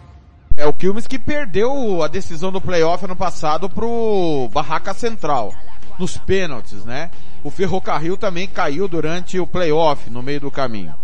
É 0.63 0.65
o 0.65 0.71
Quilmes 0.71 1.05
que 1.05 1.19
perdeu 1.19 2.01
a 2.01 2.07
decisão 2.07 2.49
do 2.49 2.61
playoff 2.61 3.03
ano 3.03 3.17
passado 3.17 3.69
pro 3.69 4.49
Barraca 4.53 4.93
Central, 4.93 5.53
nos 5.99 6.15
pênaltis, 6.15 6.85
né? 6.85 7.11
O 7.43 7.51
Ferrocarril 7.51 8.15
também 8.15 8.47
caiu 8.47 8.87
durante 8.87 9.37
o 9.37 9.45
playoff, 9.45 10.09
no 10.09 10.23
meio 10.23 10.39
do 10.39 10.49
caminho. 10.49 10.95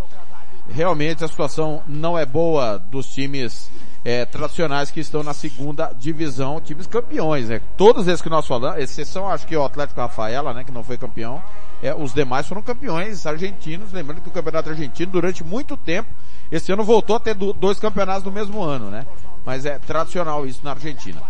Realmente 0.70 1.26
a 1.26 1.28
situação 1.28 1.84
não 1.86 2.18
é 2.18 2.26
boa 2.26 2.78
dos 2.78 3.10
times 3.10 3.70
é, 4.04 4.26
tradicionais 4.26 4.91
que 4.91 5.00
estão 5.00 5.24
na 5.24 5.34
segunda 5.34 5.91
divisão, 5.93 6.62
times 6.62 6.88
campeões, 6.88 7.50
né? 7.50 7.62
Todos 7.76 8.08
esses 8.08 8.22
que 8.22 8.30
nós 8.30 8.47
falamos, 8.47 8.80
exceção 8.80 9.28
acho 9.28 9.45
que 9.45 9.56
o 9.56 9.64
Atlético 9.64 10.00
Rafaela, 10.00 10.54
né, 10.54 10.64
que 10.64 10.72
não 10.72 10.84
foi 10.84 10.97
campeão, 10.97 11.41
é, 11.82 11.93
os 11.93 12.14
demais 12.14 12.47
foram 12.47 12.62
campeões 12.62 13.26
argentinos, 13.26 13.91
lembrando 13.91 14.22
que 14.22 14.30
o 14.30 14.32
campeonato 14.32 14.70
argentino 14.70 15.12
durante 15.12 15.43
muito 15.43 15.78
tempo, 15.78 16.10
esse 16.52 16.72
ano 16.72 16.84
voltou 16.84 17.16
a 17.16 17.20
ter 17.20 17.34
dois 17.34 17.80
campeonatos 17.80 18.24
no 18.24 18.32
mesmo 18.32 18.62
ano, 18.62 18.89
né? 18.89 19.06
Mas 19.45 19.66
é 19.66 19.78
tradicional 19.80 20.45
isso 20.45 20.62
na 20.64 20.72
Argentina. 20.72 21.22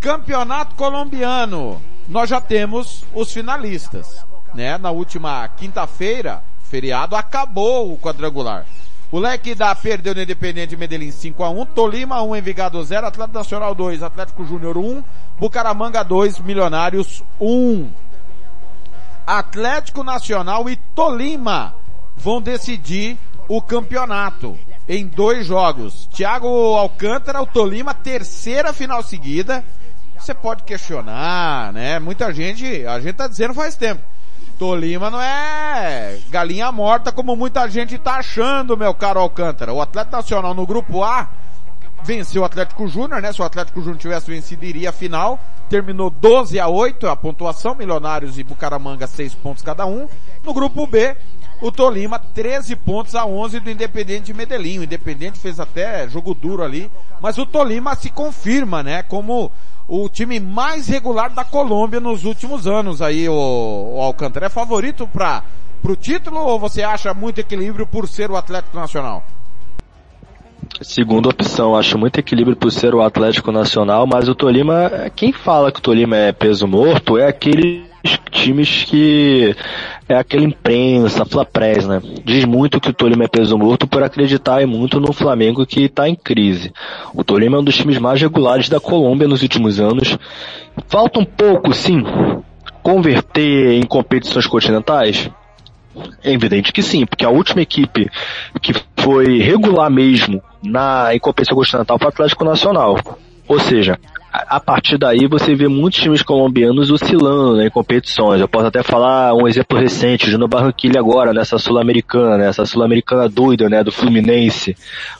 Campeonato 0.00 0.74
colombiano, 0.74 1.80
nós 2.08 2.30
já 2.30 2.40
temos 2.40 3.04
os 3.12 3.32
finalistas, 3.32 4.24
né? 4.54 4.78
Na 4.78 4.90
última 4.90 5.46
quinta-feira, 5.48 6.42
feriado, 6.62 7.16
acabou 7.16 7.92
o 7.92 7.98
quadrangular. 7.98 8.64
O 9.10 9.18
Leque 9.18 9.54
da 9.54 9.74
perdeu 9.74 10.14
no 10.14 10.20
Independente 10.20 10.76
Medellín 10.76 11.10
5 11.10 11.42
a 11.42 11.48
1 11.48 11.64
Tolima 11.66 12.22
1, 12.22 12.36
Envigado 12.36 12.82
0, 12.82 13.06
Atlético 13.06 13.38
Nacional 13.38 13.74
2, 13.74 14.02
Atlético 14.02 14.44
Júnior 14.44 14.76
1, 14.76 15.02
Bucaramanga 15.38 16.02
2, 16.04 16.40
Milionários 16.40 17.24
1. 17.40 17.88
Atlético 19.26 20.04
Nacional 20.04 20.68
e 20.68 20.76
Tolima 20.76 21.74
vão 22.14 22.42
decidir 22.42 23.16
o 23.48 23.62
campeonato 23.62 24.58
em 24.86 25.06
dois 25.06 25.46
jogos. 25.46 26.06
Thiago 26.12 26.46
Alcântara, 26.76 27.40
o 27.40 27.46
Tolima, 27.46 27.94
terceira 27.94 28.74
final 28.74 29.02
seguida. 29.02 29.64
Você 30.18 30.34
pode 30.34 30.64
questionar, 30.64 31.72
né? 31.72 31.98
Muita 31.98 32.30
gente, 32.32 32.84
a 32.86 33.00
gente 33.00 33.14
tá 33.14 33.26
dizendo 33.26 33.54
faz 33.54 33.74
tempo. 33.74 34.02
Tolima 34.58 35.08
não 35.08 35.22
é 35.22 36.18
galinha 36.28 36.72
morta 36.72 37.12
como 37.12 37.36
muita 37.36 37.68
gente 37.68 37.96
tá 37.96 38.16
achando, 38.16 38.76
meu 38.76 38.92
caro 38.92 39.20
Alcântara. 39.20 39.72
O 39.72 39.80
Atlético 39.80 40.16
Nacional 40.16 40.52
no 40.52 40.66
grupo 40.66 41.04
A 41.04 41.28
venceu 42.02 42.42
o 42.42 42.44
Atlético 42.44 42.88
Júnior, 42.88 43.22
né? 43.22 43.32
Se 43.32 43.40
o 43.40 43.44
Atlético 43.44 43.80
Júnior 43.80 43.98
tivesse 43.98 44.30
vencido, 44.30 44.64
iria 44.64 44.90
a 44.90 44.92
final. 44.92 45.38
Terminou 45.68 46.10
12 46.10 46.58
a 46.58 46.66
8 46.66 47.06
a 47.06 47.14
pontuação, 47.14 47.74
Milionários 47.74 48.38
e 48.38 48.42
Bucaramanga 48.42 49.06
6 49.06 49.34
pontos 49.36 49.62
cada 49.62 49.86
um. 49.86 50.08
No 50.42 50.52
grupo 50.52 50.86
B, 50.86 51.16
o 51.60 51.72
Tolima 51.72 52.18
13 52.18 52.76
pontos 52.76 53.14
a 53.14 53.26
11 53.26 53.60
do 53.60 53.70
Independente 53.70 54.26
de 54.26 54.34
Medellín. 54.34 54.78
O 54.78 54.84
Independente 54.84 55.38
fez 55.38 55.58
até 55.58 56.08
jogo 56.08 56.34
duro 56.34 56.62
ali, 56.62 56.90
mas 57.20 57.38
o 57.38 57.46
Tolima 57.46 57.94
se 57.94 58.10
confirma, 58.10 58.82
né, 58.82 59.02
como 59.02 59.50
o 59.86 60.08
time 60.08 60.38
mais 60.38 60.86
regular 60.86 61.30
da 61.30 61.44
Colômbia 61.44 61.98
nos 61.98 62.24
últimos 62.24 62.66
anos 62.66 63.00
aí, 63.00 63.28
o, 63.28 63.94
o 63.96 64.02
Alcântara. 64.02 64.46
É 64.46 64.50
favorito 64.50 65.08
para 65.08 65.42
o 65.82 65.96
título 65.96 66.40
ou 66.40 66.58
você 66.58 66.82
acha 66.82 67.14
muito 67.14 67.40
equilíbrio 67.40 67.86
por 67.86 68.06
ser 68.06 68.30
o 68.30 68.36
Atlético 68.36 68.76
Nacional? 68.76 69.24
Segunda 70.82 71.30
opção, 71.30 71.74
acho 71.74 71.98
muito 71.98 72.20
equilíbrio 72.20 72.54
por 72.54 72.70
ser 72.70 72.94
o 72.94 73.02
Atlético 73.02 73.50
Nacional, 73.50 74.06
mas 74.06 74.28
o 74.28 74.34
Tolima, 74.34 75.10
quem 75.16 75.32
fala 75.32 75.72
que 75.72 75.78
o 75.78 75.82
Tolima 75.82 76.16
é 76.16 76.32
peso 76.32 76.68
morto 76.68 77.16
é 77.16 77.26
aqueles 77.26 77.87
times 78.30 78.84
que 78.84 79.54
é 80.08 80.14
aquela 80.14 80.44
imprensa, 80.44 81.24
Flapress, 81.24 81.86
né? 81.86 82.00
Diz 82.24 82.44
muito 82.44 82.80
que 82.80 82.90
o 82.90 82.92
Tolima 82.92 83.24
é 83.24 83.28
peso 83.28 83.58
morto 83.58 83.86
por 83.86 84.02
acreditar 84.02 84.66
muito 84.66 85.00
no 85.00 85.12
Flamengo 85.12 85.66
que 85.66 85.84
está 85.84 86.08
em 86.08 86.14
crise. 86.14 86.72
O 87.12 87.22
Tolima 87.22 87.56
é 87.56 87.60
um 87.60 87.64
dos 87.64 87.76
times 87.76 87.98
mais 87.98 88.20
regulares 88.20 88.68
da 88.68 88.80
Colômbia 88.80 89.28
nos 89.28 89.42
últimos 89.42 89.80
anos. 89.80 90.16
Falta 90.86 91.18
um 91.18 91.24
pouco, 91.24 91.74
sim, 91.74 92.04
converter 92.82 93.72
em 93.72 93.84
competições 93.84 94.46
continentais? 94.46 95.30
É 96.22 96.32
evidente 96.32 96.72
que 96.72 96.82
sim, 96.82 97.04
porque 97.04 97.24
a 97.24 97.30
última 97.30 97.60
equipe 97.60 98.08
que 98.62 98.72
foi 98.96 99.38
regular 99.38 99.90
mesmo 99.90 100.40
na 100.62 101.08
competição 101.20 101.56
continental 101.56 101.98
foi 101.98 102.06
o 102.06 102.10
Atlético 102.10 102.44
Nacional. 102.44 102.96
Ou 103.48 103.58
seja, 103.58 103.98
a 104.46 104.60
partir 104.60 104.96
daí 104.98 105.26
você 105.26 105.54
vê 105.54 105.66
muitos 105.66 106.00
times 106.00 106.22
colombianos 106.22 106.90
oscilando 106.90 107.56
né, 107.56 107.66
em 107.66 107.70
competições. 107.70 108.40
Eu 108.40 108.48
posso 108.48 108.66
até 108.66 108.82
falar 108.82 109.34
um 109.34 109.48
exemplo 109.48 109.78
recente, 109.78 110.30
Júnior 110.30 110.48
Barranquilla 110.48 111.00
agora, 111.00 111.32
nessa 111.32 111.58
Sul-Americana, 111.58 112.38
né, 112.38 112.48
essa 112.48 112.64
Sul-Americana 112.64 113.28
doida, 113.28 113.68
né, 113.68 113.82
do 113.82 113.90
Fluminense. 113.90 114.76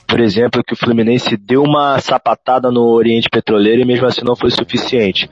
Por 0.07 0.21
exemplo, 0.21 0.63
que 0.65 0.75
o 0.75 0.77
Fluminense 0.77 1.37
deu 1.37 1.63
uma 1.63 1.99
sapatada 1.99 2.71
no 2.71 2.85
Oriente 2.85 3.29
Petroleiro 3.29 3.83
e 3.83 3.85
mesmo 3.85 4.07
assim 4.07 4.23
não 4.25 4.37
foi 4.37 4.51
suficiente. 4.51 5.29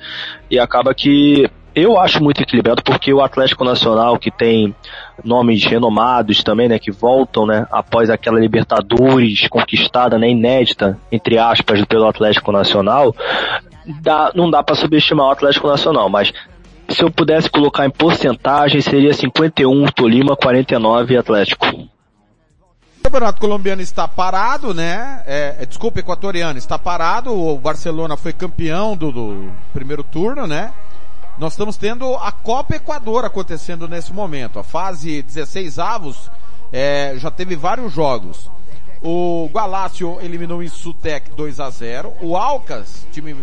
E 0.50 0.58
acaba 0.58 0.94
que 0.94 1.48
eu 1.76 1.98
acho 2.00 2.24
muito 2.24 2.40
equilibrado 2.40 2.82
porque 2.82 3.12
o 3.12 3.20
Atlético 3.20 3.62
Nacional, 3.62 4.18
que 4.18 4.30
tem 4.30 4.74
nomes 5.22 5.62
renomados 5.66 6.42
também, 6.42 6.70
né, 6.70 6.78
que 6.78 6.90
voltam, 6.90 7.44
né, 7.44 7.66
após 7.70 8.08
aquela 8.08 8.40
Libertadores 8.40 9.46
conquistada, 9.48 10.18
né, 10.18 10.30
inédita, 10.30 10.98
entre 11.12 11.36
aspas, 11.36 11.84
pelo 11.84 12.08
Atlético 12.08 12.50
Nacional, 12.50 13.14
dá, 14.00 14.32
não 14.34 14.50
dá 14.50 14.62
para 14.62 14.74
subestimar 14.74 15.26
o 15.26 15.30
Atlético 15.30 15.68
Nacional, 15.68 16.08
mas 16.08 16.32
se 16.88 17.02
eu 17.02 17.10
pudesse 17.10 17.50
colocar 17.50 17.86
em 17.86 17.90
porcentagem, 17.90 18.80
seria 18.80 19.12
51 19.12 19.86
Tolima, 19.86 20.36
49 20.36 21.16
Atlético. 21.16 21.66
O 21.66 23.02
campeonato 23.02 23.40
colombiano 23.40 23.82
está 23.82 24.08
parado, 24.08 24.74
né? 24.74 25.22
É, 25.26 25.56
é, 25.60 25.66
desculpa, 25.66 26.00
equatoriano 26.00 26.58
está 26.58 26.78
parado. 26.78 27.32
O 27.32 27.58
Barcelona 27.58 28.16
foi 28.16 28.32
campeão 28.32 28.96
do, 28.96 29.12
do 29.12 29.52
primeiro 29.72 30.02
turno, 30.02 30.46
né? 30.46 30.72
Nós 31.38 31.52
estamos 31.52 31.76
tendo 31.76 32.14
a 32.16 32.32
Copa 32.32 32.76
Equador 32.76 33.24
acontecendo 33.24 33.86
nesse 33.86 34.12
momento. 34.12 34.58
A 34.58 34.64
fase 34.64 35.22
16 35.22 35.78
avos 35.78 36.30
é, 36.72 37.14
já 37.16 37.30
teve 37.30 37.54
vários 37.54 37.92
jogos. 37.92 38.50
O 39.02 39.48
Galácio 39.54 40.18
eliminou 40.20 40.58
o 40.58 40.62
Insutec 40.62 41.30
2 41.32 41.60
a 41.60 41.70
0. 41.70 42.12
O 42.20 42.36
Alcas, 42.36 43.06
time 43.12 43.36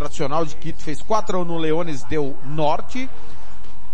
tradicional 0.00 0.46
de 0.46 0.56
Quito, 0.56 0.82
fez 0.82 1.02
4 1.02 1.36
a 1.36 1.40
1 1.42 1.44
no 1.44 1.58
Leones 1.58 2.02
deu 2.04 2.34
Norte. 2.44 3.08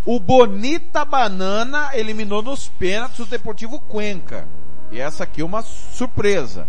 O 0.04 0.20
Bonita 0.20 1.04
Banana 1.04 1.90
eliminou 1.94 2.40
nos 2.40 2.68
pênaltis 2.68 3.18
o 3.18 3.26
Deportivo 3.26 3.80
Cuenca. 3.80 4.46
E 4.92 5.00
essa 5.00 5.24
aqui 5.24 5.40
é 5.40 5.44
uma 5.44 5.62
surpresa. 5.62 6.68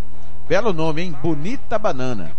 Belo 0.50 0.74
nome, 0.74 1.04
hein? 1.04 1.16
Bonita 1.22 1.78
Banana. 1.78 2.32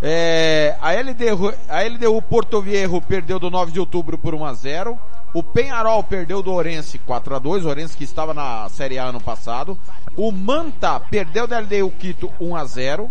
É, 0.00 0.76
a, 0.80 0.92
LDU, 0.92 1.52
a 1.68 1.82
LDU 1.82 2.22
Porto 2.22 2.62
Viejo 2.62 3.00
perdeu 3.00 3.40
do 3.40 3.50
9 3.50 3.72
de 3.72 3.80
outubro 3.80 4.16
por 4.16 4.32
1 4.32 4.44
a 4.44 4.54
0. 4.54 4.98
O 5.34 5.42
Penharol 5.42 6.04
perdeu 6.04 6.40
do 6.40 6.52
Orense 6.52 6.98
4 6.98 7.34
a 7.34 7.38
2, 7.40 7.66
Orense 7.66 7.96
que 7.96 8.04
estava 8.04 8.32
na 8.32 8.68
Série 8.68 8.96
A 8.96 9.06
ano 9.06 9.20
passado. 9.20 9.76
O 10.16 10.30
Manta 10.30 11.00
perdeu 11.00 11.48
da 11.48 11.58
LDU 11.58 11.90
Quito 11.98 12.30
1 12.40 12.54
a 12.54 12.64
0. 12.64 13.08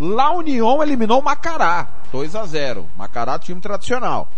La 0.00 0.32
União 0.32 0.82
eliminou 0.82 1.20
o 1.20 1.22
Macará 1.22 2.01
2 2.12 2.36
a 2.36 2.44
0. 2.44 2.88
Macará 2.96 3.38
time 3.38 3.60
tradicional. 3.60 4.30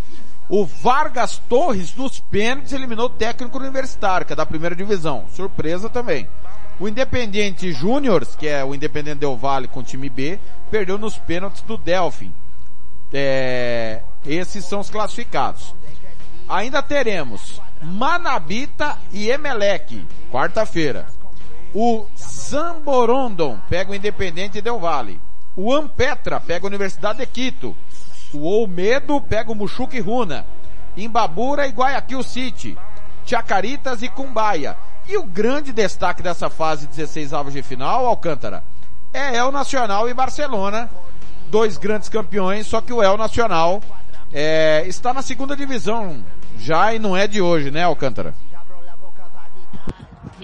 O 0.49 0.64
Vargas 0.64 1.39
Torres 1.49 1.95
nos 1.95 2.20
pênaltis 2.20 2.72
eliminou 2.72 3.07
o 3.07 3.11
técnico 3.11 3.59
universitário, 3.59 4.27
que 4.27 4.33
é 4.33 4.37
da 4.37 4.47
primeira 4.47 4.77
divisão. 4.77 5.25
Surpresa 5.35 5.89
também. 5.91 6.29
O 6.79 6.89
Independiente 6.89 7.72
Júniors, 7.72 8.35
que 8.35 8.47
é 8.47 8.64
o 8.64 8.75
Independente 8.75 9.20
Del 9.20 9.37
Valle 9.37 9.68
com 9.68 9.81
o 9.81 9.85
time 9.85 10.09
B, 10.09 10.39
perdeu 10.70 10.99
nos 10.99 11.16
pênaltis 11.18 11.62
do 11.62 11.77
Delfim. 11.77 12.33
É, 13.12 14.03
esses 14.25 14.64
são 14.64 14.81
os 14.81 14.91
classificados. 14.91 15.75
Ainda 16.49 16.83
teremos 16.83 17.61
Manabita 17.81 18.99
e 19.12 19.31
Emelec, 19.31 20.05
quarta-feira. 20.31 21.07
O 21.75 22.07
Zamborondon 22.16 23.59
pega 23.68 23.93
o 23.93 23.95
Independente 23.95 24.61
Del 24.61 24.79
Valle. 24.79 25.20
O 25.57 25.73
Ampetra 25.73 26.41
pega 26.41 26.67
a 26.67 26.69
Universidade 26.69 27.19
de 27.21 27.27
Quito. 27.27 27.77
O 28.33 28.47
Olmedo 28.47 29.21
pega 29.21 29.53
o 29.53 29.55
Muxuque 29.55 30.01
Runa. 30.01 30.45
Imbabura 30.97 31.67
e 31.67 31.71
Guayaquil 31.71 32.23
City. 32.23 32.77
Chacaritas 33.25 34.03
e 34.03 34.09
Cumbaia. 34.09 34.77
E 35.07 35.17
o 35.17 35.25
grande 35.25 35.73
destaque 35.73 36.23
dessa 36.23 36.49
fase 36.49 36.87
16 36.87 37.33
avos 37.33 37.53
de 37.53 37.63
final, 37.63 38.07
Alcântara, 38.07 38.65
é 39.13 39.37
El 39.37 39.53
Nacional 39.53 40.09
e 40.09 40.15
Barcelona, 40.15 40.91
dois 41.51 41.77
grandes 41.77 42.09
campeões, 42.09 42.67
só 42.67 42.81
que 42.81 42.93
o 42.93 43.03
El 43.03 43.19
Nacional 43.19 43.83
é, 44.33 44.83
está 44.87 45.13
na 45.13 45.21
segunda 45.21 45.55
divisão 45.55 46.25
já 46.59 46.95
e 46.95 46.99
não 46.99 47.15
é 47.15 47.27
de 47.27 47.43
hoje, 47.43 47.71
né, 47.71 47.83
Alcântara? 47.83 48.35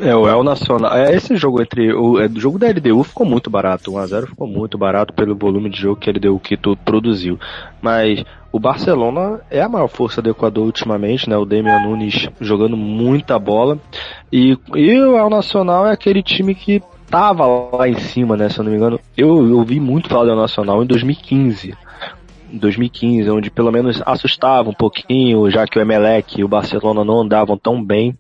É, 0.01 0.17
o 0.17 0.29
El 0.29 0.43
Nacional. 0.43 0.97
É, 0.97 1.15
esse 1.15 1.37
jogo 1.37 1.61
entre. 1.61 1.93
O, 1.93 2.19
é, 2.21 2.27
o 2.27 2.41
jogo 2.41 2.59
da 2.59 2.69
LDU 2.69 3.03
ficou 3.05 3.27
muito 3.27 3.51
barato. 3.51 3.93
1x0 3.93 4.29
ficou 4.29 4.47
muito 4.47 4.79
barato 4.79 5.13
pelo 5.13 5.35
volume 5.35 5.69
de 5.69 5.79
jogo 5.79 6.01
que 6.01 6.09
a 6.09 6.13
LDU 6.13 6.39
Quito 6.41 6.77
produziu. 6.85 7.39
Mas 7.83 8.25
o 8.51 8.59
Barcelona 8.59 9.41
é 9.51 9.61
a 9.61 9.69
maior 9.69 9.89
força 9.89 10.23
do 10.23 10.31
Equador 10.31 10.65
ultimamente, 10.65 11.29
né? 11.29 11.37
O 11.37 11.45
Damian 11.45 11.83
Nunes 11.83 12.29
jogando 12.41 12.77
muita 12.77 13.39
bola. 13.39 13.79
E, 14.33 14.59
e 14.75 15.01
o 15.01 15.17
El 15.17 15.31
Nacional 15.31 15.87
é 15.87 15.93
aquele 15.93 16.23
time 16.23 16.55
que 16.55 16.83
tava 17.11 17.47
lá 17.47 17.89
em 17.89 17.99
cima, 17.99 18.37
né? 18.37 18.49
Se 18.49 18.59
eu 18.59 18.65
não 18.65 18.71
me 18.71 18.79
engano. 18.79 18.99
Eu, 19.17 19.29
ouvi 19.57 19.79
muito 19.79 20.09
falar 20.09 20.25
do 20.25 20.31
El 20.31 20.37
Nacional 20.37 20.83
em 20.83 20.87
2015. 20.87 21.75
2015, 22.53 23.31
onde 23.31 23.51
pelo 23.51 23.71
menos 23.71 24.03
assustava 24.05 24.71
um 24.71 24.75
pouquinho, 24.75 25.49
já 25.51 25.67
que 25.67 25.79
o 25.79 25.83
Emelec 25.83 26.41
e 26.41 26.45
o 26.45 26.49
Barcelona 26.49 27.05
não 27.05 27.21
andavam 27.21 27.57
tão 27.57 27.81
bem, 27.83 28.17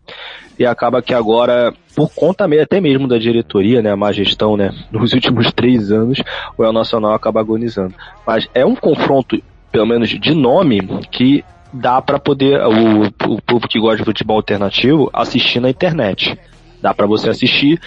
e 0.60 0.66
acaba 0.66 1.00
que 1.00 1.14
agora, 1.14 1.72
por 1.96 2.12
conta 2.14 2.44
até 2.44 2.82
mesmo 2.82 3.08
da 3.08 3.16
diretoria, 3.16 3.80
né, 3.80 3.90
a 3.90 3.96
má 3.96 4.12
gestão, 4.12 4.58
né, 4.58 4.70
nos 4.92 5.10
últimos 5.14 5.50
três 5.52 5.90
anos, 5.90 6.22
o 6.56 6.62
El 6.62 6.74
Nacional 6.74 7.14
acaba 7.14 7.40
agonizando. 7.40 7.94
Mas 8.26 8.46
é 8.54 8.64
um 8.64 8.76
confronto, 8.76 9.42
pelo 9.72 9.86
menos 9.86 10.10
de 10.10 10.34
nome, 10.34 10.82
que 11.10 11.42
dá 11.72 12.02
para 12.02 12.18
poder 12.18 12.60
o, 12.60 13.04
o 13.04 13.40
povo 13.40 13.66
que 13.66 13.80
gosta 13.80 13.96
de 13.96 14.04
futebol 14.04 14.36
alternativo 14.36 15.08
assistir 15.14 15.60
na 15.60 15.70
internet. 15.70 16.38
Dá 16.82 16.92
para 16.92 17.06
você 17.06 17.30
assistir 17.30 17.80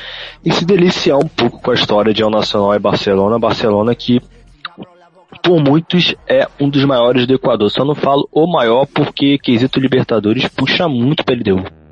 e 0.44 0.52
se 0.52 0.66
deliciar 0.66 1.20
um 1.20 1.28
pouco 1.28 1.62
com 1.62 1.70
a 1.70 1.76
história 1.76 2.12
de 2.12 2.24
El 2.24 2.32
Nacional 2.32 2.74
e 2.74 2.80
Barcelona. 2.80 3.38
Barcelona 3.38 3.94
que 3.94 4.20
por 5.44 5.62
muitos 5.62 6.16
é 6.28 6.48
um 6.60 6.70
dos 6.70 6.84
maiores 6.86 7.28
do 7.28 7.36
Equador. 7.36 7.70
Só 7.70 7.86
não 7.86 7.94
falo 7.94 8.28
o 8.32 8.48
maior 8.48 8.88
porque 8.88 9.38
quesito 9.38 9.80
Libertadores 9.80 10.48
puxa 10.48 10.88
muito 10.88 11.24
pra 11.24 11.36
LDU. 11.36 11.83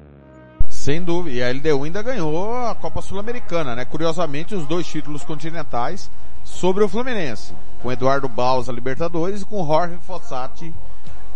Sem 0.82 1.04
dúvida. 1.04 1.36
E 1.38 1.44
a 1.44 1.52
LDU 1.52 1.84
ainda 1.84 2.02
ganhou 2.02 2.58
a 2.58 2.74
Copa 2.74 3.04
Sul-Americana, 3.04 3.76
né? 3.76 3.86
Curiosamente, 3.86 4.56
os 4.56 4.66
dois 4.66 4.88
títulos 4.88 5.24
continentais 5.24 6.10
sobre 6.44 6.84
o 6.84 6.90
Fluminense. 6.90 7.54
Com 7.84 7.92
Eduardo 7.92 8.28
Bausa, 8.28 8.72
Libertadores, 8.72 9.44
e 9.44 9.46
com 9.46 9.64
Jorge 9.64 10.00
Fossati, 10.02 10.74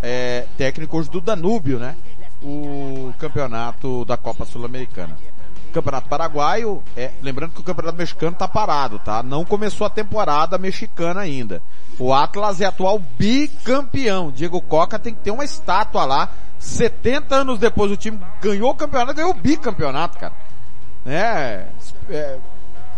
é, 0.01 0.47
técnicos 0.57 1.07
do 1.07 1.21
Danúbio, 1.21 1.77
né? 1.77 1.95
O 2.41 3.13
campeonato 3.19 4.03
da 4.03 4.17
Copa 4.17 4.45
Sul-Americana. 4.45 5.15
Campeonato 5.76 6.07
Paraguaio, 6.07 6.82
é, 6.95 7.11
lembrando 7.21 7.51
que 7.51 7.59
o 7.59 7.63
Campeonato 7.63 7.97
Mexicano 7.97 8.36
tá 8.36 8.47
parado, 8.47 8.97
tá? 8.99 9.21
Não 9.21 9.43
começou 9.43 9.86
a 9.86 9.89
temporada 9.89 10.57
mexicana 10.57 11.19
ainda. 11.19 11.61
O 11.99 12.13
Atlas 12.13 12.61
é 12.61 12.65
atual 12.65 12.97
bicampeão. 12.97 14.32
Diego 14.32 14.61
Coca 14.61 14.97
tem 14.97 15.13
que 15.13 15.19
ter 15.19 15.32
uma 15.32 15.43
estátua 15.43 16.05
lá. 16.05 16.30
70 16.59 17.36
anos 17.36 17.59
depois 17.59 17.91
o 17.91 17.97
time 17.97 18.17
ganhou 18.41 18.71
o 18.71 18.76
campeonato, 18.76 19.13
ganhou 19.13 19.32
o 19.32 19.34
bicampeonato, 19.34 20.17
cara. 20.17 20.34
É, 21.05 21.65
é, 22.09 22.38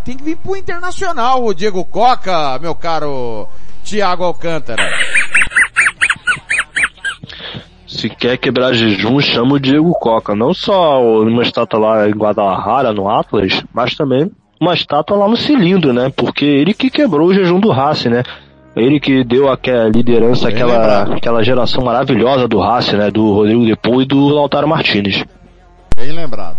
tem 0.05 0.15
que 0.15 0.23
vir 0.23 0.38
pro 0.38 0.55
Internacional 0.55 1.43
o 1.43 1.53
Diego 1.53 1.84
Coca, 1.84 2.59
meu 2.59 2.75
caro 2.75 3.47
Thiago 3.84 4.23
Alcântara. 4.23 4.84
Se 7.97 8.09
quer 8.09 8.37
quebrar 8.37 8.73
jejum, 8.73 9.19
chama 9.19 9.55
o 9.55 9.59
Diego 9.59 9.91
Coca. 9.93 10.35
Não 10.35 10.53
só 10.53 11.01
uma 11.01 11.41
estátua 11.41 11.79
lá 11.79 12.07
em 12.07 12.11
Guadalajara, 12.11 12.93
no 12.93 13.09
Atlas, 13.09 13.63
mas 13.73 13.95
também 13.95 14.31
uma 14.61 14.75
estátua 14.75 15.17
lá 15.17 15.27
no 15.27 15.35
cilindro, 15.35 15.91
né? 15.91 16.13
Porque 16.15 16.45
ele 16.45 16.75
que 16.75 16.91
quebrou 16.91 17.29
o 17.29 17.33
jejum 17.33 17.59
do 17.59 17.71
Racing, 17.71 18.09
né? 18.09 18.23
Ele 18.75 18.99
que 18.99 19.23
deu 19.23 19.49
aquela 19.49 19.89
liderança, 19.89 20.47
aquela, 20.47 21.15
aquela 21.15 21.43
geração 21.43 21.83
maravilhosa 21.83 22.47
do 22.47 22.59
Racing, 22.59 22.97
né? 22.97 23.09
Do 23.09 23.33
Rodrigo 23.33 23.65
Depô 23.65 23.99
e 23.99 24.05
do 24.05 24.27
Lautaro 24.27 24.67
Martinez. 24.67 25.25
Bem 25.95 26.11
lembrado. 26.11 26.57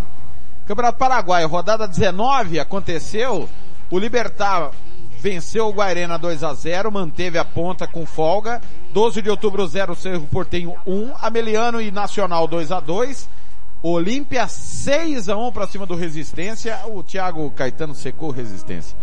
Campeonato 0.67 0.99
Paraguai, 0.99 1.45
rodada 1.45 1.87
19 1.87 2.59
aconteceu. 2.59 3.49
O 3.89 3.97
Libertar 3.97 4.73
venceu 5.21 5.67
o 5.67 5.73
Guarena 5.73 6.19
2 6.19 6.45
a 6.45 6.55
0 6.55 6.91
manteve 6.91 7.39
a 7.39 7.45
ponta 7.45 7.87
com 7.87 8.07
folga. 8.07 8.61
12 8.93 9.21
de 9.21 9.31
outubro 9.31 9.67
0, 9.67 9.95
Cerro 9.95 10.27
Portenho 10.27 10.75
1, 10.87 11.15
Ameliano 11.21 11.81
e 11.81 11.91
Nacional 11.91 12.47
2 12.47 12.73
a 12.73 12.81
2 12.81 13.29
Olímpia 13.81 14.49
6 14.49 15.29
a 15.29 15.37
1 15.37 15.53
para 15.53 15.69
cima 15.69 15.87
do 15.87 15.95
Resistência. 15.95 16.81
O 16.87 17.03
Thiago 17.03 17.49
Caetano 17.53 17.95
secou 17.95 18.31
Resistência. 18.31 18.97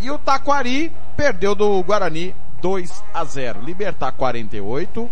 E 0.00 0.10
o 0.10 0.18
Taquari 0.18 0.90
perdeu 1.14 1.54
do 1.54 1.82
Guarani 1.82 2.34
2 2.62 3.04
a 3.12 3.24
0. 3.24 3.60
Libertar 3.62 4.12
48, 4.12 5.10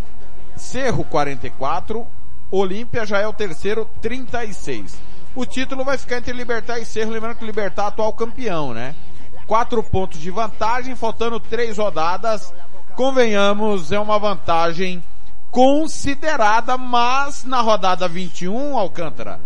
Cerro 0.56 1.04
44, 1.04 2.06
Olímpia 2.50 3.04
já 3.04 3.18
é 3.18 3.26
o 3.26 3.34
terceiro 3.34 3.86
36. 4.00 4.96
O 5.34 5.44
título 5.44 5.84
vai 5.84 5.98
ficar 5.98 6.16
entre 6.16 6.32
Libertar 6.32 6.78
e 6.78 6.86
Cerro, 6.86 7.10
lembrando 7.10 7.36
que 7.36 7.44
Libertar 7.44 7.84
é 7.84 7.88
atual 7.88 8.14
campeão, 8.14 8.72
né? 8.72 8.94
Quatro 9.46 9.82
pontos 9.82 10.20
de 10.20 10.30
vantagem, 10.30 10.94
faltando 10.94 11.38
três 11.38 11.78
rodadas. 11.78 12.52
Convenhamos, 12.94 13.92
é 13.92 13.98
uma 13.98 14.18
vantagem 14.18 15.02
considerada, 15.50 16.76
mas 16.76 17.44
na 17.44 17.60
rodada 17.60 18.08
21, 18.08 18.76
Alcântara, 18.76 19.40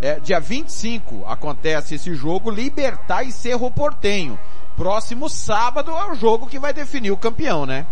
é, 0.00 0.18
dia 0.20 0.40
25 0.40 1.24
acontece 1.26 1.94
esse 1.94 2.14
jogo, 2.14 2.50
Libertar 2.50 3.22
e 3.22 3.32
Cerro 3.32 3.70
Portenho. 3.70 4.38
Próximo 4.76 5.28
sábado 5.28 5.92
é 5.92 6.10
o 6.10 6.14
jogo 6.14 6.46
que 6.46 6.58
vai 6.58 6.72
definir 6.72 7.12
o 7.12 7.16
campeão, 7.16 7.64
né? 7.64 7.86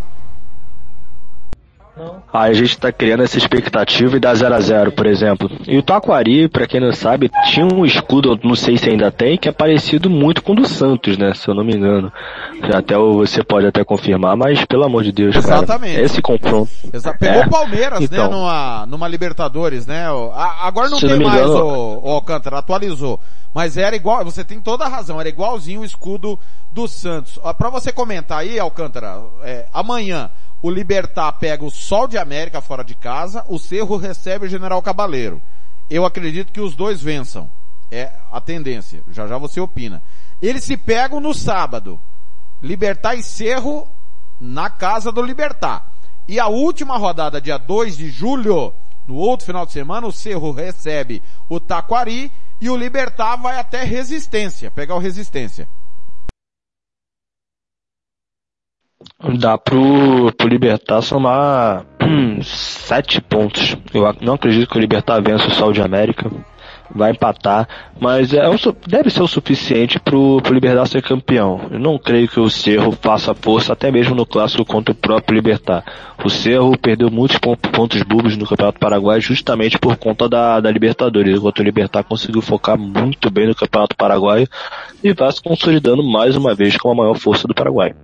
Aí 2.32 2.50
a 2.50 2.54
gente 2.54 2.78
tá 2.78 2.90
criando 2.90 3.22
essa 3.22 3.36
expectativa 3.36 4.16
e 4.16 4.20
dá 4.20 4.34
0 4.34 4.54
a 4.54 4.60
0 4.60 4.92
por 4.92 5.06
exemplo. 5.06 5.50
E 5.66 5.76
o 5.76 5.82
Taquari, 5.82 6.48
para 6.48 6.66
quem 6.66 6.80
não 6.80 6.92
sabe, 6.92 7.30
tinha 7.46 7.66
um 7.66 7.84
escudo, 7.84 8.38
não 8.42 8.54
sei 8.54 8.78
se 8.78 8.88
ainda 8.88 9.10
tem, 9.10 9.36
que 9.36 9.48
é 9.48 9.52
parecido 9.52 10.08
muito 10.08 10.42
com 10.42 10.52
o 10.52 10.56
do 10.56 10.66
Santos, 10.66 11.18
né? 11.18 11.34
Se 11.34 11.48
eu 11.48 11.54
não 11.54 11.62
me 11.62 11.74
engano. 11.74 12.10
Até 12.74 12.96
você 12.96 13.44
pode 13.44 13.66
até 13.66 13.84
confirmar, 13.84 14.36
mas 14.36 14.64
pelo 14.64 14.84
amor 14.84 15.04
de 15.04 15.12
Deus, 15.12 15.36
Exatamente. 15.36 15.94
cara. 15.94 16.06
Esse 16.06 16.22
confronto. 16.22 16.70
Exa 16.92 17.12
pegou 17.12 17.42
o 17.42 17.44
é. 17.44 17.48
Palmeiras, 17.48 18.00
né, 18.00 18.06
então, 18.06 18.30
né? 18.30 18.36
Numa, 18.36 18.86
numa 18.86 19.08
Libertadores, 19.08 19.86
né? 19.86 20.06
Agora 20.62 20.88
não 20.88 20.98
tem 20.98 21.10
não 21.10 21.28
mais 21.28 21.42
engano, 21.42 21.64
o, 21.64 22.08
o 22.08 22.10
Alcântara, 22.10 22.58
atualizou. 22.58 23.20
Mas 23.54 23.76
era 23.76 23.94
igual, 23.94 24.24
você 24.24 24.42
tem 24.42 24.58
toda 24.60 24.84
a 24.84 24.88
razão, 24.88 25.20
era 25.20 25.28
igualzinho 25.28 25.82
o 25.82 25.84
escudo 25.84 26.38
do 26.72 26.88
Santos. 26.88 27.38
Para 27.58 27.68
você 27.68 27.92
comentar 27.92 28.38
aí, 28.38 28.58
Alcântara, 28.58 29.22
é, 29.42 29.66
amanhã, 29.74 30.30
o 30.62 30.70
Libertar 30.70 31.32
pega 31.32 31.64
o 31.64 31.70
Sol 31.70 32.06
de 32.06 32.16
América 32.16 32.60
fora 32.60 32.84
de 32.84 32.94
casa, 32.94 33.44
o 33.48 33.58
Cerro 33.58 33.96
recebe 33.96 34.46
o 34.46 34.48
General 34.48 34.80
Cabaleiro. 34.80 35.42
Eu 35.90 36.06
acredito 36.06 36.52
que 36.52 36.60
os 36.60 36.76
dois 36.76 37.02
vençam. 37.02 37.50
É 37.90 38.12
a 38.30 38.40
tendência. 38.40 39.02
Já 39.10 39.26
já 39.26 39.36
você 39.36 39.60
opina. 39.60 40.00
Eles 40.40 40.62
se 40.62 40.76
pegam 40.76 41.20
no 41.20 41.34
sábado. 41.34 42.00
Libertar 42.62 43.16
e 43.16 43.22
Cerro 43.22 43.88
na 44.40 44.70
casa 44.70 45.10
do 45.10 45.20
Libertar. 45.20 45.92
E 46.28 46.38
a 46.38 46.46
última 46.46 46.96
rodada, 46.96 47.40
dia 47.40 47.58
2 47.58 47.96
de 47.96 48.08
julho, 48.08 48.72
no 49.06 49.16
outro 49.16 49.44
final 49.44 49.66
de 49.66 49.72
semana, 49.72 50.06
o 50.06 50.12
Cerro 50.12 50.52
recebe 50.52 51.22
o 51.48 51.58
Taquari 51.58 52.30
e 52.60 52.70
o 52.70 52.76
Libertar 52.76 53.36
vai 53.36 53.58
até 53.58 53.82
Resistência, 53.82 54.70
pegar 54.70 54.94
o 54.94 55.00
Resistência. 55.00 55.68
Dá 59.38 59.56
pro, 59.56 60.32
pro 60.36 60.48
Libertar 60.48 61.00
somar 61.00 61.84
sete 62.42 63.20
pontos. 63.20 63.76
Eu 63.94 64.14
não 64.20 64.34
acredito 64.34 64.68
que 64.68 64.76
o 64.76 64.80
Libertar 64.80 65.22
vença 65.22 65.46
o 65.46 65.52
Sol 65.52 65.72
de 65.72 65.80
América. 65.80 66.30
Vai 66.94 67.12
empatar, 67.12 67.66
mas 67.98 68.34
é 68.34 68.46
um, 68.46 68.56
deve 68.86 69.08
ser 69.08 69.22
o 69.22 69.26
suficiente 69.26 69.98
pro, 69.98 70.42
pro 70.42 70.52
Libertar 70.52 70.86
ser 70.86 71.00
campeão. 71.00 71.68
Eu 71.70 71.78
não 71.78 71.96
creio 71.96 72.28
que 72.28 72.38
o 72.38 72.50
Cerro 72.50 72.92
faça 72.92 73.34
força, 73.34 73.72
até 73.72 73.90
mesmo 73.90 74.14
no 74.14 74.26
clássico 74.26 74.62
contra 74.64 74.92
o 74.92 74.94
próprio 74.94 75.36
Libertar. 75.36 75.82
O 76.22 76.28
Cerro 76.28 76.76
perdeu 76.76 77.10
muitos 77.10 77.38
pontos 77.38 78.02
bobos 78.02 78.36
no 78.36 78.46
Campeonato 78.46 78.78
Paraguai 78.78 79.22
justamente 79.22 79.78
por 79.78 79.96
conta 79.96 80.28
da, 80.28 80.60
da 80.60 80.70
Libertadores, 80.70 81.38
enquanto 81.38 81.60
o 81.60 81.62
Libertar 81.62 82.02
conseguiu 82.04 82.42
focar 82.42 82.76
muito 82.76 83.30
bem 83.30 83.46
no 83.46 83.54
Campeonato 83.54 83.96
Paraguai 83.96 84.46
e 85.02 85.14
vai 85.14 85.32
se 85.32 85.40
consolidando 85.40 86.02
mais 86.02 86.36
uma 86.36 86.54
vez 86.54 86.76
como 86.76 86.92
a 86.92 87.04
maior 87.04 87.14
força 87.16 87.48
do 87.48 87.54
Paraguai 87.54 87.94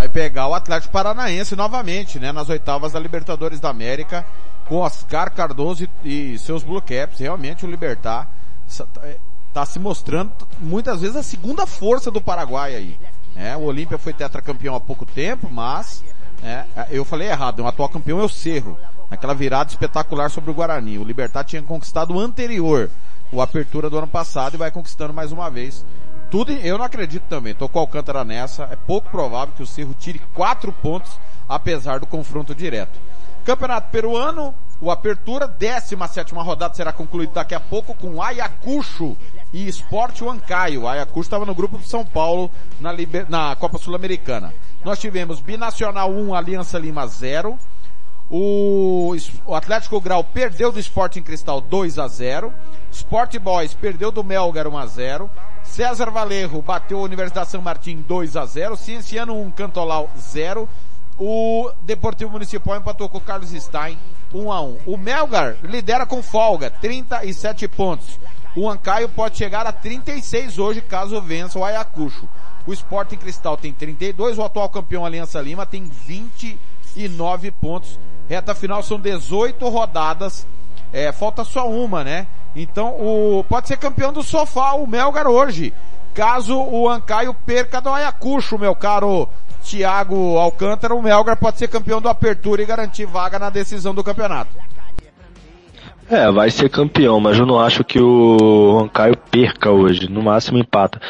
vai 0.00 0.08
pegar 0.08 0.48
o 0.48 0.54
Atlético 0.54 0.94
Paranaense 0.94 1.54
novamente, 1.54 2.18
né, 2.18 2.32
nas 2.32 2.48
oitavas 2.48 2.92
da 2.92 2.98
Libertadores 2.98 3.60
da 3.60 3.68
América, 3.68 4.24
com 4.64 4.76
Oscar 4.76 5.30
Cardoso 5.30 5.86
e, 6.02 6.32
e 6.32 6.38
seus 6.38 6.62
Blue 6.62 6.80
Caps. 6.80 7.18
Realmente 7.18 7.66
o 7.66 7.70
Libertar 7.70 8.26
está 8.66 9.66
se 9.66 9.78
mostrando 9.78 10.32
muitas 10.58 11.02
vezes 11.02 11.16
a 11.16 11.22
segunda 11.22 11.66
força 11.66 12.10
do 12.10 12.18
Paraguai 12.18 12.74
aí. 12.74 12.98
É, 13.36 13.54
o 13.54 13.64
Olímpia 13.64 13.98
foi 13.98 14.14
tetracampeão 14.14 14.74
há 14.74 14.80
pouco 14.80 15.04
tempo, 15.04 15.50
mas 15.50 16.02
é, 16.42 16.64
eu 16.88 17.04
falei 17.04 17.28
errado, 17.28 17.60
o 17.60 17.66
atual 17.66 17.90
campeão 17.90 18.20
é 18.20 18.24
o 18.24 18.28
Cerro, 18.28 18.78
naquela 19.10 19.34
virada 19.34 19.68
espetacular 19.68 20.30
sobre 20.30 20.50
o 20.50 20.54
Guarani. 20.54 20.98
O 20.98 21.04
Libertar 21.04 21.44
tinha 21.44 21.62
conquistado 21.62 22.14
o 22.14 22.18
anterior, 22.18 22.88
o 23.30 23.42
Apertura 23.42 23.90
do 23.90 23.98
ano 23.98 24.06
passado 24.06 24.54
e 24.54 24.56
vai 24.56 24.70
conquistando 24.70 25.12
mais 25.12 25.30
uma 25.30 25.50
vez 25.50 25.84
tudo, 26.30 26.52
eu 26.52 26.78
não 26.78 26.84
acredito 26.84 27.24
também. 27.28 27.54
Tô 27.54 27.68
com 27.68 27.78
o 27.78 27.82
Alcântara 27.82 28.24
nessa. 28.24 28.64
É 28.64 28.76
pouco 28.76 29.10
provável 29.10 29.54
que 29.56 29.62
o 29.62 29.66
Cerro 29.66 29.94
tire 29.98 30.20
quatro 30.32 30.72
pontos, 30.72 31.10
apesar 31.48 31.98
do 31.98 32.06
confronto 32.06 32.54
direto. 32.54 32.98
Campeonato 33.44 33.90
peruano, 33.90 34.54
o 34.80 34.90
Apertura, 34.90 35.48
17 35.48 36.34
rodada 36.34 36.74
será 36.74 36.92
concluída 36.92 37.32
daqui 37.34 37.54
a 37.54 37.60
pouco 37.60 37.94
com 37.94 38.22
Ayacucho 38.22 39.16
e 39.52 39.66
Esporte 39.66 40.22
Huancaio. 40.22 40.86
Ayacucho 40.86 41.26
estava 41.26 41.44
no 41.44 41.54
grupo 41.54 41.78
de 41.78 41.88
São 41.88 42.04
Paulo 42.04 42.50
na, 42.78 42.92
Liber... 42.92 43.26
na 43.28 43.56
Copa 43.56 43.78
Sul-Americana. 43.78 44.54
Nós 44.84 44.98
tivemos 44.98 45.40
Binacional 45.40 46.10
1, 46.10 46.34
Aliança 46.34 46.78
Lima 46.78 47.06
0. 47.06 47.58
O, 48.30 49.16
o 49.44 49.54
Atlético 49.54 50.00
Grau 50.00 50.22
perdeu 50.22 50.70
do 50.70 50.78
Sporting 50.78 51.22
Cristal 51.22 51.60
2 51.60 51.98
a 51.98 52.06
0. 52.06 52.54
Sport 52.92 53.36
Boys 53.38 53.74
perdeu 53.74 54.12
do 54.12 54.22
Melgar 54.22 54.68
1 54.68 54.78
a 54.78 54.86
0. 54.86 55.30
César 55.70 56.10
Valerro 56.10 56.60
bateu 56.60 56.98
a 56.98 57.02
Universidade 57.02 57.48
São 57.48 57.62
Martin 57.62 58.04
2 58.06 58.36
a 58.36 58.44
0. 58.44 58.76
Cienciano 58.76 59.40
1, 59.40 59.52
Cantolau 59.52 60.10
0. 60.18 60.68
O 61.16 61.70
Deportivo 61.82 62.32
Municipal 62.32 62.76
empatou 62.76 63.08
com 63.08 63.18
o 63.18 63.20
Carlos 63.20 63.50
Stein 63.50 63.96
1 64.34 64.52
a 64.52 64.60
1. 64.60 64.78
O 64.84 64.96
Melgar 64.96 65.56
lidera 65.62 66.04
com 66.04 66.22
folga, 66.24 66.70
37 66.70 67.68
pontos. 67.68 68.18
O 68.56 68.68
Ancaio 68.68 69.08
pode 69.08 69.38
chegar 69.38 69.64
a 69.64 69.70
36 69.70 70.58
hoje 70.58 70.80
caso 70.80 71.20
vença 71.22 71.56
o 71.56 71.64
Ayacucho. 71.64 72.28
O 72.66 72.72
Sporting 72.72 73.16
Cristal 73.16 73.56
tem 73.56 73.72
32, 73.72 74.38
o 74.38 74.42
atual 74.42 74.68
campeão 74.68 75.06
Aliança 75.06 75.40
Lima 75.40 75.64
tem 75.64 75.84
29 75.84 77.52
pontos. 77.52 77.96
Reta 78.28 78.56
final 78.56 78.82
são 78.82 78.98
18 78.98 79.68
rodadas. 79.68 80.44
É, 80.92 81.12
falta 81.12 81.44
só 81.44 81.70
uma, 81.70 82.02
né? 82.02 82.26
Então 82.54 82.88
o 82.88 83.44
pode 83.48 83.68
ser 83.68 83.76
campeão 83.76 84.12
do 84.12 84.22
sofá 84.22 84.72
o 84.74 84.86
Melgar 84.86 85.26
hoje. 85.26 85.72
Caso 86.14 86.58
o 86.58 86.88
Ancaio 86.88 87.34
perca 87.46 87.80
do 87.80 87.88
Ayacucho, 87.88 88.58
meu 88.58 88.74
caro 88.74 89.28
Thiago 89.62 90.36
Alcântara, 90.36 90.94
o 90.94 91.02
Melgar 91.02 91.36
pode 91.36 91.58
ser 91.58 91.68
campeão 91.68 92.00
do 92.00 92.08
Apertura 92.08 92.62
e 92.62 92.66
garantir 92.66 93.06
vaga 93.06 93.38
na 93.38 93.50
decisão 93.50 93.94
do 93.94 94.02
campeonato. 94.02 94.56
É, 96.10 96.28
vai 96.32 96.50
ser 96.50 96.68
campeão, 96.68 97.20
mas 97.20 97.38
eu 97.38 97.46
não 97.46 97.60
acho 97.60 97.84
que 97.84 98.00
o 98.02 98.80
Ancaio 98.80 99.16
perca 99.30 99.70
hoje. 99.70 100.10
No 100.10 100.20
máximo 100.20 100.58
empata. 100.58 101.00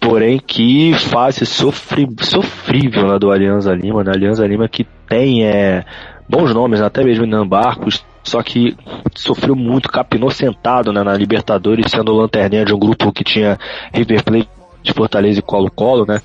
Porém, 0.00 0.40
que 0.44 0.92
fase 0.94 1.46
sofri, 1.46 2.08
sofrível 2.20 3.06
lá 3.06 3.16
do 3.16 3.30
Alianza 3.30 3.72
Lima, 3.72 4.02
né? 4.02 4.10
Alianza 4.12 4.44
Lima 4.44 4.68
que 4.68 4.84
tem 5.08 5.46
é, 5.46 5.84
bons 6.28 6.52
nomes, 6.52 6.80
até 6.80 7.04
mesmo 7.04 7.26
Nan 7.26 7.46
Barcos, 7.46 8.04
só 8.22 8.42
que 8.42 8.76
sofreu 9.14 9.56
muito, 9.56 9.88
capinou 9.88 10.30
sentado 10.30 10.92
né, 10.92 11.02
na 11.02 11.14
Libertadores, 11.14 11.90
sendo 11.90 12.12
lanterninha 12.12 12.64
de 12.64 12.74
um 12.74 12.78
grupo 12.78 13.12
que 13.12 13.24
tinha 13.24 13.58
River 13.92 14.24
Plate 14.24 14.48
de 14.82 14.92
Fortaleza 14.92 15.38
e 15.38 15.42
Colo-Colo, 15.42 16.06
né? 16.06 16.22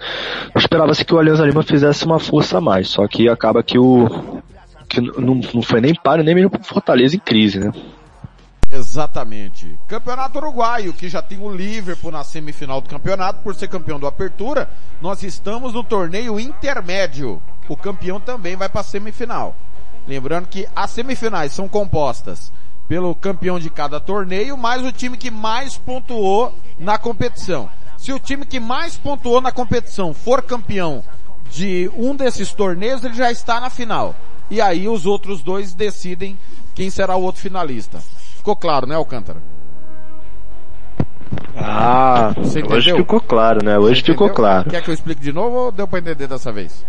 Esperava-se 0.55 1.03
que 1.03 1.13
o 1.13 1.19
Alianza 1.19 1.45
Lima 1.45 1.61
fizesse 1.61 2.05
uma 2.05 2.19
força 2.19 2.57
a 2.57 2.61
mais, 2.61 2.87
só 2.87 3.05
que 3.07 3.27
acaba 3.27 3.61
que 3.61 3.77
o 3.77 4.41
que 4.87 5.01
não, 5.01 5.41
não 5.53 5.61
foi 5.61 5.81
nem 5.81 5.93
páreo, 5.93 6.23
nem 6.23 6.35
mesmo 6.35 6.51
Fortaleza 6.61 7.15
em 7.15 7.19
crise, 7.19 7.59
né? 7.59 7.71
Exatamente. 8.71 9.79
Campeonato 9.87 10.37
Uruguaio, 10.37 10.93
que 10.93 11.07
já 11.07 11.21
tem 11.21 11.39
o 11.39 11.49
Liverpool 11.49 12.11
na 12.11 12.23
semifinal 12.23 12.81
do 12.81 12.89
campeonato, 12.89 13.41
por 13.41 13.55
ser 13.55 13.67
campeão 13.67 13.99
do 13.99 14.07
Apertura, 14.07 14.69
nós 15.01 15.23
estamos 15.23 15.73
no 15.73 15.83
torneio 15.83 16.39
intermédio. 16.39 17.41
O 17.69 17.77
campeão 17.77 18.19
também 18.19 18.55
vai 18.55 18.67
para 18.67 18.81
a 18.81 18.83
semifinal. 18.83 19.55
Lembrando 20.07 20.47
que 20.47 20.67
as 20.75 20.91
semifinais 20.91 21.51
são 21.51 21.67
compostas 21.67 22.51
pelo 22.87 23.15
campeão 23.15 23.59
de 23.59 23.69
cada 23.69 23.99
torneio, 23.99 24.57
mais 24.57 24.83
o 24.83 24.91
time 24.91 25.17
que 25.17 25.31
mais 25.31 25.77
pontuou 25.77 26.53
na 26.77 26.97
competição. 26.97 27.69
Se 27.97 28.13
o 28.13 28.19
time 28.19 28.45
que 28.45 28.59
mais 28.59 28.97
pontuou 28.97 29.41
na 29.41 29.51
competição 29.51 30.13
for 30.13 30.41
campeão 30.41 31.03
de 31.49 31.89
um 31.95 32.15
desses 32.15 32.53
torneios, 32.53 33.03
ele 33.03 33.15
já 33.15 33.31
está 33.31 33.59
na 33.59 33.69
final. 33.69 34.15
E 34.49 34.61
aí 34.61 34.87
os 34.87 35.05
outros 35.05 35.41
dois 35.41 35.73
decidem 35.73 36.37
quem 36.75 36.89
será 36.89 37.15
o 37.15 37.23
outro 37.23 37.41
finalista. 37.41 37.99
Ficou 38.37 38.55
claro, 38.55 38.85
né, 38.85 38.95
Alcântara? 38.95 39.41
Ah, 41.57 42.35
hoje 42.69 42.93
ficou 42.93 43.21
claro, 43.21 43.65
né? 43.65 43.79
Hoje 43.79 44.03
ficou 44.03 44.29
claro. 44.29 44.69
Quer 44.69 44.83
que 44.83 44.89
eu 44.89 44.93
explique 44.93 45.21
de 45.21 45.33
novo 45.33 45.55
ou 45.55 45.71
deu 45.71 45.87
para 45.87 45.99
entender 45.99 46.27
dessa 46.27 46.51
vez? 46.51 46.85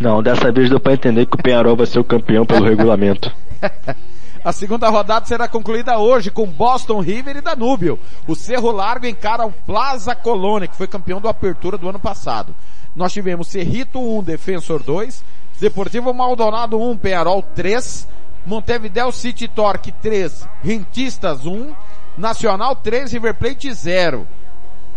Não, 0.00 0.22
dessa 0.22 0.50
vez 0.50 0.68
deu 0.68 0.80
para 0.80 0.94
entender 0.94 1.26
que 1.26 1.36
o 1.36 1.42
Penharol 1.42 1.76
vai 1.76 1.86
ser 1.86 1.98
o 1.98 2.04
campeão 2.04 2.44
pelo 2.44 2.66
regulamento. 2.66 3.32
A 4.44 4.50
segunda 4.50 4.88
rodada 4.88 5.24
será 5.24 5.46
concluída 5.46 5.98
hoje 5.98 6.28
com 6.28 6.44
Boston 6.44 7.00
River 7.00 7.36
e 7.36 7.40
Danúbio. 7.40 7.96
O 8.26 8.34
Cerro 8.34 8.72
Largo 8.72 9.06
encara 9.06 9.46
o 9.46 9.52
Plaza 9.52 10.16
Colônia, 10.16 10.66
que 10.66 10.76
foi 10.76 10.88
campeão 10.88 11.20
do 11.20 11.28
Apertura 11.28 11.78
do 11.78 11.88
ano 11.88 12.00
passado. 12.00 12.52
Nós 12.94 13.12
tivemos 13.12 13.46
Cerrito 13.46 14.00
1, 14.00 14.24
Defensor 14.24 14.82
2, 14.82 15.24
Deportivo 15.60 16.12
Maldonado 16.12 16.76
1, 16.80 16.96
Penharol 16.98 17.40
3, 17.54 18.08
Montevideo 18.44 19.12
City 19.12 19.46
Torque 19.46 19.92
3, 19.92 20.48
Rentistas 20.60 21.46
1, 21.46 21.72
Nacional 22.18 22.74
3, 22.74 23.12
River 23.12 23.34
Plate 23.34 23.72
0. 23.72 24.26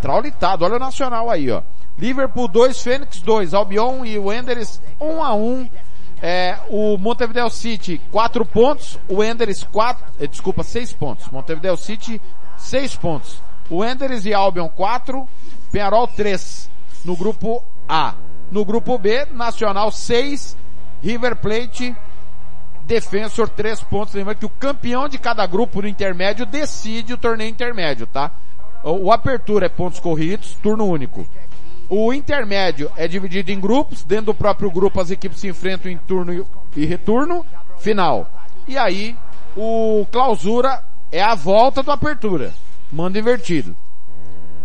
Traulitado, 0.02 0.66
olha 0.66 0.78
o 0.78 0.80
Nacional 0.80 1.30
aí, 1.30 1.52
ó. 1.52 1.62
Liverpool 1.98 2.48
2, 2.48 2.82
Fênix 2.82 3.22
2, 3.22 3.54
Albion 3.54 4.04
e 4.06 4.18
Wanderers 4.18 4.82
1 5.00 5.24
a 5.24 5.34
1. 5.34 5.70
É, 6.22 6.58
o 6.70 6.98
Montevideo 6.98 7.50
City 7.50 8.02
4 8.12 8.46
pontos, 8.46 8.98
o 9.08 9.16
Wanderers 9.16 9.64
4, 9.64 10.06
eh, 10.20 10.28
desculpa, 10.28 10.64
6 10.64 10.94
pontos. 10.94 11.28
Montevideo 11.30 11.78
City 11.78 12.22
6 12.58 12.96
pontos. 12.96 13.42
O 13.70 13.78
Wanderers 13.78 14.26
e 14.26 14.34
Albion 14.34 14.70
4, 14.70 15.28
Penarol 15.72 16.08
3 16.08 16.70
no 17.04 17.16
grupo 17.16 17.64
A. 17.88 18.16
No 18.52 18.64
grupo 18.64 18.98
B, 18.98 19.26
Nacional 19.32 19.92
6, 19.92 20.58
River 21.02 21.36
Plate 21.36 21.96
Defensor, 22.86 23.50
três 23.50 23.82
pontos. 23.82 24.14
Lembrando 24.14 24.38
que 24.38 24.46
o 24.46 24.50
campeão 24.50 25.10
de 25.10 25.18
cada 25.18 25.46
grupo 25.46 25.82
no 25.82 25.88
intermédio 25.88 26.46
decide 26.46 27.14
o 27.14 27.18
torneio 27.18 27.50
intermédio, 27.50 28.06
tá? 28.06 28.32
O 28.84 29.12
Apertura 29.12 29.66
é 29.66 29.70
pontos 29.70 30.00
corridos, 30.00 30.56
turno 30.62 30.86
único. 30.86 31.28
O 31.90 32.14
intermédio 32.14 32.92
é 32.96 33.08
dividido 33.08 33.52
em 33.52 33.60
grupos, 33.60 34.04
dentro 34.04 34.28
do 34.28 34.34
próprio 34.34 34.72
grupo 34.72 35.00
as 35.00 35.12
equipes 35.12 35.40
se 35.40 35.48
enfrentam 35.48 35.92
em 35.92 35.98
turno 35.98 36.46
e 36.76 36.86
retorno, 36.86 37.46
final. 37.78 38.30
E 38.68 38.78
aí, 38.78 39.16
o 39.56 40.06
clausura 40.12 40.84
é 41.12 41.22
a 41.22 41.36
volta 41.36 41.84
do 41.84 41.92
apertura. 41.92 42.54
Manda 42.92 43.20
invertido. 43.20 43.76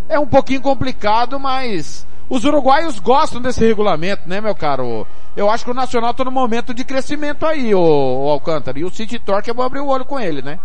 É 0.09 0.18
um 0.18 0.27
pouquinho 0.27 0.61
complicado, 0.61 1.39
mas 1.39 2.07
os 2.29 2.45
uruguaios 2.45 2.99
gostam 2.99 3.41
desse 3.41 3.64
regulamento, 3.64 4.29
né, 4.29 4.41
meu 4.41 4.55
caro 4.55 5.07
eu 5.37 5.49
acho 5.49 5.64
que 5.64 5.71
o 5.71 5.75
Nacional 5.75 6.12
tá 6.12 6.25
no 6.25 6.31
momento 6.31 6.75
de 6.75 6.85
crescimento 6.85 7.47
aí, 7.47 7.75
o 7.75 8.29
Alcântara. 8.29 8.79
E 8.79 8.85
o 8.85 8.91
City 8.91 9.18
Torque 9.18 9.51
é 9.51 9.55
bom 9.55 9.62
abrir 9.62 9.81
o 9.81 9.87
olho 9.87 10.05
com 10.05 10.18
ele, 10.18 10.43
né? 10.43 10.59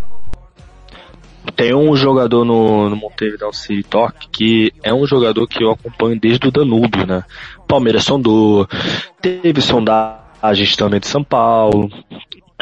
Tem 1.56 1.74
um 1.74 1.96
jogador 1.96 2.46
no, 2.46 2.90
no 2.90 2.96
Montevideo 2.96 3.52
City 3.54 3.84
Torque 3.84 4.28
que 4.30 4.74
é 4.84 4.94
um 4.94 5.06
jogador 5.06 5.48
que 5.48 5.64
eu 5.64 5.72
acompanho 5.72 6.20
desde 6.20 6.48
o 6.48 6.52
Danúbio, 6.52 7.06
né? 7.06 7.24
Palmeiras 7.68 8.04
sondou, 8.04 8.68
teve 9.22 9.62
sondagens 9.62 10.76
também 10.76 11.00
de 11.00 11.08
São 11.08 11.24
Paulo. 11.24 11.90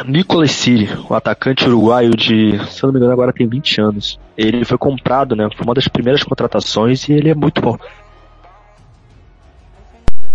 Nicolas 0.06 0.52
Siri, 0.52 0.90
o 1.08 1.14
atacante 1.14 1.66
uruguaio 1.68 2.16
de, 2.16 2.60
se 2.70 2.84
eu 2.84 2.88
não 2.88 2.94
me 2.94 3.00
engano, 3.00 3.14
agora 3.14 3.32
tem 3.32 3.48
20 3.48 3.82
anos. 3.82 4.20
Ele 4.36 4.66
foi 4.66 4.78
comprado, 4.78 5.36
né? 5.36 5.48
Foi 5.56 5.66
uma 5.66 5.76
das 5.76 5.88
primeiras 5.88 6.24
contratações 6.24 7.08
e 7.08 7.14
ele 7.14 7.30
é 7.30 7.36
muito 7.36 7.62
bom. 7.62 7.78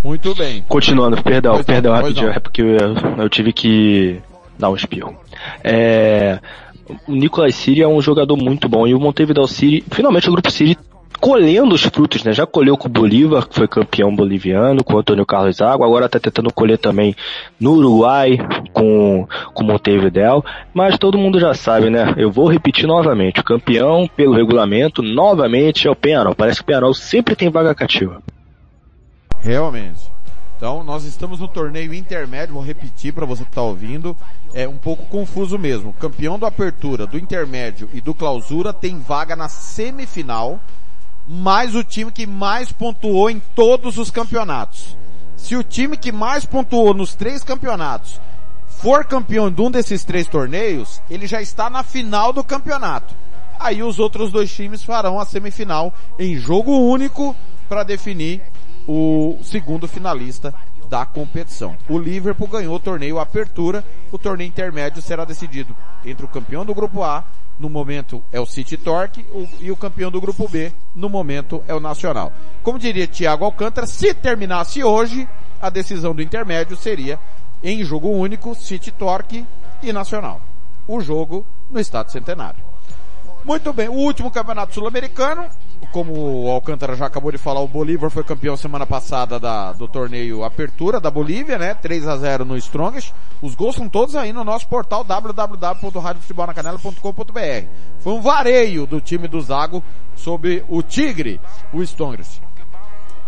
Muito 0.03 0.35
bem. 0.35 0.65
Continuando, 0.69 1.21
perdão, 1.23 1.55
pois 1.55 1.67
perdão, 1.67 1.93
não, 1.93 2.01
rapidinho, 2.01 2.31
é 2.31 2.39
porque 2.39 2.63
eu, 2.63 2.97
eu, 3.19 3.29
tive 3.29 3.53
que 3.53 4.21
dar 4.57 4.71
um 4.71 4.77
espirro. 4.77 5.17
É, 5.63 6.39
o 7.07 7.13
Nicolas 7.13 7.55
Siri 7.55 7.83
é 7.83 7.89
um 7.89 8.01
jogador 8.01 8.37
muito 8.37 8.69
bom 8.69 8.87
e 8.87 8.95
o 8.95 9.01
Montevideo 9.01 9.47
City, 9.47 9.85
finalmente 9.91 10.29
o 10.29 10.33
grupo 10.33 10.51
Siri 10.51 10.77
colhendo 11.21 11.75
os 11.75 11.83
frutos, 11.83 12.23
né? 12.23 12.33
Já 12.33 12.47
colheu 12.47 12.77
com 12.77 12.87
o 12.87 12.91
Bolívar, 12.91 13.47
que 13.47 13.55
foi 13.55 13.67
campeão 13.67 14.15
boliviano, 14.15 14.85
com 14.85 14.95
o 14.95 14.99
Antônio 14.99 15.27
Carlos 15.27 15.61
Água, 15.61 15.87
agora 15.87 16.07
está 16.07 16.19
tentando 16.19 16.53
colher 16.53 16.79
também 16.79 17.15
no 17.59 17.73
Uruguai 17.73 18.39
com, 18.73 19.27
com 19.53 19.65
o 19.65 19.67
Montevideo, 19.67 20.45
mas 20.73 20.97
todo 20.97 21.19
mundo 21.19 21.41
já 21.41 21.55
sabe, 21.55 21.91
né? 21.91 22.15
Eu 22.17 22.31
vou 22.31 22.49
repetir 22.49 22.87
novamente, 22.87 23.41
o 23.41 23.45
campeão 23.45 24.09
pelo 24.17 24.35
regulamento, 24.35 25.03
novamente 25.03 25.89
é 25.89 25.91
o 25.91 25.97
Penarol. 25.97 26.35
Parece 26.35 26.59
que 26.59 26.63
o 26.63 26.67
Penarol 26.67 26.95
sempre 26.95 27.35
tem 27.35 27.51
vaga 27.51 27.75
cativa. 27.75 28.23
Realmente. 29.41 30.18
Então, 30.59 30.83
nós 30.83 31.05
estamos 31.05 31.39
no 31.39 31.47
torneio 31.47 31.95
intermédio, 31.95 32.55
vou 32.55 32.65
repetir 32.65 33.13
para 33.13 33.25
você 33.25 33.45
que 33.45 33.51
está 33.51 33.63
ouvindo, 33.63 34.17
é 34.53 34.67
um 34.67 34.77
pouco 34.77 35.07
confuso 35.07 35.57
mesmo. 35.57 35.93
Campeão 35.93 36.37
do 36.37 36.47
apertura, 36.47 37.07
do 37.07 37.17
intermédio 37.17 37.89
e 37.93 38.01
do 38.01 38.13
clausura 38.13 38.73
tem 38.73 38.99
vaga 38.99 39.37
na 39.37 39.49
semifinal, 39.49 40.59
mais 41.29 41.77
o 41.77 41.85
time 41.85 42.11
que 42.11 42.27
mais 42.27 42.73
pontuou 42.73 43.31
em 43.31 43.41
todos 43.55 43.99
os 43.99 44.11
campeonatos. 44.11 44.97
Se 45.37 45.55
o 45.55 45.63
time 45.63 45.97
que 45.97 46.11
mais 46.11 46.45
pontuou 46.45 46.93
nos 46.93 47.15
três 47.15 47.45
campeonatos 47.45 48.21
for 48.67 49.05
campeão 49.05 49.49
de 49.53 49.63
um 49.63 49.71
desses 49.71 50.03
três 50.03 50.27
torneios, 50.27 51.01
ele 51.09 51.29
já 51.29 51.41
está 51.41 51.71
na 51.71 51.85
final 51.85 52.33
do 52.33 52.43
campeonato. 52.43 53.15
Aí 53.61 53.81
os 53.81 54.01
outros 54.01 54.33
dois 54.33 54.53
times 54.53 54.83
farão 54.83 55.21
a 55.21 55.25
semifinal 55.25 55.95
em 56.19 56.35
jogo 56.37 56.77
único 56.77 57.37
para 57.69 57.85
definir 57.85 58.43
o 58.89 59.39
segundo 59.43 59.87
finalista 59.87 60.55
da 60.89 61.05
competição. 61.05 61.77
O 61.89 61.99
Liverpool 61.99 62.49
ganhou 62.49 62.75
o 62.75 62.81
torneio 62.81 63.19
Apertura, 63.19 63.85
o 64.11 64.17
torneio 64.17 64.49
intermédio 64.49 65.03
será 65.03 65.27
decidido 65.27 65.77
entre 66.03 66.25
o 66.25 66.29
campeão 66.29 66.65
do 66.65 66.75
grupo 66.75 67.03
A, 67.03 67.23
no 67.59 67.69
momento 67.69 68.23
é 68.33 68.41
o 68.41 68.47
City 68.47 68.79
Torque, 68.79 69.27
o, 69.31 69.47
e 69.61 69.71
o 69.71 69.77
campeão 69.77 70.11
do 70.11 70.21
grupo 70.21 70.49
B, 70.49 70.73
no 70.95 71.11
momento 71.11 71.63
é 71.69 71.75
o 71.75 71.81
Nacional. 71.81 72.33
Como 72.63 72.79
diria 72.79 73.07
Thiago 73.07 73.45
Alcântara, 73.45 73.87
se 73.87 74.15
terminasse 74.15 74.83
hoje, 74.83 75.29
a 75.61 75.69
decisão 75.69 76.15
do 76.15 76.23
intermédio 76.23 76.77
seria 76.77 77.19
em 77.63 77.85
jogo 77.85 78.09
único, 78.09 78.55
City 78.55 78.91
Torque 78.91 79.45
e 79.83 79.93
Nacional. 79.93 80.41
O 80.87 81.01
jogo 81.01 81.45
no 81.69 81.79
Estado 81.79 82.11
Centenário. 82.11 82.65
Muito 83.45 83.73
bem, 83.73 83.89
o 83.89 83.93
último 83.93 84.31
campeonato 84.31 84.75
sul-americano, 84.75 85.45
como 85.93 86.45
o 86.45 86.51
Alcântara 86.51 86.95
já 86.95 87.07
acabou 87.07 87.33
de 87.33 87.39
falar, 87.39 87.61
o 87.61 87.69
Bolívar 87.69 88.11
foi 88.11 88.23
campeão 88.25 88.55
semana 88.57 88.87
passada 88.87 89.41
da, 89.41 89.73
do 89.73 89.89
torneio 89.89 90.45
Apertura 90.45 91.01
da 91.01 91.11
Bolívia, 91.11 91.57
né? 91.59 91.75
3 91.75 92.07
a 92.07 92.17
0 92.17 92.45
no 92.45 92.57
Strongest. 92.57 93.13
Os 93.41 93.55
gols 93.55 93.77
são 93.77 93.89
todos 93.89 94.17
aí 94.17 94.33
no 94.33 94.43
nosso 94.45 94.69
portal 94.69 95.05
www.radiofutebolnacanela.com.br. 95.05 97.69
Foi 98.01 98.13
um 98.13 98.21
vareio 98.21 98.87
do 98.87 99.01
time 99.01 99.29
do 99.29 99.41
Zago 99.41 99.83
sobre 100.15 100.63
o 100.69 100.83
Tigre, 100.83 101.41
o 101.73 101.83
Strongest. 101.83 102.43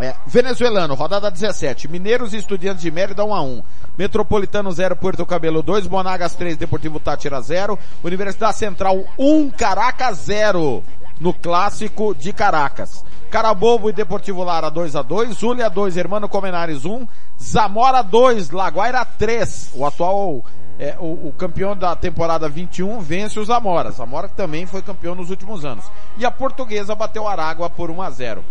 É, 0.00 0.14
venezuelano, 0.26 0.94
rodada 0.94 1.30
17. 1.30 1.86
Mineiros 1.86 2.32
e 2.32 2.38
Estudiantes 2.38 2.82
de 2.82 2.90
Mérida 2.90 3.22
1 3.22 3.34
a 3.34 3.42
1. 3.42 3.62
Metropolitano 3.98 4.72
0, 4.72 4.96
Puerto 4.96 5.26
Cabelo 5.26 5.62
2, 5.62 5.86
Monagas 5.88 6.34
3, 6.34 6.56
Deportivo 6.56 6.98
Tátira 6.98 7.38
0, 7.40 7.78
Universidade 8.02 8.56
Central 8.56 9.04
1, 9.18 9.50
Caracas 9.50 10.16
0 10.24 10.82
no 11.20 11.34
clássico 11.34 12.14
de 12.14 12.32
Caracas. 12.32 13.04
Carabobo 13.30 13.88
e 13.88 13.92
Deportivo 13.92 14.42
Lara 14.42 14.70
2 14.70 14.96
a 14.96 15.02
2, 15.02 15.36
Zulia 15.36 15.70
2, 15.70 15.96
Hermano 15.96 16.28
Comenares 16.28 16.84
1, 16.84 17.06
Zamora 17.40 18.02
2, 18.02 18.50
Laguaira 18.50 19.04
3. 19.04 19.70
O 19.74 19.86
atual 19.86 20.44
é, 20.80 20.96
o, 20.98 21.28
o, 21.28 21.34
campeão 21.36 21.76
da 21.76 21.94
temporada 21.94 22.48
21 22.48 23.00
vence 23.00 23.38
o 23.38 23.44
Zamora. 23.44 23.90
Zamora 23.90 24.28
também 24.28 24.64
foi 24.64 24.80
campeão 24.80 25.14
nos 25.14 25.28
últimos 25.28 25.64
anos. 25.64 25.84
E 26.16 26.24
a 26.24 26.30
Portuguesa 26.30 26.94
bateu 26.94 27.28
Aragua 27.28 27.68
por 27.68 27.90
1 27.90 28.02
a 28.02 28.10
0. 28.10 28.44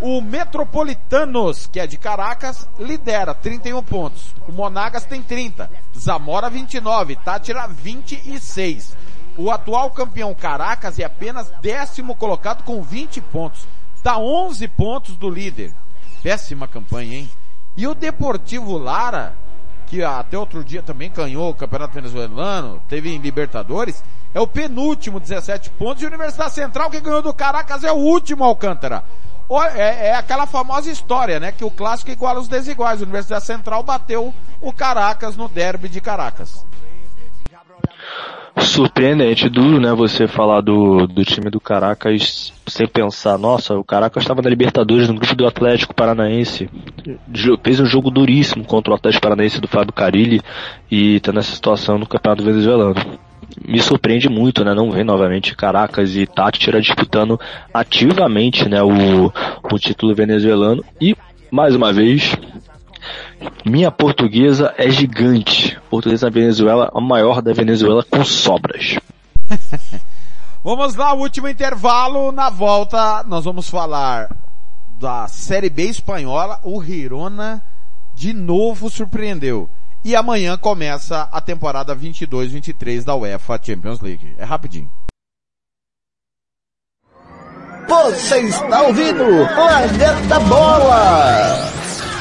O 0.00 0.20
Metropolitanos, 0.20 1.66
que 1.66 1.80
é 1.80 1.86
de 1.86 1.96
Caracas, 1.96 2.68
lidera 2.78 3.34
31 3.34 3.82
pontos. 3.82 4.34
O 4.48 4.52
Monagas 4.52 5.04
tem 5.04 5.20
30. 5.20 5.70
Zamora 5.98 6.48
29. 6.48 7.16
Tátira 7.16 7.66
26. 7.66 8.96
O 9.36 9.50
atual 9.50 9.90
campeão 9.90 10.34
Caracas 10.34 10.98
é 10.98 11.04
apenas 11.04 11.50
décimo 11.60 12.14
colocado 12.14 12.62
com 12.62 12.82
20 12.82 13.20
pontos. 13.20 13.66
Tá 14.02 14.18
11 14.18 14.68
pontos 14.68 15.16
do 15.16 15.28
líder. 15.28 15.74
Péssima 16.22 16.68
campanha, 16.68 17.18
hein? 17.18 17.30
E 17.76 17.86
o 17.88 17.94
Deportivo 17.94 18.78
Lara, 18.78 19.34
que 19.86 20.04
até 20.04 20.38
outro 20.38 20.62
dia 20.62 20.82
também 20.82 21.10
ganhou 21.10 21.50
o 21.50 21.54
Campeonato 21.54 21.94
Venezuelano, 21.94 22.80
teve 22.88 23.12
em 23.12 23.18
Libertadores, 23.18 24.02
é 24.32 24.40
o 24.40 24.46
penúltimo, 24.46 25.18
17 25.18 25.70
pontos, 25.70 26.02
e 26.02 26.06
a 26.06 26.08
Universidade 26.08 26.52
Central, 26.52 26.90
que 26.90 27.00
ganhou 27.00 27.22
do 27.22 27.34
Caracas, 27.34 27.82
é 27.82 27.92
o 27.92 27.96
último 27.96 28.44
Alcântara. 28.44 29.02
É, 29.74 30.08
é, 30.08 30.14
aquela 30.14 30.46
famosa 30.46 30.90
história, 30.90 31.38
né? 31.38 31.52
Que 31.52 31.64
o 31.64 31.70
clássico 31.70 32.10
iguala 32.10 32.40
os 32.40 32.48
desiguais. 32.48 33.00
A 33.00 33.04
Universidade 33.04 33.44
Central 33.44 33.82
bateu 33.82 34.32
o 34.60 34.72
Caracas 34.72 35.36
no 35.36 35.48
derby 35.48 35.88
de 35.88 36.00
Caracas. 36.00 36.64
Surpreendente, 38.58 39.48
duro, 39.48 39.80
né? 39.80 39.92
Você 39.92 40.28
falar 40.28 40.60
do, 40.60 41.06
do 41.06 41.24
time 41.24 41.50
do 41.50 41.60
Caracas 41.60 42.52
sem 42.66 42.86
pensar, 42.86 43.36
nossa, 43.36 43.74
o 43.74 43.84
Caracas 43.84 44.22
estava 44.22 44.42
na 44.42 44.48
Libertadores 44.48 45.08
no 45.08 45.14
grupo 45.14 45.34
do 45.34 45.46
Atlético 45.46 45.94
Paranaense. 45.94 46.70
Fez 47.62 47.80
um 47.80 47.86
jogo 47.86 48.10
duríssimo 48.10 48.64
contra 48.64 48.92
o 48.92 48.96
Atlético 48.96 49.22
Paranaense 49.22 49.60
do 49.60 49.68
Fábio 49.68 49.92
Carilli 49.92 50.40
e 50.90 51.20
tá 51.20 51.32
nessa 51.32 51.54
situação 51.54 51.98
no 51.98 52.06
Campeonato 52.06 52.44
Venezuelano 52.44 52.94
me 53.66 53.80
surpreende 53.80 54.28
muito, 54.28 54.64
né, 54.64 54.74
não 54.74 54.90
ver 54.90 55.04
novamente 55.04 55.56
Caracas 55.56 56.16
e 56.16 56.26
Tátira 56.26 56.80
disputando 56.80 57.38
ativamente, 57.72 58.68
né, 58.68 58.82
o, 58.82 59.32
o 59.62 59.78
título 59.78 60.14
venezuelano 60.14 60.84
e, 61.00 61.16
mais 61.50 61.74
uma 61.74 61.92
vez, 61.92 62.36
minha 63.64 63.90
portuguesa 63.90 64.74
é 64.76 64.90
gigante. 64.90 65.78
Portuguesa 65.90 66.26
da 66.26 66.34
Venezuela, 66.34 66.90
a 66.94 67.00
maior 67.00 67.40
da 67.40 67.52
Venezuela 67.52 68.04
com 68.04 68.24
sobras. 68.24 68.98
vamos 70.62 70.94
lá, 70.94 71.14
último 71.14 71.48
intervalo. 71.48 72.32
Na 72.32 72.50
volta, 72.50 73.24
nós 73.24 73.44
vamos 73.44 73.68
falar 73.68 74.34
da 74.98 75.26
Série 75.28 75.70
B 75.70 75.84
espanhola. 75.84 76.60
O 76.62 76.82
Girona 76.82 77.62
de 78.14 78.32
novo 78.32 78.88
surpreendeu. 78.88 79.68
E 80.04 80.14
amanhã 80.14 80.56
começa 80.56 81.28
a 81.32 81.40
temporada 81.40 81.96
22-23 81.96 83.04
da 83.04 83.14
UEFA 83.14 83.58
Champions 83.62 84.00
League. 84.00 84.34
É 84.38 84.44
rapidinho. 84.44 84.90
Você 87.88 88.40
está 88.40 88.82
ouvindo 88.82 89.24
Planeta 89.54 90.40
Bola! 90.40 91.83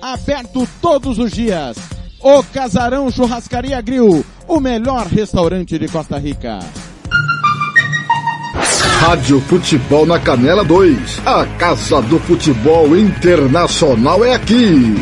Aberto 0.00 0.66
todos 0.80 1.18
os 1.18 1.32
dias. 1.32 1.76
O 2.20 2.42
Casarão 2.44 3.10
Churrascaria 3.10 3.80
Grill, 3.80 4.24
o 4.46 4.60
melhor 4.60 5.06
restaurante 5.06 5.76
de 5.76 5.88
Costa 5.88 6.18
Rica. 6.18 6.60
Rádio 9.00 9.40
Futebol 9.40 10.06
na 10.06 10.20
Canela 10.20 10.64
2. 10.64 11.26
A 11.26 11.44
Casa 11.58 12.00
do 12.02 12.20
Futebol 12.20 12.96
Internacional 12.96 14.24
é 14.24 14.34
aqui. 14.34 14.94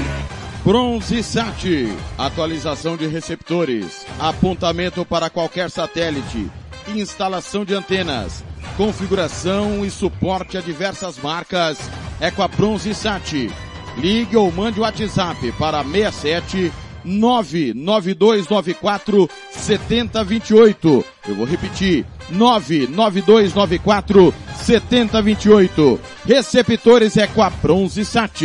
Bronze 0.64 1.22
Sat, 1.22 1.88
atualização 2.16 2.96
de 2.96 3.06
receptores, 3.06 4.06
apontamento 4.18 5.04
para 5.04 5.30
qualquer 5.30 5.70
satélite, 5.70 6.50
instalação 6.88 7.64
de 7.64 7.74
antenas, 7.74 8.42
configuração 8.76 9.84
e 9.84 9.90
suporte 9.90 10.56
a 10.56 10.60
diversas 10.60 11.18
marcas 11.18 11.78
é 12.18 12.30
com 12.30 12.42
a 12.42 12.48
Bronze 12.48 12.94
Sat. 12.94 13.50
Ligue 13.96 14.36
ou 14.36 14.52
mande 14.52 14.78
o 14.78 14.82
WhatsApp 14.82 15.50
para 15.52 15.82
67 15.82 16.70
99294 17.04 19.30
7028. 19.50 21.04
Eu 21.28 21.36
vou 21.36 21.46
repetir. 21.46 22.04
99294 22.30 24.34
7028. 24.56 26.00
Receptores 26.26 27.16
é 27.16 27.26
com 27.26 27.42
a 27.42 27.50
Bronze 27.50 28.04
Sat. 28.04 28.42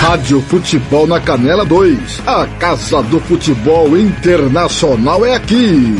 Rádio 0.00 0.40
Futebol 0.42 1.06
na 1.06 1.20
Canela 1.20 1.64
2. 1.64 2.22
A 2.26 2.46
Casa 2.58 3.02
do 3.04 3.20
Futebol 3.20 3.96
Internacional 3.96 5.24
é 5.24 5.34
aqui. 5.34 5.96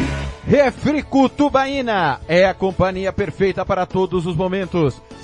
Refrico 0.47 1.29
Tubaína 1.29 2.21
é 2.29 2.45
a 2.45 2.55
companhia 2.55 3.13
perfeita 3.13 3.67
para 3.67 3.85
todos 3.85 4.27
os 4.27 4.37
momentos. 4.37 5.03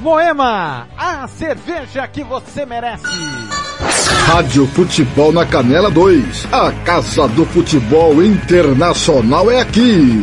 Moema, 0.00 0.88
a 0.96 1.28
cerveja 1.28 2.08
que 2.08 2.24
você 2.24 2.64
merece. 2.64 3.04
Rádio 4.26 4.66
Futebol 4.68 5.30
na 5.30 5.44
Canela 5.44 5.90
2. 5.90 6.48
A 6.50 6.72
Casa 6.84 7.28
do 7.28 7.44
Futebol 7.44 8.22
Internacional 8.22 9.50
é 9.50 9.60
aqui. 9.60 10.22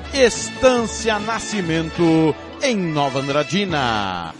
Estância 0.13 1.17
Nascimento 1.19 2.35
em 2.61 2.75
Nova 2.75 3.19
Andradina. 3.19 4.33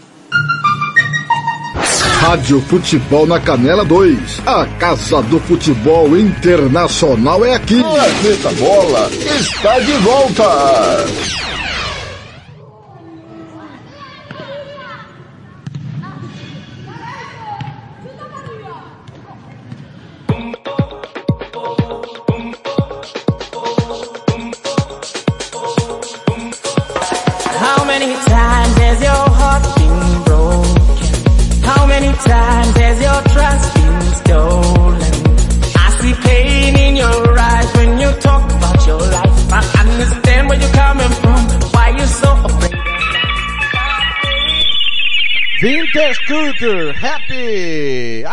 Rádio 2.20 2.60
Futebol 2.60 3.26
na 3.26 3.40
Canela 3.40 3.82
2. 3.82 4.42
A 4.46 4.66
Casa 4.78 5.22
do 5.22 5.40
Futebol 5.40 6.16
Internacional 6.16 7.42
é 7.44 7.54
aqui. 7.54 7.82
Planeta 7.82 8.50
Bola 8.60 9.10
está 9.40 9.78
de 9.80 9.92
volta. 9.92 10.44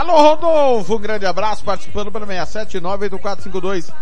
Alô 0.10 0.22
Rodolfo, 0.22 0.96
um 0.96 1.00
grande 1.00 1.28
abraço, 1.28 1.64
participando 1.64 2.12
pelo 2.12 2.26
6798452 2.26 3.94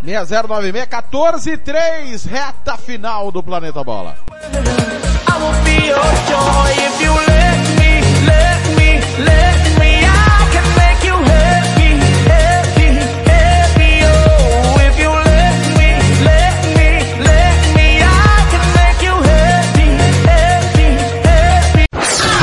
6096 0.00 0.88
143, 0.88 2.24
reta 2.24 2.76
final 2.76 3.32
do 3.32 3.42
Planeta 3.42 3.82
Bola. 3.82 4.16
I 4.30 5.32
will 5.40 5.52
be 5.64 5.88
your 5.88 5.98
joy 6.28 6.70
if 6.86 7.02
you 7.02 7.12
let 7.26 7.58
me, 7.80 8.00
let 8.26 8.60
me, 8.76 9.00
let 9.24 9.44
me. 9.44 9.49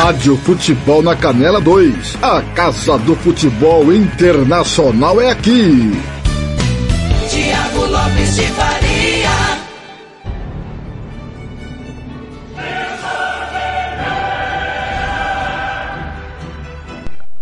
Rádio 0.07 0.37
Futebol 0.37 1.03
na 1.03 1.17
Canela 1.17 1.59
2. 1.59 2.23
A 2.23 2.41
Casa 2.55 2.97
do 2.97 3.13
Futebol 3.13 3.93
Internacional 3.93 5.19
é 5.19 5.31
aqui. 5.31 5.91
Tiago 7.29 7.85
Lopes 7.87 8.35
de 8.37 8.43
Faria. 8.43 9.29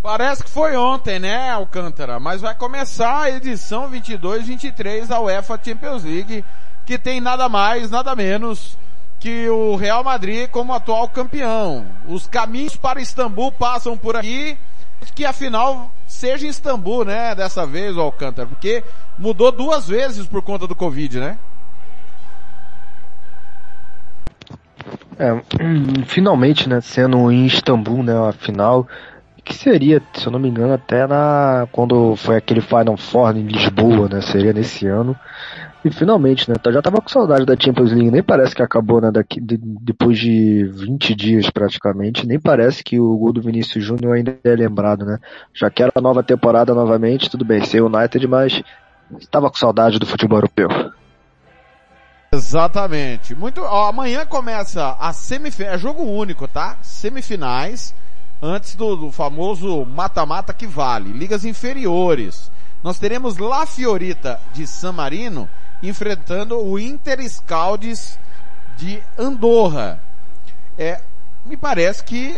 Parece 0.02 0.44
que 0.44 0.50
foi 0.50 0.76
ontem, 0.76 1.20
né, 1.20 1.52
Alcântara? 1.52 2.20
Mas 2.20 2.42
vai 2.42 2.56
começar 2.56 3.26
a 3.26 3.30
edição 3.30 3.92
22-23 3.92 5.06
da 5.06 5.20
UEFA 5.20 5.60
Champions 5.64 6.04
League, 6.04 6.44
que 6.84 6.98
tem 6.98 7.22
nada 7.22 7.48
mais, 7.48 7.92
nada 7.92 8.16
menos 8.16 8.76
que 9.26 9.50
o 9.50 9.76
Real 9.76 10.04
Madrid 10.04 10.48
como 10.48 10.72
atual 10.72 11.10
campeão. 11.10 11.84
Os 12.08 12.28
caminhos 12.28 12.76
para 12.76 13.02
Istambul 13.02 13.52
passam 13.52 13.98
por 13.98 14.16
aqui, 14.16 14.56
que 15.16 15.26
afinal 15.26 15.92
seja 16.06 16.46
Istambul, 16.46 17.04
né, 17.06 17.34
dessa 17.34 17.66
vez, 17.66 17.98
o 17.98 18.02
Alcântara, 18.02 18.48
porque 18.48 18.84
mudou 19.18 19.52
duas 19.52 19.88
vezes 19.88 20.28
por 20.28 20.44
conta 20.44 20.68
do 20.68 20.76
Covid, 20.76 21.20
né? 21.20 21.40
É, 25.18 25.42
finalmente, 26.06 26.70
né, 26.70 26.80
sendo 26.80 27.32
em 27.32 27.48
Istambul, 27.48 28.04
né, 28.04 28.14
a 28.30 28.32
final, 28.32 28.88
que 29.44 29.56
seria, 29.56 30.04
se 30.14 30.28
eu 30.28 30.32
não 30.32 30.40
me 30.40 30.50
engano, 30.50 30.74
até 30.74 31.08
na 31.08 31.68
quando 31.72 32.16
foi 32.16 32.38
aquele 32.38 32.62
Final 32.62 32.96
Four 32.96 33.36
em 33.36 33.48
Lisboa, 33.48 34.08
né, 34.08 34.22
seria 34.22 34.54
nesse 34.54 34.86
ano. 34.86 35.18
E 35.86 35.92
finalmente, 35.92 36.50
né, 36.50 36.56
já 36.74 36.82
tava 36.82 37.00
com 37.00 37.08
saudade 37.08 37.46
da 37.46 37.56
Champions 37.56 37.92
League, 37.92 38.10
nem 38.10 38.24
parece 38.24 38.56
que 38.56 38.64
acabou, 38.64 39.00
né, 39.00 39.12
daqui, 39.12 39.40
de, 39.40 39.56
depois 39.56 40.18
de 40.18 40.64
20 40.64 41.14
dias 41.14 41.48
praticamente, 41.52 42.26
nem 42.26 42.40
parece 42.40 42.84
que 42.84 43.00
o 43.00 43.16
gol 43.16 43.32
do 43.32 43.40
Vinícius 43.40 43.86
Júnior 43.86 44.16
ainda 44.16 44.36
é 44.44 44.56
lembrado, 44.56 45.06
né. 45.06 45.20
Já 45.54 45.70
que 45.70 45.84
era 45.84 45.92
nova 46.02 46.24
temporada 46.24 46.74
novamente, 46.74 47.30
tudo 47.30 47.46
bem, 47.46 47.64
ser 47.64 47.84
United, 47.84 48.28
mas 48.28 48.64
estava 49.20 49.48
com 49.48 49.58
saudade 49.58 50.00
do 50.00 50.08
futebol 50.08 50.40
europeu. 50.40 50.70
Exatamente. 52.34 53.36
Muito, 53.36 53.62
ó, 53.62 53.88
amanhã 53.88 54.26
começa 54.26 54.98
a 55.00 55.14
semifinal, 55.14 55.74
é 55.74 55.78
jogo 55.78 56.02
único, 56.02 56.48
tá? 56.48 56.80
Semifinais, 56.82 57.94
antes 58.42 58.76
do, 58.76 58.96
do 58.96 59.12
famoso 59.12 59.86
mata-mata 59.86 60.52
que 60.52 60.66
vale, 60.66 61.12
ligas 61.12 61.46
inferiores. 61.46 62.52
Nós 62.84 62.98
teremos 62.98 63.38
La 63.38 63.68
Fiorita 63.68 64.40
de 64.52 64.66
San 64.66 64.92
Marino 64.92 65.48
enfrentando 65.82 66.60
o 66.60 66.80
Inter 66.80 67.22
Scaldes 67.28 68.20
de 68.78 69.02
Andorra. 69.18 70.00
É, 70.78 71.02
me 71.46 71.56
parece 71.56 72.04
que 72.04 72.36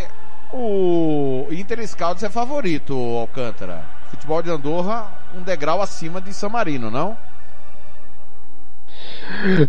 o 0.52 1.48
Inter 1.52 1.86
Scaldes 1.88 2.24
é 2.24 2.30
favorito, 2.30 2.94
Alcântara. 2.94 3.84
Futebol 4.10 4.42
de 4.42 4.50
Andorra, 4.50 5.12
um 5.36 5.42
degrau 5.42 5.82
acima 5.82 6.22
de 6.22 6.34
San 6.34 6.50
Marino, 6.50 6.90
não? 6.90 7.18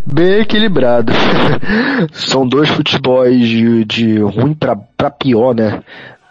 Bem 0.06 0.40
equilibrado. 0.40 1.12
São 2.12 2.46
dois 2.46 2.68
futebols 2.70 3.46
de, 3.46 3.84
de 3.84 4.18
ruim 4.20 4.54
para 4.54 5.10
pior, 5.10 5.54
né? 5.54 5.82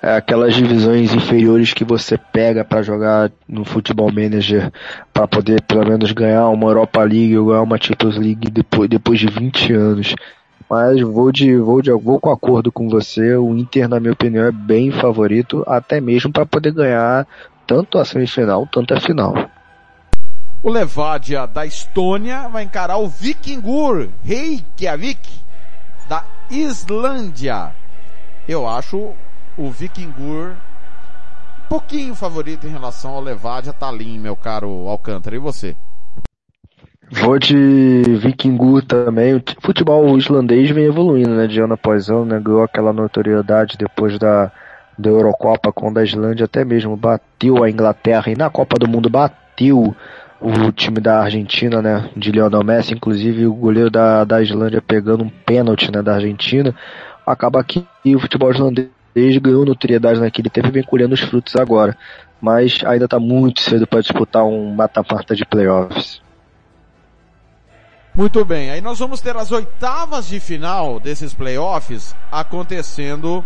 É 0.02 0.16
aquelas 0.16 0.54
divisões 0.54 1.14
inferiores 1.14 1.74
que 1.74 1.84
você 1.84 2.18
pega 2.18 2.64
para 2.64 2.84
jogar 2.84 3.32
no 3.48 3.66
futebol 3.66 4.12
manager 4.12 4.72
para 5.12 5.28
poder 5.28 5.62
pelo 5.64 5.84
menos 5.86 6.12
ganhar 6.12 6.48
uma 6.50 6.68
Europa 6.68 7.02
League 7.02 7.36
ou 7.38 7.48
ganhar 7.48 7.64
uma 7.64 7.82
Champions 7.82 8.16
League 8.16 8.50
depois, 8.52 8.88
depois 8.88 9.20
de 9.20 9.28
20 9.28 9.74
anos. 9.74 10.16
Mas 10.70 11.02
vou 11.02 11.32
de, 11.32 11.58
vou 11.58 11.82
de, 11.82 11.92
vou 11.92 12.20
com 12.20 12.30
acordo 12.30 12.72
com 12.72 12.88
você. 12.90 13.36
O 13.36 13.56
Inter, 13.56 13.90
na 13.90 14.00
minha 14.00 14.14
opinião, 14.14 14.46
é 14.46 14.52
bem 14.52 14.92
favorito, 14.92 15.64
até 15.66 16.00
mesmo 16.00 16.32
para 16.32 16.46
poder 16.46 16.74
ganhar 16.74 17.26
tanto 17.66 17.98
a 17.98 18.06
semifinal, 18.06 18.68
tanto 18.72 18.94
a 18.94 19.00
final. 19.00 19.34
O 20.62 20.70
Levadia 20.70 21.48
da 21.48 21.66
Estônia 21.66 22.48
vai 22.50 22.64
encarar 22.64 22.98
o 22.98 23.08
Vikingur 23.08 24.10
Reykjavik 24.24 25.30
da 26.10 26.24
Islândia. 26.50 27.74
Eu 28.48 28.68
acho 28.68 29.14
o 29.58 29.72
Vikingur 29.72 30.52
um 31.66 31.68
pouquinho 31.68 32.16
favorito 32.16 32.66
em 32.66 32.70
relação 32.70 33.12
ao 33.12 33.22
Levadia 33.22 33.74
Tallinn, 33.74 34.20
meu 34.20 34.36
caro 34.36 34.88
Alcântara. 34.88 35.36
E 35.36 35.40
você? 35.40 35.76
Vou 37.12 37.38
de 37.38 38.04
Vikingur 38.22 38.86
também. 38.86 39.36
O 39.36 39.44
futebol 39.60 40.18
islandês 40.18 40.70
vem 40.70 40.86
evoluindo, 40.86 41.32
né? 41.32 41.48
De 41.48 41.60
ano 41.60 41.74
após 41.74 42.10
ano, 42.10 42.26
né? 42.26 42.40
Ganhou 42.40 42.64
aquela 42.64 42.94
notoriedade 42.94 43.78
depois 43.78 44.18
da, 44.18 44.50
da 44.98 45.10
Eurocopa, 45.10 45.74
quando 45.74 45.98
a 45.98 46.04
Islândia 46.04 46.46
até 46.46 46.64
mesmo 46.64 46.96
bateu 46.96 47.64
a 47.64 47.70
Inglaterra 47.70 48.32
e 48.32 48.36
na 48.36 48.50
Copa 48.50 48.80
do 48.80 48.88
Mundo 48.88 49.10
bateu 49.10 49.94
o 50.40 50.72
time 50.72 51.00
da 51.00 51.22
Argentina, 51.22 51.82
né, 51.82 52.10
de 52.16 52.32
Lionel 52.32 52.64
Messi, 52.64 52.94
inclusive 52.94 53.48
o 53.48 53.54
goleiro 53.56 53.90
da, 53.90 54.24
da 54.24 54.40
Islândia 54.42 54.82
pegando 54.82 55.24
um 55.24 55.30
pênalti, 55.30 55.92
né, 55.92 56.04
da 56.04 56.14
Argentina, 56.14 56.76
acaba 57.26 57.64
que 57.64 57.84
o 58.06 58.20
futebol 58.20 58.52
islandês 58.52 58.88
ganhou 59.40 59.66
notoriedade 59.66 60.20
naquele 60.20 60.50
tempo 60.50 60.68
e 60.68 60.72
vem 60.72 60.84
colhendo 60.84 61.14
os 61.14 61.22
frutos 61.22 61.56
agora. 61.56 61.98
Mas 62.40 62.80
ainda 62.86 63.06
está 63.06 63.20
muito 63.20 63.62
cedo 63.62 63.88
para 63.88 64.02
disputar 64.02 64.44
um 64.44 64.74
mata-mata 64.76 65.36
de 65.36 65.46
playoffs. 65.46 66.22
Muito 68.14 68.44
bem, 68.44 68.72
aí 68.72 68.82
nós 68.82 68.98
vamos 68.98 69.22
ter 69.22 69.36
as 69.38 69.52
oitavas 69.52 70.28
de 70.28 70.40
final 70.40 71.00
desses 71.00 71.34
playoffs 71.34 72.16
acontecendo. 72.32 73.46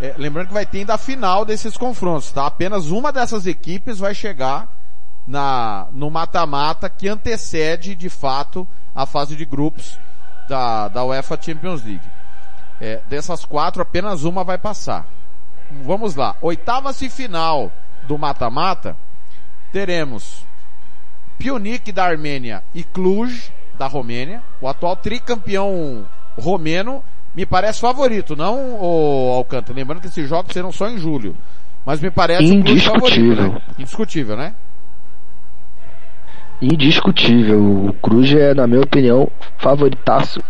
É, 0.00 0.14
lembrando 0.16 0.48
que 0.48 0.54
vai 0.54 0.64
ter 0.64 0.78
ainda 0.78 0.94
a 0.94 0.98
final 0.98 1.44
desses 1.44 1.76
confrontos, 1.76 2.32
tá? 2.32 2.46
Apenas 2.46 2.86
uma 2.86 3.12
dessas 3.12 3.46
equipes 3.46 3.98
vai 3.98 4.14
chegar 4.14 4.68
na, 5.26 5.88
no 5.92 6.10
mata-mata 6.10 6.88
que 6.88 7.06
antecede 7.06 7.94
de 7.94 8.08
fato 8.08 8.66
a 8.94 9.04
fase 9.04 9.36
de 9.36 9.44
grupos 9.44 9.98
da, 10.48 10.88
da 10.88 11.04
UEFA 11.04 11.38
Champions 11.40 11.84
League. 11.84 12.17
É, 12.80 13.00
dessas 13.08 13.44
quatro, 13.44 13.82
apenas 13.82 14.24
uma 14.24 14.44
vai 14.44 14.58
passar. 14.58 15.06
Vamos 15.82 16.14
lá. 16.14 16.36
Oitavas 16.40 17.02
e 17.02 17.10
final 17.10 17.72
do 18.06 18.16
mata-mata, 18.16 18.96
teremos 19.72 20.44
Pionik 21.38 21.92
da 21.92 22.04
Armênia 22.04 22.62
e 22.74 22.82
Cluj 22.82 23.52
da 23.78 23.86
Romênia. 23.86 24.42
O 24.60 24.68
atual 24.68 24.96
tricampeão 24.96 26.06
romeno 26.38 27.02
me 27.34 27.44
parece 27.44 27.80
favorito, 27.80 28.34
não 28.34 28.80
o 28.80 29.32
Alcântara. 29.34 29.74
Lembrando 29.76 30.00
que 30.00 30.06
esses 30.08 30.28
jogos 30.28 30.52
serão 30.52 30.72
só 30.72 30.88
em 30.88 30.98
julho. 30.98 31.36
Mas 31.84 32.00
me 32.00 32.10
parece 32.10 32.44
Indiscutível. 32.44 32.94
favorito. 32.94 33.42
Né? 33.52 33.62
Indiscutível, 33.78 34.36
né? 34.36 34.54
indiscutível. 36.60 37.86
O 37.86 37.92
Cruz 37.94 38.32
é, 38.32 38.54
na 38.54 38.66
minha 38.66 38.82
opinião, 38.82 39.30
favoritaço 39.58 40.42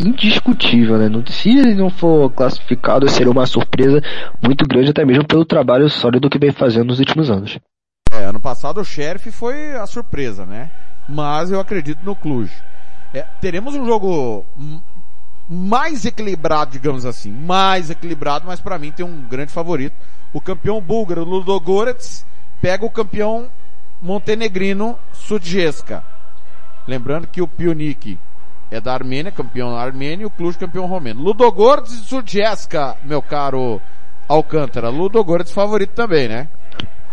indiscutível, 0.00 0.98
né? 0.98 1.08
Se 1.28 1.50
ele 1.50 1.74
não 1.74 1.90
for 1.90 2.30
classificado, 2.30 3.08
seria 3.08 3.30
uma 3.30 3.46
surpresa 3.46 4.02
muito 4.42 4.66
grande, 4.66 4.90
até 4.90 5.04
mesmo 5.04 5.26
pelo 5.26 5.44
trabalho 5.44 5.88
sólido 5.88 6.30
que 6.30 6.38
vem 6.38 6.52
fazendo 6.52 6.88
nos 6.88 6.98
últimos 6.98 7.30
anos. 7.30 7.58
É, 8.10 8.24
ano 8.24 8.40
passado 8.40 8.80
o 8.80 8.84
Sheriff 8.84 9.30
foi 9.30 9.72
a 9.72 9.86
surpresa, 9.86 10.44
né? 10.44 10.70
Mas 11.08 11.50
eu 11.50 11.60
acredito 11.60 12.04
no 12.04 12.16
Cluj. 12.16 12.50
É, 13.12 13.22
teremos 13.40 13.74
um 13.74 13.84
jogo 13.84 14.44
mais 15.48 16.04
equilibrado, 16.04 16.70
digamos 16.70 17.04
assim, 17.04 17.30
mais 17.30 17.90
equilibrado, 17.90 18.46
mas 18.46 18.60
para 18.60 18.78
mim 18.78 18.92
tem 18.92 19.04
um 19.04 19.22
grande 19.28 19.52
favorito. 19.52 19.96
O 20.32 20.40
campeão 20.40 20.80
búlgaro 20.80 21.24
Ludogorets 21.24 22.24
pega 22.60 22.84
o 22.84 22.90
campeão 22.90 23.48
montenegrino 24.00 24.98
Sudjeska. 25.12 26.04
Lembrando 26.86 27.26
que 27.26 27.42
o 27.42 27.48
Pionik 27.48 28.18
é 28.70 28.80
da 28.80 28.92
Armênia, 28.92 29.32
campeão 29.32 29.76
armênio, 29.76 30.24
e 30.24 30.26
o 30.26 30.30
Cluj 30.30 30.56
campeão 30.56 30.86
romeno. 30.86 31.20
Ludogorets 31.22 31.92
e 31.92 32.04
Sudjeska, 32.04 32.96
meu 33.04 33.20
caro 33.20 33.80
Alcântara. 34.28 34.88
Ludogorets 34.88 35.52
favorito 35.52 35.90
também, 35.90 36.28
né? 36.28 36.48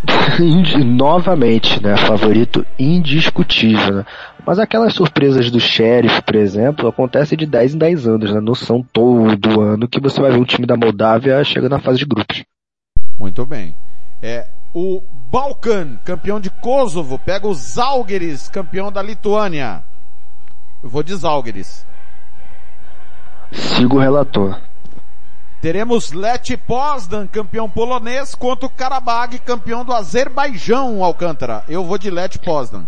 Novamente, 0.86 1.82
né? 1.82 1.97
Favorito 1.97 2.66
indiscutível, 2.78 3.95
né? 3.95 4.05
Mas 4.45 4.60
aquelas 4.60 4.93
surpresas 4.93 5.51
do 5.51 5.60
Sheriff, 5.60 6.22
por 6.22 6.36
exemplo, 6.36 6.88
acontecem 6.88 7.38
de 7.38 7.45
10 7.45 7.76
em 7.76 7.78
10 7.78 8.08
anos, 8.08 8.34
né? 8.34 8.39
Não 8.39 8.55
são 8.55 8.82
todo 8.93 9.60
ano 9.60 9.88
que 9.88 9.99
você 9.99 10.22
vai 10.22 10.32
ver 10.32 10.39
o 10.39 10.45
time 10.45 10.66
da 10.66 10.78
Moldávia 10.78 11.43
chegando 11.43 11.72
na 11.72 11.80
fase 11.80 11.99
de 11.99 12.05
grupos. 12.05 12.43
Muito 13.20 13.45
bem. 13.45 13.76
É, 14.22 14.47
o 14.74 15.01
Balkan, 15.32 15.97
campeão 16.05 16.39
de 16.39 16.49
Kosovo, 16.49 17.20
pega 17.20 17.47
o 17.47 17.53
Zalgiris, 17.53 18.47
campeão 18.47 18.91
da 18.91 19.01
Lituânia. 19.01 19.84
Eu 20.84 20.90
vou 20.90 21.04
de 21.04 21.16
Zalgiris. 21.16 21.86
Sigo 23.52 23.98
o 23.98 23.99
relator. 23.99 24.60
Teremos 25.62 26.12
Leti 26.12 26.56
Poznan, 26.56 27.26
campeão 27.26 27.70
polonês, 27.70 28.36
contra 28.36 28.68
o 28.68 28.70
Karabag, 28.70 29.40
campeão 29.40 29.84
do 29.84 29.94
Azerbaijão, 29.94 31.04
Alcântara. 31.04 31.64
Eu 31.68 31.84
vou 31.84 31.98
de 31.98 32.12
Leti 32.12 32.38
Poznan. 32.38 32.86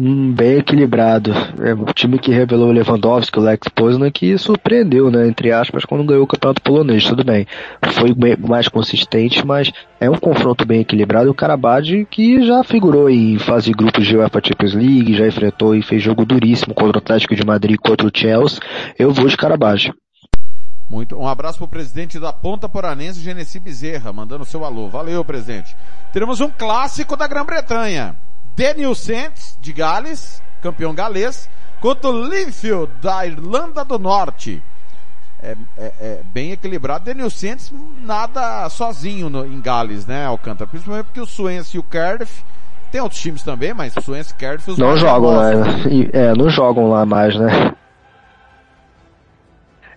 Hum, 0.00 0.32
bem 0.32 0.58
equilibrado. 0.58 1.32
É 1.60 1.74
o 1.74 1.92
time 1.92 2.20
que 2.20 2.30
revelou 2.30 2.68
o 2.68 2.72
Lewandowski, 2.72 3.36
o 3.36 3.42
Lex 3.42 3.66
Poznan, 3.74 4.12
que 4.12 4.38
surpreendeu, 4.38 5.10
né, 5.10 5.26
entre 5.26 5.50
aspas, 5.50 5.84
quando 5.84 6.04
ganhou 6.04 6.22
o 6.22 6.26
campeonato 6.26 6.62
polonês, 6.62 7.02
tudo 7.02 7.24
bem. 7.24 7.48
Foi 7.94 8.14
bem, 8.14 8.36
mais 8.36 8.68
consistente, 8.68 9.44
mas 9.44 9.72
é 9.98 10.08
um 10.08 10.16
confronto 10.16 10.64
bem 10.64 10.82
equilibrado. 10.82 11.28
O 11.28 11.34
Karabad, 11.34 12.06
que 12.08 12.46
já 12.46 12.62
figurou 12.62 13.10
em 13.10 13.40
fase 13.40 13.66
de 13.66 13.72
grupos 13.72 14.06
de 14.06 14.16
UEFA 14.16 14.40
Champions 14.46 14.74
League, 14.74 15.16
já 15.16 15.26
enfrentou 15.26 15.74
e 15.74 15.82
fez 15.82 16.00
jogo 16.00 16.24
duríssimo 16.24 16.74
contra 16.74 16.98
o 16.98 17.02
Atlético 17.02 17.34
de 17.34 17.44
Madrid 17.44 17.76
contra 17.82 18.06
o 18.06 18.10
Chelsea. 18.14 18.60
Eu 18.96 19.12
vou 19.12 19.26
de 19.26 19.36
Karabad. 19.36 19.90
Muito. 20.88 21.16
Um 21.16 21.26
abraço 21.26 21.58
pro 21.58 21.66
presidente 21.66 22.20
da 22.20 22.32
Ponta 22.32 22.68
Poranense, 22.68 23.20
Genesi 23.20 23.58
Bezerra, 23.58 24.12
mandando 24.12 24.44
seu 24.44 24.64
alô. 24.64 24.88
Valeu, 24.88 25.24
presidente. 25.24 25.76
Teremos 26.12 26.40
um 26.40 26.48
clássico 26.48 27.16
da 27.16 27.26
Grã-Bretanha. 27.26 28.14
Daniel 28.58 28.92
Saints, 28.92 29.56
de 29.60 29.72
Gales, 29.72 30.42
campeão 30.60 30.92
galês, 30.92 31.48
contra 31.80 32.10
o 32.10 32.24
Linfield, 32.24 32.90
da 33.00 33.24
Irlanda 33.24 33.84
do 33.84 34.00
Norte. 34.00 34.60
É, 35.40 35.54
é, 35.76 35.92
é 36.00 36.20
bem 36.32 36.50
equilibrado. 36.50 37.04
Daniel 37.04 37.30
Saints 37.30 37.72
nada 38.02 38.68
sozinho 38.68 39.30
no, 39.30 39.46
em 39.46 39.60
Gales, 39.60 40.04
né, 40.06 40.26
Alcântara? 40.26 40.68
Principalmente 40.68 41.04
porque 41.04 41.20
o 41.20 41.26
Swansea 41.26 41.76
e 41.76 41.78
o 41.78 41.84
Cardiff 41.84 42.42
tem 42.90 43.00
outros 43.00 43.20
times 43.20 43.44
também, 43.44 43.72
mas 43.72 43.96
o 43.96 44.02
Swansea 44.02 44.34
e 44.36 44.40
Cardiff... 44.40 44.80
Não 44.80 44.96
jogam 44.96 45.36
lá, 45.36 45.50
é, 46.12 46.34
não 46.34 46.50
jogam 46.50 46.90
lá 46.90 47.06
mais, 47.06 47.38
né? 47.38 47.72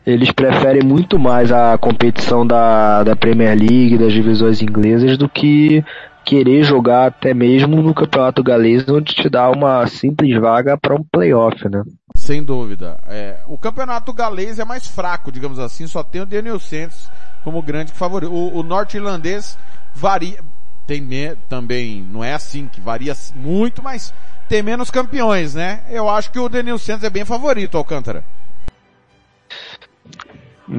eles 0.06 0.32
preferem 0.32 0.84
muito 0.84 1.20
mais 1.20 1.52
a 1.52 1.78
competição 1.78 2.46
da, 2.46 3.04
da 3.04 3.16
Premier 3.16 3.58
League, 3.58 3.98
das 3.98 4.12
divisões 4.12 4.62
inglesas, 4.62 5.18
do 5.18 5.30
que 5.30 5.84
querer 6.26 6.64
jogar 6.64 7.08
até 7.08 7.34
mesmo 7.34 7.82
no 7.82 7.94
campeonato 7.94 8.44
galês, 8.44 8.88
onde 8.88 9.14
te 9.14 9.30
dá 9.30 9.50
uma 9.50 9.86
simples 9.88 10.40
vaga 10.40 10.78
para 10.78 10.96
um 10.96 11.04
playoff, 11.04 11.68
né? 11.70 11.84
Sem 12.16 12.44
dúvida. 12.44 13.00
É, 13.08 13.40
o 13.48 13.58
campeonato 13.58 14.14
galês 14.14 14.60
é 14.60 14.66
mais 14.66 14.88
fraco, 14.88 15.32
digamos 15.32 15.60
assim, 15.60 15.88
só 15.88 16.04
tem 16.04 16.22
o 16.22 16.26
Daniel 16.26 16.60
Santos 16.60 17.10
como 17.44 17.62
grande 17.62 17.92
favorito. 17.92 18.32
O, 18.32 18.60
o 18.60 18.64
norte-irlandês 18.64 19.58
varia, 19.94 20.40
tem 20.88 21.02
me, 21.02 21.36
também, 21.50 22.02
não 22.04 22.24
é 22.24 22.34
assim 22.34 22.68
que 22.68 22.82
varia 22.82 23.16
muito, 23.36 23.82
mas 23.82 24.14
tem 24.48 24.62
menos 24.62 24.92
campeões, 24.92 25.56
né? 25.56 25.82
Eu 25.90 26.10
acho 26.10 26.32
que 26.32 26.40
o 26.40 26.50
Daniel 26.50 26.78
Santos 26.78 27.04
é 27.04 27.10
bem 27.10 27.26
favorito, 27.26 27.78
Alcântara. 27.78 28.24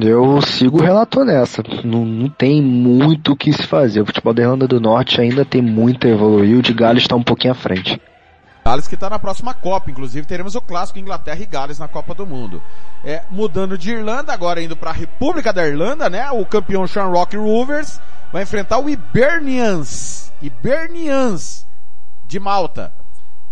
Eu 0.01 0.41
sigo 0.41 0.79
o 0.79 0.81
relator 0.81 1.23
nessa. 1.23 1.61
Não, 1.83 2.03
não 2.03 2.27
tem 2.27 2.61
muito 2.61 3.33
o 3.33 3.35
que 3.35 3.53
se 3.53 3.67
fazer. 3.67 4.01
O 4.01 4.05
futebol 4.05 4.33
da 4.33 4.41
Irlanda 4.41 4.67
do 4.67 4.79
Norte 4.79 5.21
ainda 5.21 5.45
tem 5.45 5.61
muito 5.61 6.07
a 6.07 6.09
evoluir. 6.09 6.57
O 6.57 6.61
de 6.61 6.73
Gales 6.73 7.03
está 7.03 7.15
um 7.15 7.23
pouquinho 7.23 7.53
à 7.53 7.55
frente. 7.55 8.01
Gales 8.65 8.87
que 8.87 8.95
está 8.95 9.09
na 9.09 9.19
próxima 9.19 9.53
Copa, 9.53 9.91
inclusive 9.91 10.25
teremos 10.25 10.55
o 10.55 10.61
clássico 10.61 10.97
Inglaterra 10.97 11.39
e 11.41 11.45
Gales 11.45 11.77
na 11.77 11.87
Copa 11.87 12.15
do 12.15 12.25
Mundo. 12.25 12.63
É, 13.03 13.23
mudando 13.29 13.77
de 13.77 13.91
Irlanda, 13.91 14.33
agora 14.33 14.61
indo 14.61 14.75
para 14.75 14.89
a 14.89 14.93
República 14.93 15.51
da 15.53 15.67
Irlanda, 15.67 16.09
né? 16.09 16.31
O 16.31 16.45
campeão 16.45 16.87
Shamrock 16.87 17.35
Rovers 17.35 17.99
vai 18.31 18.43
enfrentar 18.43 18.79
o 18.79 18.89
Hibernians. 18.89 20.31
Hibernians 20.41 21.67
de 22.25 22.39
Malta. 22.39 22.91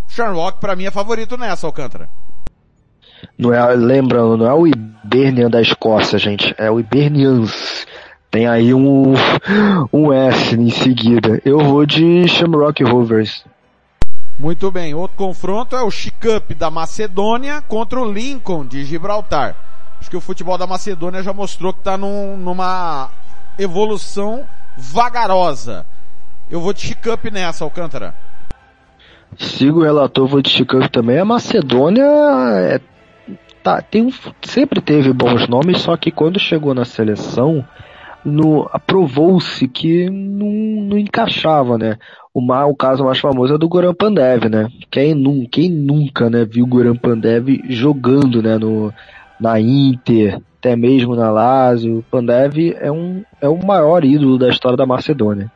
Shamrock 0.08 0.60
para 0.60 0.76
mim 0.76 0.86
é 0.86 0.92
favorito 0.92 1.38
nessa, 1.38 1.68
Alcântara. 1.68 2.10
Não 3.38 3.54
é, 3.54 3.74
lembrando, 3.74 4.38
não 4.38 4.46
é 4.46 4.54
o 4.54 4.68
Hibernian 4.68 5.50
da 5.50 5.62
Escócia, 5.62 6.18
gente. 6.18 6.54
É 6.58 6.70
o 6.70 6.80
Hibernians. 6.80 7.86
Tem 8.30 8.48
aí 8.48 8.74
um, 8.74 9.14
um 9.92 10.14
S 10.14 10.56
em 10.56 10.70
seguida. 10.70 11.42
Eu 11.44 11.60
vou 11.60 11.86
de 11.86 12.28
Shamrock 12.28 12.84
Rovers. 12.84 13.44
Muito 14.40 14.72
bem. 14.72 14.94
Outro 14.94 15.18
confronto 15.18 15.76
é 15.76 15.84
o 15.84 15.92
Chicup 15.92 16.56
da 16.56 16.72
Macedônia 16.72 17.62
contra 17.62 18.00
o 18.00 18.12
Lincoln 18.12 18.66
de 18.66 18.86
Gibraltar. 18.86 19.56
Acho 20.00 20.10
que 20.10 20.18
o 20.18 20.22
futebol 20.22 20.58
da 20.58 20.66
Macedônia 20.66 21.22
já 21.22 21.34
mostrou 21.34 21.74
que 21.74 21.80
está 21.80 21.98
num, 21.98 22.38
numa 22.38 23.10
evolução 23.60 24.48
vagarosa. 24.76 25.86
Eu 26.50 26.60
vou 26.60 26.74
de 26.74 26.82
Chicup 26.82 27.30
nessa, 27.30 27.64
Alcântara. 27.64 28.16
Sigo 29.38 29.80
o 29.80 29.84
relator, 29.84 30.28
vou 30.28 30.42
de 30.42 30.50
Chicup 30.50 30.90
também. 30.90 31.20
A 31.20 31.26
Macedônia 31.26 32.04
é 32.04 32.80
tá, 33.64 33.82
tem 33.82 34.06
um, 34.06 34.12
sempre 34.42 34.82
teve 34.82 35.14
bons 35.14 35.48
nomes, 35.48 35.82
só 35.82 35.96
que 35.98 36.12
quando 36.12 36.40
chegou 36.40 36.74
na 36.74 36.86
seleção, 36.86 37.66
no, 38.24 38.70
aprovou-se 38.72 39.68
que 39.68 40.10
não, 40.10 40.86
não 40.86 40.98
encaixava, 40.98 41.78
né? 41.78 41.98
O, 42.34 42.42
o 42.42 42.76
caso 42.76 43.04
mais 43.04 43.20
famoso 43.20 43.56
é 43.56 43.58
do 43.58 43.68
Goran 43.68 43.94
Pandev, 43.94 44.46
né? 44.46 44.70
Quem, 44.90 45.46
quem 45.48 45.70
nunca 45.70 46.30
né, 46.30 46.46
viu 46.46 46.66
o 46.66 46.68
Goran 46.68 46.96
Pandev 46.96 47.62
jogando 47.70 48.42
né, 48.42 48.58
no, 48.58 48.94
na 49.40 49.60
Inter, 49.60 50.40
até 50.60 50.76
mesmo 50.76 51.16
na 51.16 51.32
Lazio. 51.32 52.06
Pandev 52.10 52.76
é, 52.80 52.92
um, 52.92 53.24
é 53.42 53.50
o 53.50 53.58
maior 53.58 54.06
ídolo 54.06 54.38
da 54.38 54.50
história 54.50 54.78
da 54.78 54.86
Macedônia. 54.86 55.52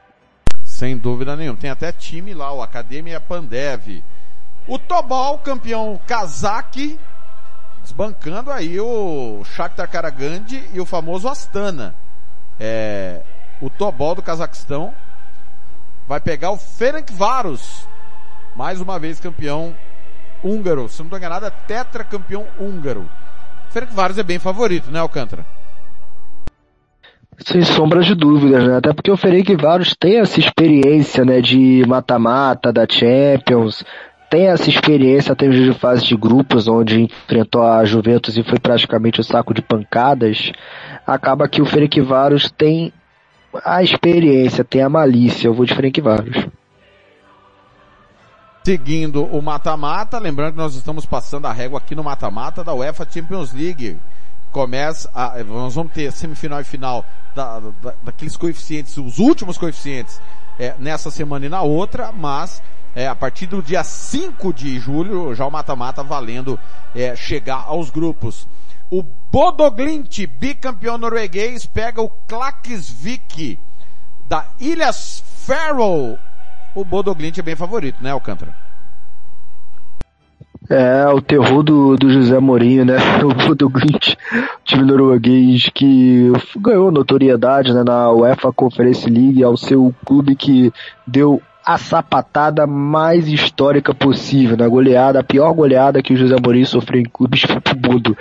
Sem 0.63 0.97
dúvida 0.97 1.35
nenhuma. 1.35 1.57
Tem 1.57 1.69
até 1.69 1.91
time 1.91 2.33
lá, 2.33 2.51
o 2.51 2.61
Academia 2.61 3.19
Pandev. 3.19 4.03
O 4.67 4.79
Tobal, 4.79 5.37
campeão 5.37 5.99
cazaque, 6.07 6.97
desbancando 7.85 8.51
aí 8.51 8.79
o 8.79 9.43
Shakhtar 9.45 9.89
Karagandhi 9.89 10.67
e 10.73 10.79
o 10.79 10.85
famoso 10.85 11.27
Astana. 11.27 11.93
É, 12.59 13.21
o 13.61 13.69
Tobol 13.69 14.15
do 14.15 14.23
Cazaquistão 14.23 14.93
vai 16.07 16.19
pegar 16.19 16.51
o 16.51 16.57
Ferencváros, 16.57 17.87
mais 18.55 18.81
uma 18.81 18.97
vez 18.97 19.19
campeão 19.19 19.75
húngaro. 20.43 20.89
Se 20.89 20.99
não 20.99 21.05
estou 21.05 21.19
enganado, 21.19 21.45
é 21.45 21.51
tetracampeão 21.51 22.45
húngaro. 22.59 23.07
Ferencváros 23.69 24.17
é 24.17 24.23
bem 24.23 24.39
favorito, 24.39 24.89
né, 24.89 24.99
Alcântara? 24.99 25.45
Sem 27.37 27.61
sombra 27.63 28.01
de 28.01 28.15
dúvidas, 28.15 28.65
né? 28.67 28.77
Até 28.77 28.93
porque 28.93 29.11
o 29.11 29.17
Ferencváros 29.17 29.93
tem 29.99 30.19
essa 30.19 30.39
experiência, 30.39 31.23
né, 31.23 31.39
de 31.39 31.83
mata-mata 31.85 32.73
da 32.73 32.87
Champions, 32.89 33.83
tem 34.29 34.47
essa 34.47 34.69
experiência 34.69 35.33
até 35.33 35.47
de 35.47 35.73
fase 35.73 36.05
de 36.05 36.15
grupos, 36.15 36.67
onde 36.67 37.03
enfrentou 37.03 37.63
a 37.63 37.85
Juventus 37.85 38.37
e 38.37 38.43
foi 38.43 38.59
praticamente 38.59 39.21
o 39.21 39.23
saco 39.23 39.53
de 39.53 39.61
pancadas, 39.61 40.51
acaba 41.05 41.47
que 41.47 41.61
o 41.61 41.65
Ferencváros 41.65 42.51
tem 42.51 42.91
a 43.63 43.81
experiência, 43.81 44.63
tem 44.63 44.81
a 44.81 44.89
malícia. 44.89 45.47
Eu 45.47 45.53
vou 45.53 45.65
de 45.65 45.73
Ferencváros. 45.73 46.47
Seguindo 48.65 49.23
o 49.23 49.41
mata-mata, 49.41 50.17
lembrando 50.17 50.53
que 50.53 50.57
nós 50.57 50.75
estamos 50.75 51.05
passando 51.05 51.45
a 51.45 51.53
régua 51.53 51.77
aqui 51.77 51.93
no 51.93 52.03
mata-mata 52.03 52.63
da 52.63 52.73
UEFA 52.73 53.07
Champions 53.09 53.53
League. 53.53 53.97
Começa 54.51 55.09
a, 55.13 55.43
nós 55.43 55.75
vamos 55.75 55.93
ter 55.93 56.11
semifinal 56.11 56.61
e 56.61 56.63
final 56.63 57.05
da, 57.35 57.59
da, 57.59 57.93
daqueles 58.01 58.35
coeficientes, 58.35 58.97
os 58.97 59.19
últimos 59.19 59.57
coeficientes, 59.57 60.19
é, 60.57 60.73
nessa 60.79 61.11
semana 61.11 61.45
e 61.45 61.49
na 61.49 61.61
outra, 61.61 62.11
mas 62.11 62.63
é, 62.95 63.07
a 63.07 63.13
partir 63.13 63.45
do 63.45 63.61
dia 63.61 63.83
5 63.83 64.53
de 64.53 64.79
julho, 64.79 65.35
já 65.35 65.45
o 65.45 65.51
mata-mata 65.51 66.01
valendo 66.01 66.57
é, 66.95 67.13
chegar 67.15 67.65
aos 67.67 67.89
grupos. 67.89 68.47
O 68.89 69.03
Bodoglint, 69.03 70.25
bicampeão 70.25 70.97
norueguês, 70.97 71.65
pega 71.65 72.01
o 72.01 72.09
Klaksvik 72.27 73.59
da 74.27 74.45
Ilhas 74.59 75.21
Faroe. 75.45 76.17
O 76.73 76.85
Bodoglint 76.85 77.37
é 77.37 77.41
bem 77.41 77.55
favorito, 77.55 78.01
né, 78.01 78.11
Alcântara? 78.11 78.55
É, 80.69 81.05
o 81.07 81.21
terror 81.21 81.61
do, 81.61 81.95
do 81.95 82.09
José 82.09 82.39
Mourinho, 82.39 82.85
né? 82.85 82.95
O 83.23 83.33
Bodoglint, 83.33 84.15
time 84.63 84.83
norueguês 84.83 85.69
que 85.73 86.31
ganhou 86.57 86.91
notoriedade 86.91 87.73
né, 87.73 87.83
na 87.83 88.09
UEFA 88.11 88.53
Conference 88.53 89.07
League 89.09 89.43
ao 89.43 89.57
seu 89.57 89.93
clube 90.05 90.35
que 90.35 90.71
deu 91.05 91.41
a 91.65 91.79
sapatada 91.79 92.67
mais 92.67 93.27
histórica 93.27 93.93
possível, 93.93 94.55
na 94.55 94.67
goleada, 94.67 95.19
a 95.19 95.23
pior 95.23 95.51
goleada 95.51 96.01
que 96.01 96.13
o 96.13 96.17
José 96.17 96.35
Mourinho 96.41 96.67
sofreu 96.67 97.01
em 97.01 97.05
clubes 97.05 97.41
do 97.41 97.89
mundo. 97.89 98.15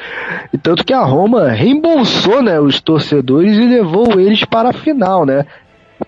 E 0.51 0.57
tanto 0.57 0.85
que 0.85 0.95
a 0.95 1.05
Roma 1.05 1.49
reembolsou, 1.51 2.43
né, 2.43 2.59
os 2.59 2.81
torcedores 2.81 3.57
e 3.57 3.69
levou 3.69 4.19
eles 4.19 4.45
para 4.45 4.71
a 4.71 4.73
final, 4.73 5.27
né? 5.27 5.45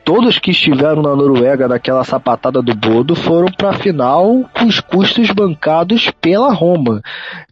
Todos 0.05 0.39
que 0.39 0.51
estiveram 0.51 1.03
na 1.03 1.15
Noruega 1.15 1.69
naquela 1.69 2.05
sapatada 2.05 2.63
do 2.63 2.75
Bodo 2.75 3.15
foram 3.15 3.49
para 3.53 3.71
a 3.71 3.75
final 3.75 4.49
com 4.55 4.65
os 4.67 4.81
custos 4.81 5.31
bancados 5.31 6.11
pela 6.21 6.53
Roma. 6.53 7.03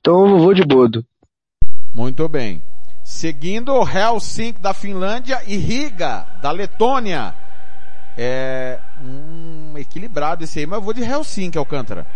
Então 0.01 0.27
eu 0.27 0.39
vou 0.39 0.55
de 0.55 0.65
Bodo. 0.65 1.05
Muito 1.95 2.29
bem. 2.29 2.63
Seguindo 3.03 3.73
Helsinki 3.87 4.61
da 4.61 4.73
Finlândia 4.73 5.43
e 5.47 5.57
Riga 5.57 6.27
da 6.41 6.51
Letônia. 6.51 7.35
É, 8.17 8.79
um 9.03 9.77
equilibrado 9.77 10.45
esse 10.45 10.61
aí, 10.61 10.67
mas 10.67 10.79
eu 10.79 10.83
vou 10.83 10.93
de 10.93 11.03
Helsinki, 11.03 11.59
Alcântara. 11.59 12.07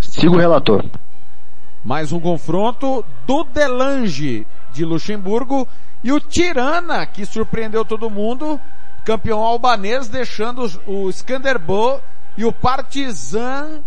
Sigo 0.00 0.36
o 0.36 0.38
relator. 0.38 0.84
Mais 1.84 2.12
um 2.12 2.18
confronto 2.18 3.04
do 3.26 3.44
Delange 3.44 4.46
de 4.72 4.84
Luxemburgo 4.84 5.68
e 6.02 6.10
o 6.12 6.20
Tirana, 6.20 7.06
que 7.06 7.24
surpreendeu 7.24 7.84
todo 7.84 8.10
mundo, 8.10 8.60
campeão 9.04 9.40
albanês, 9.40 10.08
deixando 10.08 10.62
o 10.86 11.08
Skanderbo 11.10 12.00
e 12.36 12.44
o 12.44 12.52
Partizani, 12.52 13.84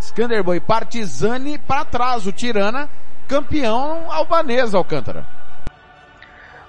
Skanderbo 0.00 0.54
e 0.54 0.60
Partizani 0.60 1.58
para 1.58 1.84
trás, 1.84 2.26
o 2.26 2.32
Tirana, 2.32 2.88
campeão 3.26 4.10
albanês, 4.10 4.74
Alcântara. 4.74 5.35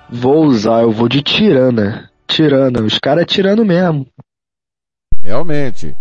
Vou 0.10 0.46
usar, 0.46 0.82
eu 0.82 0.92
vou 0.92 1.08
de 1.10 1.22
tirana. 1.22 2.10
Tirana, 2.28 2.82
os 2.82 2.98
caras 3.00 3.24
é 3.24 3.26
tirando 3.26 3.66
mesmo. 3.66 4.08
Realmente. 5.22 5.96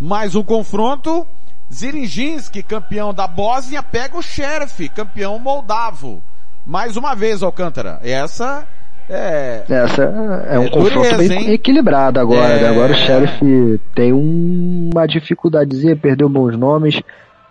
Mais 0.00 0.34
um 0.34 0.42
confronto 0.42 1.26
Zirinjinski, 1.72 2.62
campeão 2.62 3.12
da 3.14 3.26
Bósnia, 3.26 3.82
pega 3.82 4.16
o 4.16 4.22
Sheriff, 4.22 4.88
campeão 4.90 5.38
moldavo. 5.38 6.22
Mais 6.66 6.96
uma 6.96 7.14
vez, 7.14 7.42
Alcântara. 7.42 8.00
Essa 8.02 8.66
é... 9.08 9.64
Essa 9.68 10.02
é 10.48 10.58
um 10.58 10.68
confronto 10.68 10.94
dureza, 10.94 11.16
bem 11.34 11.46
hein? 11.48 11.52
equilibrado 11.52 12.18
agora. 12.20 12.54
É. 12.54 12.62
né? 12.62 12.68
Agora 12.70 12.92
o 12.92 12.96
Sheriff 12.96 13.80
tem 13.94 14.12
um- 14.12 14.90
uma 14.92 15.06
dificuldadezinha, 15.06 15.96
perdeu 15.96 16.28
bons 16.28 16.56
nomes. 16.56 17.00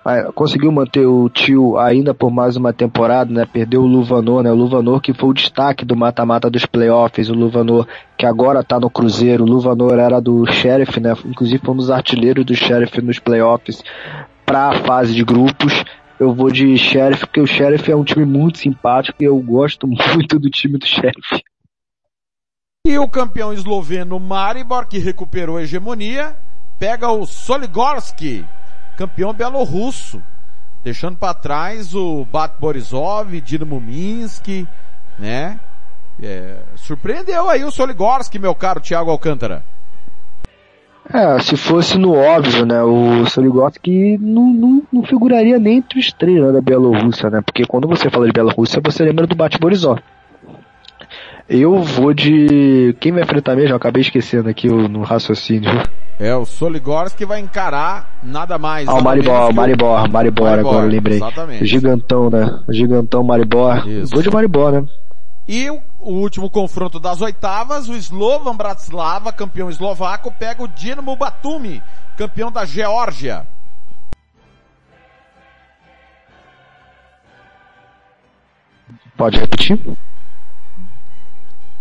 Ah, 0.04 0.32
Conseguiu 0.34 0.72
manter 0.72 1.06
o 1.06 1.30
tio 1.30 1.78
ainda 1.78 2.14
por 2.14 2.32
mais 2.32 2.56
uma 2.56 2.72
temporada, 2.72 3.34
né? 3.34 3.46
Perdeu 3.46 3.82
o 3.82 3.88
Luvanor, 3.88 4.44
né? 4.44 4.52
O 4.52 4.56
Luvanor 4.56 5.02
que 5.02 5.14
foi 5.14 5.30
o 5.30 5.34
destaque 5.34 5.84
do 5.86 5.96
mata-mata 5.96 6.50
dos 6.50 6.66
playoffs. 6.66 7.30
O 7.30 7.34
Luvanor 7.34 7.88
que 8.18 8.26
agora 8.26 8.64
tá 8.64 8.80
no 8.80 8.90
Cruzeiro. 8.90 9.44
O 9.44 9.48
Luvanor 9.48 10.00
era 10.00 10.20
do 10.20 10.46
Sheriff, 10.52 11.00
né? 11.00 11.14
Inclusive 11.26 11.62
foi 11.64 11.76
dos 11.76 11.92
artilheiros 11.92 12.46
do 12.46 12.56
Sheriff 12.56 13.02
nos 13.02 13.20
playoffs 13.20 13.84
para 14.46 14.70
a 14.70 14.76
fase 14.84 15.14
de 15.14 15.24
grupos. 15.24 15.84
Eu 16.20 16.34
vou 16.34 16.52
de 16.52 16.78
Sheriff 16.78 17.26
porque 17.26 17.42
o 17.42 17.48
Sheriff 17.48 17.92
é 17.92 17.96
um 17.96 18.04
time 18.04 18.26
muito 18.26 18.58
simpático 18.58 19.22
e 19.22 19.26
eu 19.26 19.38
gosto 19.40 19.86
muito 19.88 20.40
do 20.40 20.50
time 20.50 20.78
do 20.78 20.86
Sheriff. 20.86 21.44
E 22.88 22.98
o 22.98 23.08
campeão 23.08 23.54
esloveno 23.54 24.20
Maribor, 24.20 24.88
que 24.88 24.98
recuperou 24.98 25.58
a 25.58 25.64
hegemonia, 25.64 26.36
pega 26.80 27.12
o 27.12 27.26
Soligorski, 27.26 28.46
campeão 29.00 29.34
belorrusso, 29.34 30.22
deixando 30.84 31.16
para 31.16 31.34
trás 31.34 31.96
o 31.96 32.26
Bat 32.26 32.56
Borisov, 32.60 33.40
Dinamo 33.40 33.80
Minsk, 33.80 34.68
né? 35.18 35.58
É, 36.22 36.58
surpreendeu 36.76 37.50
aí 37.50 37.64
o 37.64 37.72
Soligorski, 37.72 38.38
meu 38.38 38.54
caro 38.54 38.82
Thiago 38.82 39.10
Alcântara. 39.10 39.64
É, 41.14 41.40
se 41.40 41.56
fosse 41.56 41.98
no 41.98 42.14
óbvio, 42.14 42.66
né, 42.66 42.84
o 42.84 43.26
Soligotsky 43.26 44.18
não, 44.18 44.54
não, 44.54 44.84
não 44.92 45.04
figuraria 45.04 45.58
nem 45.58 45.78
entre 45.78 45.98
os 45.98 46.12
três 46.12 46.40
né, 46.42 46.52
da 46.52 46.62
Bielorrússia, 46.62 47.30
né, 47.30 47.42
porque 47.42 47.66
quando 47.66 47.88
você 47.88 48.10
fala 48.10 48.26
de 48.26 48.34
Bielorrússia, 48.34 48.82
você 48.84 49.06
lembra 49.06 49.26
do 49.26 49.34
Bate 49.34 49.58
Borisov. 49.58 50.02
Eu 51.50 51.82
vou 51.82 52.14
de... 52.14 52.96
Quem 53.00 53.12
vai 53.12 53.24
enfrentar 53.24 53.56
mesmo? 53.56 53.72
Eu 53.72 53.78
acabei 53.78 54.02
esquecendo 54.02 54.48
aqui 54.48 54.68
no 54.68 55.02
raciocínio. 55.02 55.72
É, 56.20 56.36
o 56.36 56.46
Soligorski 56.46 57.26
vai 57.26 57.40
encarar 57.40 58.20
nada 58.22 58.60
mais. 58.60 58.88
Ah, 58.88 58.94
o 58.94 59.04
Maribor, 59.04 59.50
o 59.50 59.54
Maribor, 59.54 60.12
Maribor, 60.12 60.12
Maribor, 60.12 60.48
agora 60.48 60.86
eu 60.86 60.92
lembrei. 60.92 61.18
exatamente. 61.18 61.66
Gigantão, 61.66 62.30
né, 62.30 62.60
gigantão 62.70 63.24
Maribor. 63.24 63.88
Isso. 63.88 64.14
Vou 64.14 64.22
de 64.22 64.30
Maribor, 64.30 64.72
né. 64.74 64.86
E 65.48 65.68
o, 65.72 65.82
o 66.00 66.14
último 66.14 66.50
confronto 66.52 67.00
das 67.00 67.22
oitavas, 67.22 67.90
o 67.90 67.96
Slovan 67.96 68.56
Bratislava, 68.56 69.34
campeão 69.34 69.72
eslovaco, 69.72 70.32
pega 70.38 70.62
o 70.62 70.68
Dinamo 70.68 71.16
Batumi, 71.16 71.82
campeão 72.16 72.52
da 72.52 72.64
Geórgia. 72.64 73.48
Pode 79.18 79.40
repetir? 79.40 79.80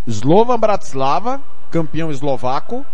Slovan 0.08 0.58
Bratislava, 0.58 1.40
campeão 1.70 2.10
eslovaco, 2.10 2.84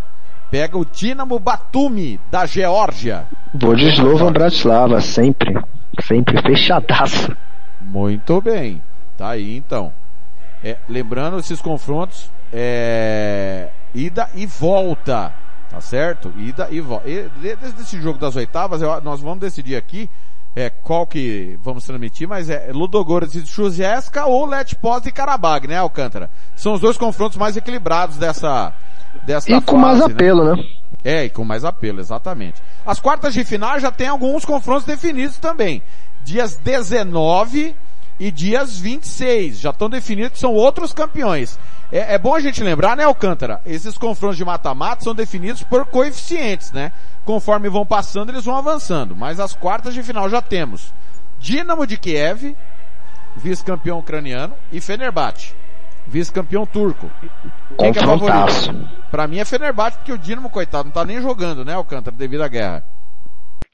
pega 0.50 0.76
o 0.76 0.84
Dinamo 0.84 1.38
Batumi 1.38 2.20
da 2.30 2.44
Geórgia. 2.44 3.26
Vou 3.54 3.74
de 3.74 3.88
Slovan 3.88 4.32
Bratislava, 4.32 5.00
sempre. 5.00 5.54
Sempre 6.02 6.42
fechadaço. 6.42 7.34
Muito 7.80 8.40
bem. 8.40 8.82
Tá 9.16 9.30
aí 9.30 9.56
então. 9.56 9.92
É, 10.62 10.76
lembrando 10.88 11.38
esses 11.38 11.60
confrontos, 11.60 12.30
é, 12.52 13.68
ida 13.94 14.28
e 14.34 14.44
volta. 14.46 15.32
Tá 15.70 15.80
certo? 15.80 16.32
Ida 16.36 16.68
e 16.70 16.80
volta. 16.80 17.08
De- 17.08 17.56
desse 17.56 18.00
jogo 18.00 18.18
das 18.18 18.34
oitavas, 18.36 18.82
eu- 18.82 19.00
nós 19.02 19.20
vamos 19.20 19.38
decidir 19.40 19.76
aqui 19.76 20.08
é, 20.56 20.70
qual 20.70 21.06
que 21.06 21.58
vamos 21.62 21.84
transmitir, 21.84 22.28
mas 22.28 22.48
é 22.48 22.70
Ludogorets 22.72 23.34
e 23.34 23.46
Chuzieska 23.46 24.26
ou 24.26 24.46
Let 24.46 24.74
Pós 24.76 25.04
e 25.04 25.10
Karabag, 25.10 25.66
né, 25.66 25.78
Alcântara? 25.78 26.30
São 26.54 26.74
os 26.74 26.80
dois 26.80 26.96
confrontos 26.96 27.36
mais 27.36 27.56
equilibrados 27.56 28.16
dessa, 28.16 28.72
dessa 29.24 29.50
E 29.50 29.60
com 29.60 29.76
mais 29.76 29.98
fase, 29.98 30.08
né? 30.08 30.14
apelo, 30.14 30.54
né? 30.54 30.64
É, 31.02 31.24
e 31.24 31.30
com 31.30 31.44
mais 31.44 31.64
apelo, 31.64 32.00
exatamente. 32.00 32.62
As 32.86 33.00
quartas 33.00 33.34
de 33.34 33.44
final 33.44 33.78
já 33.80 33.90
tem 33.90 34.06
alguns 34.06 34.44
confrontos 34.44 34.84
definidos 34.84 35.38
também. 35.38 35.82
Dias 36.22 36.56
19 36.56 37.74
e 38.18 38.30
dias 38.30 38.78
26. 38.78 39.58
Já 39.58 39.70
estão 39.70 39.90
definidos 39.90 40.32
que 40.34 40.38
são 40.38 40.54
outros 40.54 40.92
campeões. 40.92 41.58
É, 41.94 42.14
é 42.14 42.18
bom 42.18 42.34
a 42.34 42.40
gente 42.40 42.60
lembrar, 42.60 42.96
né, 42.96 43.04
Alcântara? 43.04 43.60
Esses 43.64 43.96
confrontos 43.96 44.36
de 44.36 44.44
mata-mata 44.44 45.04
são 45.04 45.14
definidos 45.14 45.62
por 45.62 45.86
coeficientes, 45.86 46.72
né? 46.72 46.90
Conforme 47.24 47.68
vão 47.68 47.86
passando, 47.86 48.30
eles 48.30 48.44
vão 48.44 48.56
avançando. 48.56 49.14
Mas 49.14 49.38
as 49.38 49.54
quartas 49.54 49.94
de 49.94 50.02
final 50.02 50.28
já 50.28 50.42
temos 50.42 50.92
Dinamo 51.38 51.86
de 51.86 51.96
Kiev, 51.96 52.56
vice-campeão 53.36 54.00
ucraniano, 54.00 54.54
e 54.72 54.80
Fenerbahçe, 54.80 55.54
vice-campeão 56.04 56.66
turco. 56.66 57.08
Quem 57.78 57.92
que 57.92 58.00
é 58.00 58.02
favorito? 58.02 58.90
Pra 59.08 59.28
mim 59.28 59.38
é 59.38 59.44
Fenerbahçe, 59.44 59.98
porque 59.98 60.12
o 60.12 60.18
Dinamo, 60.18 60.50
coitado, 60.50 60.86
não 60.86 60.92
tá 60.92 61.04
nem 61.04 61.22
jogando, 61.22 61.64
né, 61.64 61.74
Alcântara, 61.74 62.16
devido 62.16 62.42
à 62.42 62.48
guerra. 62.48 62.84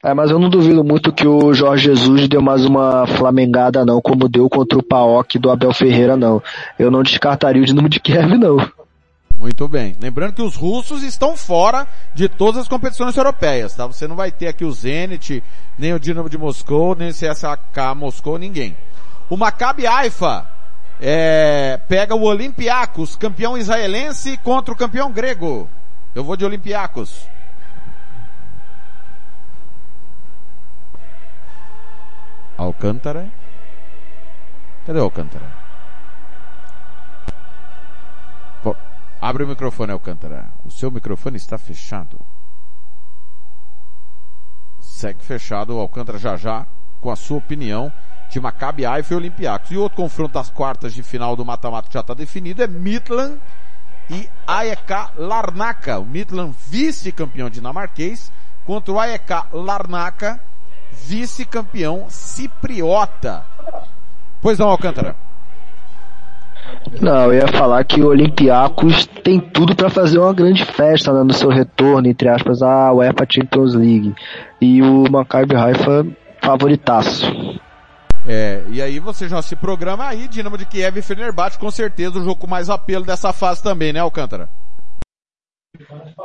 É, 0.02 0.14
mas 0.14 0.30
eu 0.30 0.38
não 0.38 0.48
duvido 0.48 0.82
muito 0.82 1.12
que 1.12 1.28
o 1.28 1.52
Jorge 1.52 1.84
Jesus 1.84 2.26
deu 2.26 2.40
mais 2.40 2.64
uma 2.64 3.06
flamengada 3.06 3.84
não, 3.84 4.00
como 4.00 4.30
deu 4.30 4.48
contra 4.48 4.78
o 4.78 4.82
Paok 4.82 5.38
do 5.38 5.50
Abel 5.50 5.74
Ferreira 5.74 6.16
não. 6.16 6.42
Eu 6.78 6.90
não 6.90 7.02
descartaria 7.02 7.60
o 7.60 7.66
Dinamo 7.66 7.86
de 7.86 8.00
Kiev 8.00 8.38
não. 8.38 8.56
Muito 9.38 9.68
bem. 9.68 9.94
Lembrando 10.00 10.32
que 10.32 10.42
os 10.42 10.56
russos 10.56 11.02
estão 11.02 11.36
fora 11.36 11.86
de 12.14 12.30
todas 12.30 12.62
as 12.62 12.68
competições 12.68 13.14
europeias, 13.14 13.74
tá? 13.74 13.86
Você 13.86 14.08
não 14.08 14.16
vai 14.16 14.30
ter 14.30 14.48
aqui 14.48 14.64
o 14.64 14.72
Zenit, 14.72 15.42
nem 15.78 15.92
o 15.92 16.00
Dinamo 16.00 16.30
de 16.30 16.38
Moscou, 16.38 16.94
nem 16.94 17.10
o 17.10 17.12
CSKA 17.12 17.94
Moscou, 17.94 18.38
ninguém. 18.38 18.74
O 19.28 19.36
Maccabi 19.36 19.86
Haifa 19.86 20.46
é, 20.98 21.78
pega 21.88 22.14
o 22.14 22.22
Olympiacos, 22.22 23.16
campeão 23.16 23.56
israelense 23.56 24.38
contra 24.38 24.72
o 24.72 24.76
campeão 24.76 25.12
grego. 25.12 25.68
Eu 26.14 26.24
vou 26.24 26.36
de 26.36 26.44
Olympiacos. 26.44 27.28
Alcântara. 32.62 33.26
Cadê 34.86 34.98
o 34.98 35.04
Alcântara? 35.04 35.60
Abre 39.20 39.44
o 39.44 39.46
microfone, 39.46 39.92
Alcântara. 39.92 40.48
O 40.64 40.70
seu 40.70 40.90
microfone 40.90 41.36
está 41.36 41.58
fechado. 41.58 42.18
Segue 44.78 45.22
fechado 45.22 45.76
o 45.76 45.80
Alcântara 45.80 46.18
já 46.18 46.36
já 46.36 46.66
com 47.00 47.10
a 47.10 47.16
sua 47.16 47.38
opinião 47.38 47.92
de 48.30 48.40
Maccabi 48.40 48.86
Haifa 48.86 49.12
e 49.12 49.16
Olympiacos. 49.16 49.70
E 49.70 49.76
outro 49.76 49.96
confronto 49.96 50.34
das 50.34 50.50
quartas 50.50 50.94
de 50.94 51.02
final 51.02 51.36
do 51.36 51.44
mata-mata 51.44 51.88
já 51.90 52.00
está 52.00 52.14
definido 52.14 52.62
é 52.62 52.66
Midland 52.66 53.38
e 54.08 54.28
AEK 54.46 55.12
Larnaca. 55.16 55.98
O 55.98 56.06
Midland 56.06 56.54
vice-campeão 56.68 57.50
dinamarquês 57.50 58.32
contra 58.64 58.92
o 58.92 58.98
AEK 58.98 59.30
Larnaca 59.52 60.40
vice-campeão 61.06 62.06
cipriota. 62.08 63.44
Pois 64.40 64.58
não, 64.58 64.68
Alcântara. 64.68 65.16
Não, 67.00 67.32
eu 67.32 67.34
ia 67.34 67.48
falar 67.48 67.84
que 67.84 68.00
o 68.00 68.08
Olympiacos 68.08 69.06
tem 69.06 69.40
tudo 69.40 69.74
para 69.74 69.90
fazer 69.90 70.18
uma 70.18 70.32
grande 70.32 70.64
festa 70.64 71.12
né, 71.12 71.22
no 71.22 71.32
seu 71.32 71.48
retorno, 71.48 72.08
entre 72.08 72.28
aspas, 72.28 72.62
à 72.62 72.92
UEFA 72.92 73.26
Champions 73.28 73.74
League. 73.74 74.14
E 74.60 74.82
o 74.82 75.04
Maccabi 75.10 75.54
Haifa 75.54 76.06
favoritaço. 76.40 77.26
É, 78.26 78.62
e 78.68 78.82
aí 78.82 78.98
você 78.98 79.28
já 79.28 79.40
se 79.40 79.56
programa 79.56 80.06
aí, 80.06 80.28
Dinamo 80.28 80.58
de 80.58 80.66
Kiev 80.66 80.98
e 80.98 81.02
Fenerbahçe, 81.02 81.58
com 81.58 81.70
certeza 81.70 82.18
o 82.18 82.22
jogo 82.22 82.36
com 82.36 82.46
mais 82.46 82.68
apelo 82.68 83.04
dessa 83.04 83.32
fase 83.32 83.62
também, 83.62 83.92
né, 83.92 84.00
Alcântara? 84.00 84.48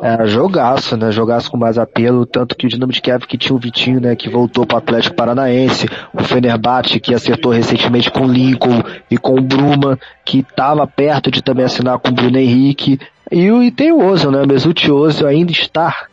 É, 0.01 0.27
jogaço, 0.27 0.97
né? 0.97 1.11
Jogaço 1.11 1.49
com 1.49 1.57
mais 1.57 1.77
apelo, 1.77 2.25
tanto 2.25 2.55
que 2.55 2.65
o 2.65 2.69
Dinamo 2.69 2.91
de 2.91 3.01
Kiev 3.01 3.25
que 3.25 3.37
tinha 3.37 3.55
o 3.55 3.59
Vitinho, 3.59 3.99
né, 4.01 4.15
que 4.15 4.29
voltou 4.29 4.65
para 4.65 4.75
o 4.75 4.77
Atlético 4.79 5.15
Paranaense, 5.15 5.87
o 6.13 6.23
Fenerbahçe 6.23 6.99
que 6.99 7.13
acertou 7.13 7.51
recentemente 7.51 8.11
com 8.11 8.21
o 8.25 8.31
Lincoln 8.31 8.81
e 9.09 9.17
com 9.17 9.35
o 9.35 9.41
Bruma, 9.41 9.97
que 10.25 10.39
estava 10.39 10.85
perto 10.85 11.31
de 11.31 11.41
também 11.41 11.65
assinar 11.65 11.97
com 11.99 12.09
o 12.09 12.13
Bruno 12.13 12.37
Henrique, 12.37 12.99
e, 13.31 13.49
o- 13.51 13.63
e 13.63 13.71
tem 13.71 13.91
o 13.91 14.05
Ozil, 14.05 14.31
né? 14.31 14.45
Mesut 14.45 14.91
Ozil 14.91 15.27
ainda 15.27 15.51
está 15.51 16.05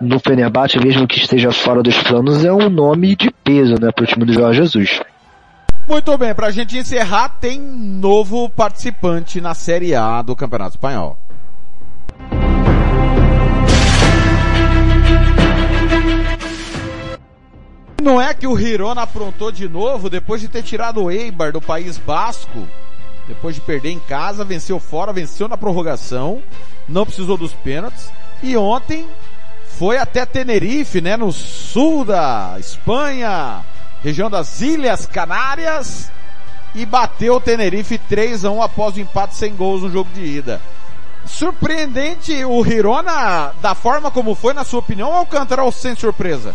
no 0.00 0.18
Fenerbahçe, 0.18 0.78
mesmo 0.78 1.06
que 1.06 1.18
esteja 1.18 1.50
fora 1.52 1.82
dos 1.82 2.00
planos, 2.02 2.44
é 2.44 2.52
um 2.52 2.68
nome 2.70 3.14
de 3.16 3.30
peso, 3.42 3.74
né, 3.80 3.90
para 3.92 4.04
o 4.04 4.06
time 4.06 4.24
do 4.24 4.32
Jorge 4.32 4.60
Jesus. 4.62 5.00
Muito 5.88 6.16
bem, 6.16 6.34
pra 6.34 6.50
gente 6.50 6.78
encerrar, 6.78 7.28
tem 7.40 7.60
novo 7.60 8.48
participante 8.48 9.40
na 9.40 9.52
Série 9.52 9.94
A 9.94 10.22
do 10.22 10.34
Campeonato 10.34 10.76
Espanhol. 10.76 11.18
Não 18.04 18.20
é 18.20 18.34
que 18.34 18.46
o 18.46 18.58
Hirona 18.58 19.00
aprontou 19.00 19.50
de 19.50 19.66
novo 19.66 20.10
depois 20.10 20.38
de 20.38 20.46
ter 20.46 20.62
tirado 20.62 21.02
o 21.02 21.10
Eibar 21.10 21.52
do 21.52 21.58
País 21.58 21.96
Basco, 21.96 22.68
depois 23.26 23.54
de 23.54 23.62
perder 23.62 23.92
em 23.92 23.98
casa, 23.98 24.44
venceu 24.44 24.78
fora, 24.78 25.10
venceu 25.10 25.48
na 25.48 25.56
prorrogação, 25.56 26.42
não 26.86 27.06
precisou 27.06 27.38
dos 27.38 27.54
pênaltis 27.54 28.10
e 28.42 28.58
ontem 28.58 29.08
foi 29.78 29.96
até 29.96 30.26
Tenerife, 30.26 31.00
né, 31.00 31.16
no 31.16 31.32
sul 31.32 32.04
da 32.04 32.56
Espanha, 32.60 33.64
região 34.02 34.28
das 34.28 34.60
Ilhas 34.60 35.06
Canárias, 35.06 36.12
e 36.74 36.84
bateu 36.84 37.36
o 37.36 37.40
Tenerife 37.40 37.96
3 37.96 38.44
a 38.44 38.50
1 38.50 38.60
após 38.60 38.96
o 38.96 39.00
empate 39.00 39.34
sem 39.34 39.56
gols 39.56 39.80
no 39.80 39.90
jogo 39.90 40.10
de 40.12 40.20
ida. 40.20 40.60
Surpreendente 41.24 42.44
o 42.44 42.66
Hirona 42.66 43.54
da 43.62 43.74
forma 43.74 44.10
como 44.10 44.34
foi, 44.34 44.52
na 44.52 44.62
sua 44.62 44.80
opinião, 44.80 45.08
ou 45.08 45.14
Alcântara 45.14 45.64
ou 45.64 45.72
sem 45.72 45.94
surpresa? 45.96 46.54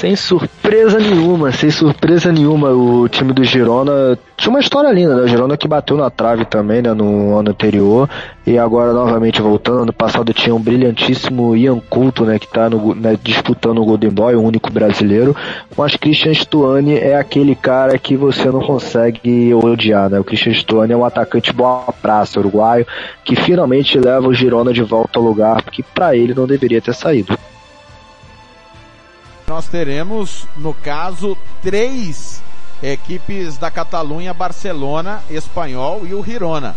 Sem 0.00 0.16
surpresa 0.16 0.98
nenhuma, 0.98 1.52
sem 1.52 1.70
surpresa 1.70 2.32
nenhuma, 2.32 2.70
o 2.70 3.06
time 3.06 3.34
do 3.34 3.44
Girona 3.44 4.18
tinha 4.34 4.48
uma 4.48 4.60
história 4.60 4.90
linda, 4.90 5.14
né? 5.14 5.22
O 5.24 5.28
Girona 5.28 5.58
que 5.58 5.68
bateu 5.68 5.94
na 5.94 6.08
trave 6.08 6.46
também, 6.46 6.80
né, 6.80 6.94
no 6.94 7.36
ano 7.36 7.50
anterior, 7.50 8.08
e 8.46 8.56
agora 8.56 8.94
novamente 8.94 9.42
voltando, 9.42 9.82
ano 9.82 9.92
passado 9.92 10.32
tinha 10.32 10.54
um 10.54 10.58
brilhantíssimo 10.58 11.54
Ian 11.54 11.78
Couto, 11.80 12.24
né, 12.24 12.38
que 12.38 12.50
tá 12.50 12.70
no, 12.70 12.94
né, 12.94 13.18
disputando 13.22 13.82
o 13.82 13.84
Golden 13.84 14.08
Boy, 14.08 14.34
o 14.36 14.42
único 14.42 14.72
brasileiro, 14.72 15.36
mas 15.76 15.96
Christian 15.96 16.32
Stuani 16.32 16.96
é 16.96 17.16
aquele 17.16 17.54
cara 17.54 17.98
que 17.98 18.16
você 18.16 18.50
não 18.50 18.60
consegue 18.60 19.52
odiar, 19.52 20.08
né? 20.08 20.18
O 20.18 20.24
Christian 20.24 20.54
Stuani 20.54 20.94
é 20.94 20.96
um 20.96 21.04
atacante 21.04 21.52
boa 21.52 21.92
praça 22.00 22.40
uruguaio, 22.40 22.86
que 23.22 23.36
finalmente 23.36 23.98
leva 23.98 24.26
o 24.26 24.32
Girona 24.32 24.72
de 24.72 24.82
volta 24.82 25.18
ao 25.18 25.24
lugar 25.26 25.62
que 25.64 25.82
para 25.82 26.16
ele 26.16 26.32
não 26.32 26.46
deveria 26.46 26.80
ter 26.80 26.94
saído 26.94 27.36
nós 29.50 29.66
teremos, 29.66 30.46
no 30.56 30.72
caso, 30.72 31.36
três 31.60 32.40
equipes 32.80 33.58
da 33.58 33.68
Catalunha, 33.68 34.32
Barcelona, 34.32 35.24
Espanhol 35.28 36.06
e 36.06 36.14
o 36.14 36.22
Girona. 36.22 36.76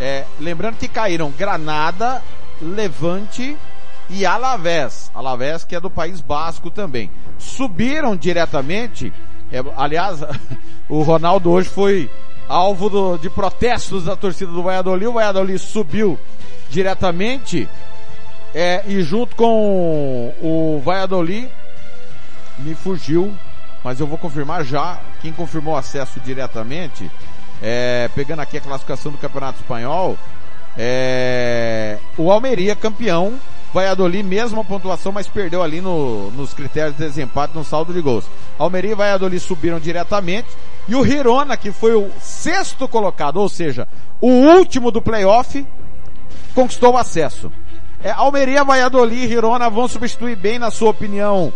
É, 0.00 0.24
lembrando 0.40 0.78
que 0.78 0.88
caíram 0.88 1.30
Granada, 1.30 2.20
Levante 2.60 3.56
e 4.10 4.26
Alavés. 4.26 5.12
Alavés 5.14 5.62
que 5.62 5.76
é 5.76 5.80
do 5.80 5.88
País 5.88 6.20
Basco 6.20 6.72
também. 6.72 7.08
Subiram 7.38 8.16
diretamente, 8.16 9.12
é, 9.52 9.62
aliás, 9.76 10.18
o 10.90 11.02
Ronaldo 11.02 11.52
hoje 11.52 11.68
foi 11.68 12.10
alvo 12.48 12.90
do, 12.90 13.16
de 13.16 13.30
protestos 13.30 14.06
da 14.06 14.16
torcida 14.16 14.50
do 14.50 14.64
Valladolid. 14.64 15.06
O 15.06 15.12
Valladolid 15.12 15.60
subiu 15.60 16.18
diretamente 16.68 17.68
é, 18.52 18.82
e 18.88 19.02
junto 19.02 19.36
com 19.36 20.34
o 20.42 20.82
Valladolid 20.84 21.48
me 22.60 22.74
fugiu, 22.74 23.34
mas 23.82 24.00
eu 24.00 24.06
vou 24.06 24.18
confirmar 24.18 24.64
já. 24.64 25.00
Quem 25.20 25.32
confirmou 25.32 25.76
acesso 25.76 26.20
diretamente, 26.20 27.10
é, 27.62 28.08
pegando 28.14 28.40
aqui 28.40 28.56
a 28.56 28.60
classificação 28.60 29.12
do 29.12 29.18
Campeonato 29.18 29.60
Espanhol, 29.60 30.16
é, 30.76 31.98
o 32.16 32.30
Almeria 32.30 32.76
campeão, 32.76 33.34
Valladolid 33.72 34.22
mesma 34.22 34.64
pontuação, 34.64 35.12
mas 35.12 35.26
perdeu 35.26 35.62
ali 35.62 35.80
no, 35.80 36.30
nos 36.30 36.54
critérios 36.54 36.96
de 36.96 37.04
desempate 37.04 37.54
no 37.54 37.64
saldo 37.64 37.92
de 37.92 38.00
gols. 38.00 38.24
Almeria 38.58 38.92
e 38.92 38.94
Valladolid 38.94 39.40
subiram 39.40 39.78
diretamente 39.78 40.48
e 40.88 40.94
o 40.94 41.04
Girona, 41.04 41.56
que 41.56 41.70
foi 41.70 41.94
o 41.94 42.10
sexto 42.20 42.88
colocado, 42.88 43.36
ou 43.36 43.48
seja, 43.48 43.86
o 44.20 44.28
último 44.28 44.90
do 44.90 45.02
playoff, 45.02 45.66
conquistou 46.54 46.94
o 46.94 46.96
acesso. 46.96 47.52
É, 48.02 48.10
Almeria, 48.10 48.64
Valladolid 48.64 49.24
e 49.24 49.28
Girona 49.28 49.68
vão 49.68 49.88
substituir 49.88 50.36
bem, 50.36 50.58
na 50.58 50.70
sua 50.70 50.90
opinião, 50.90 51.52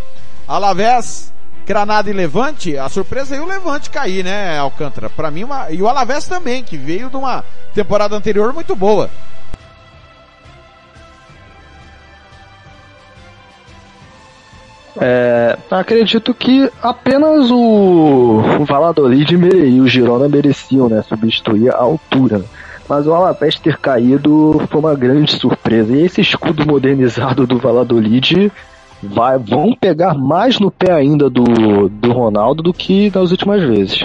Alavés, 0.53 1.33
Granada 1.67 2.11
e 2.11 2.13
Levante, 2.13 2.77
a 2.77 2.87
surpresa 2.89 3.35
é 3.35 3.41
o 3.41 3.47
Levante 3.47 3.89
cair, 3.89 4.23
né, 4.23 4.59
Alcântara? 4.59 5.09
Para 5.09 5.31
mim, 5.31 5.45
uma... 5.45 5.71
e 5.71 5.81
o 5.81 5.89
Alavés 5.89 6.29
também, 6.29 6.63
que 6.63 6.77
veio 6.77 7.09
de 7.09 7.17
uma 7.17 7.43
temporada 7.75 8.15
anterior 8.15 8.53
muito 8.53 8.77
boa. 8.77 9.09
É, 15.01 15.57
acredito 15.71 16.35
que 16.35 16.71
apenas 16.83 17.51
o, 17.51 18.43
o 18.61 18.65
Valladolid 18.67 19.35
e 19.35 19.81
o 19.81 19.89
Girona 19.89 20.29
mereciam 20.29 20.87
né, 20.87 21.03
substituir 21.09 21.71
a 21.71 21.79
altura. 21.79 22.45
Mas 22.87 23.07
o 23.07 23.15
Alavés 23.15 23.59
ter 23.59 23.79
caído 23.79 24.61
foi 24.69 24.81
uma 24.81 24.95
grande 24.95 25.33
surpresa. 25.33 25.97
E 25.97 26.03
esse 26.03 26.21
escudo 26.21 26.67
modernizado 26.67 27.47
do 27.47 27.59
Valladolid 27.59 28.53
vai, 29.03 29.39
vão 29.39 29.75
pegar 29.75 30.15
mais 30.15 30.59
no 30.59 30.71
pé 30.71 30.93
ainda 30.93 31.29
do, 31.29 31.89
do 31.89 32.13
Ronaldo 32.13 32.63
do 32.63 32.73
que 32.73 33.11
nas 33.15 33.31
últimas 33.31 33.63
vezes. 33.63 34.05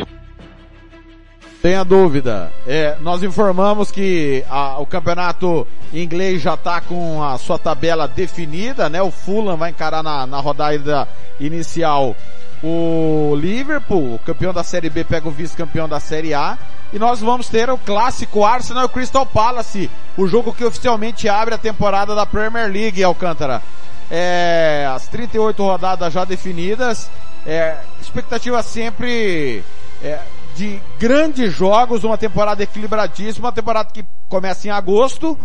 Tenha 1.62 1.84
dúvida. 1.84 2.52
É, 2.66 2.98
nós 3.02 3.24
informamos 3.24 3.92
que 3.92 4.44
a, 4.50 4.80
o 4.80 4.86
campeonato 4.86 5.68
inglês 5.94 6.42
já 6.42 6.54
está 6.54 6.80
com 6.82 7.22
a 7.22 7.38
sua 7.38 7.58
tabela 7.58 8.08
definida, 8.08 8.90
né? 8.90 9.02
O 9.02 9.12
Fulham 9.12 9.58
vai 9.58 9.72
encarar 9.72 10.04
na, 10.04 10.26
na 10.26 10.40
rodada 10.40 11.08
inicial 11.40 12.16
o 12.64 13.36
Liverpool, 13.36 14.20
campeão 14.26 14.52
da 14.52 14.64
Série 14.64 14.90
B, 14.90 15.04
pega 15.04 15.28
o 15.28 15.32
vice-campeão 15.32 15.88
da 15.88 16.00
Série 16.00 16.34
A. 16.34 16.58
E 16.94 16.98
nós 16.98 17.20
vamos 17.20 17.50
ter 17.50 17.70
o 17.70 17.78
clássico 17.78 18.46
Arsenal 18.46 18.88
Crystal 18.88 19.26
Palace, 19.26 19.90
o 20.16 20.28
jogo 20.28 20.54
que 20.54 20.64
oficialmente 20.64 21.28
abre 21.28 21.54
a 21.54 21.58
temporada 21.58 22.16
da 22.16 22.26
Premier 22.26 22.72
League, 22.72 23.04
Alcântara 23.04 23.62
é, 24.10 24.88
as 24.94 25.08
38 25.08 25.62
rodadas 25.62 26.14
já 26.14 26.24
definidas, 26.26 27.10
é, 27.46 27.78
expectativa 28.02 28.62
sempre 28.64 29.64
é, 30.02 30.20
de 30.56 30.82
grandes 31.00 31.54
jogos, 31.54 32.04
uma 32.04 32.18
temporada 32.18 32.64
equilibradíssima, 32.64 33.48
uma 33.48 33.54
temporada 33.54 33.90
que 33.92 34.06
começa 34.30 34.68
em 34.68 34.72
agosto, 34.72 35.38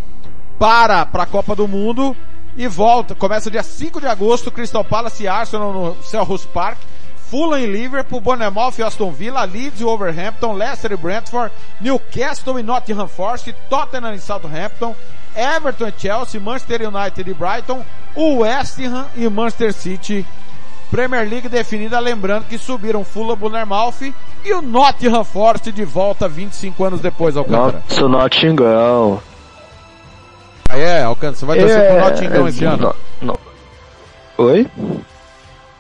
para 0.59 1.05
para 1.05 1.25
a 1.25 1.27
Copa 1.27 1.57
do 1.57 1.67
Mundo 1.67 2.17
e 2.57 2.69
volta, 2.69 3.15
começa 3.15 3.51
dia 3.51 3.63
5 3.63 4.01
de 4.01 4.07
agosto, 4.07 4.51
Crystal 4.51 4.85
Palace 4.85 5.23
e 5.23 5.29
Arsenal 5.29 5.73
no 5.73 6.03
Selhurst 6.03 6.47
Park, 6.49 6.79
Fulham 7.17 7.59
e 7.59 7.67
Liverpool, 7.67 8.21
Bournemouth 8.21 8.75
e 8.79 8.83
Aston 8.83 9.11
Villa, 9.11 9.43
Leeds 9.45 9.81
e 9.81 9.85
Wolverhampton, 9.85 10.53
Leicester 10.53 10.93
e 10.93 10.97
Brentford, 10.97 11.51
Newcastle 11.81 12.61
e 12.61 12.63
Nottingham 12.63 13.09
Forest, 13.09 13.55
Tottenham 13.71 14.13
e 14.13 14.21
Southampton, 14.21 14.95
Everton 15.35 15.89
e 15.89 15.95
Chelsea, 15.97 16.39
Manchester 16.39 16.87
United 16.87 17.31
e 17.31 17.33
Brighton, 17.33 17.83
o 18.15 18.39
West 18.39 18.79
Ham 18.81 19.07
e 19.17 19.29
Manchester 19.29 19.73
City. 19.73 20.27
Premier 20.91 21.27
League 21.27 21.49
definida, 21.49 21.99
lembrando 21.99 22.45
que 22.45 22.59
subiram 22.59 23.03
Fulham, 23.03 23.35
Bournemouth 23.35 24.13
e 24.45 24.53
o 24.53 24.61
Nottingham 24.61 25.25
Forest 25.25 25.73
de 25.73 25.85
volta 25.85 26.29
25 26.29 26.85
anos 26.85 27.01
depois, 27.01 27.37
Alcântara. 27.37 27.83
Nossa, 27.89 28.09
Nottingham. 28.09 29.21
Ah, 30.69 30.77
é, 30.77 31.03
Alcântara, 31.03 31.37
você 31.37 31.47
vai 31.47 31.59
torcer 31.59 31.81
é, 31.81 31.89
pro 31.89 32.05
Nottingham 32.05 32.47
é, 32.47 32.49
esse 32.51 32.65
ano? 32.65 32.95
No, 33.23 33.39
Oi? 34.37 34.69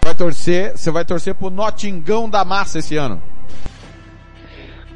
Vai 0.02 0.14
torcer, 0.14 0.72
você 0.76 0.90
vai 0.90 1.04
torcer 1.04 1.34
pro 1.34 1.50
Nottingham 1.50 2.28
da 2.28 2.44
massa 2.44 2.78
esse 2.78 2.96
ano? 2.96 3.22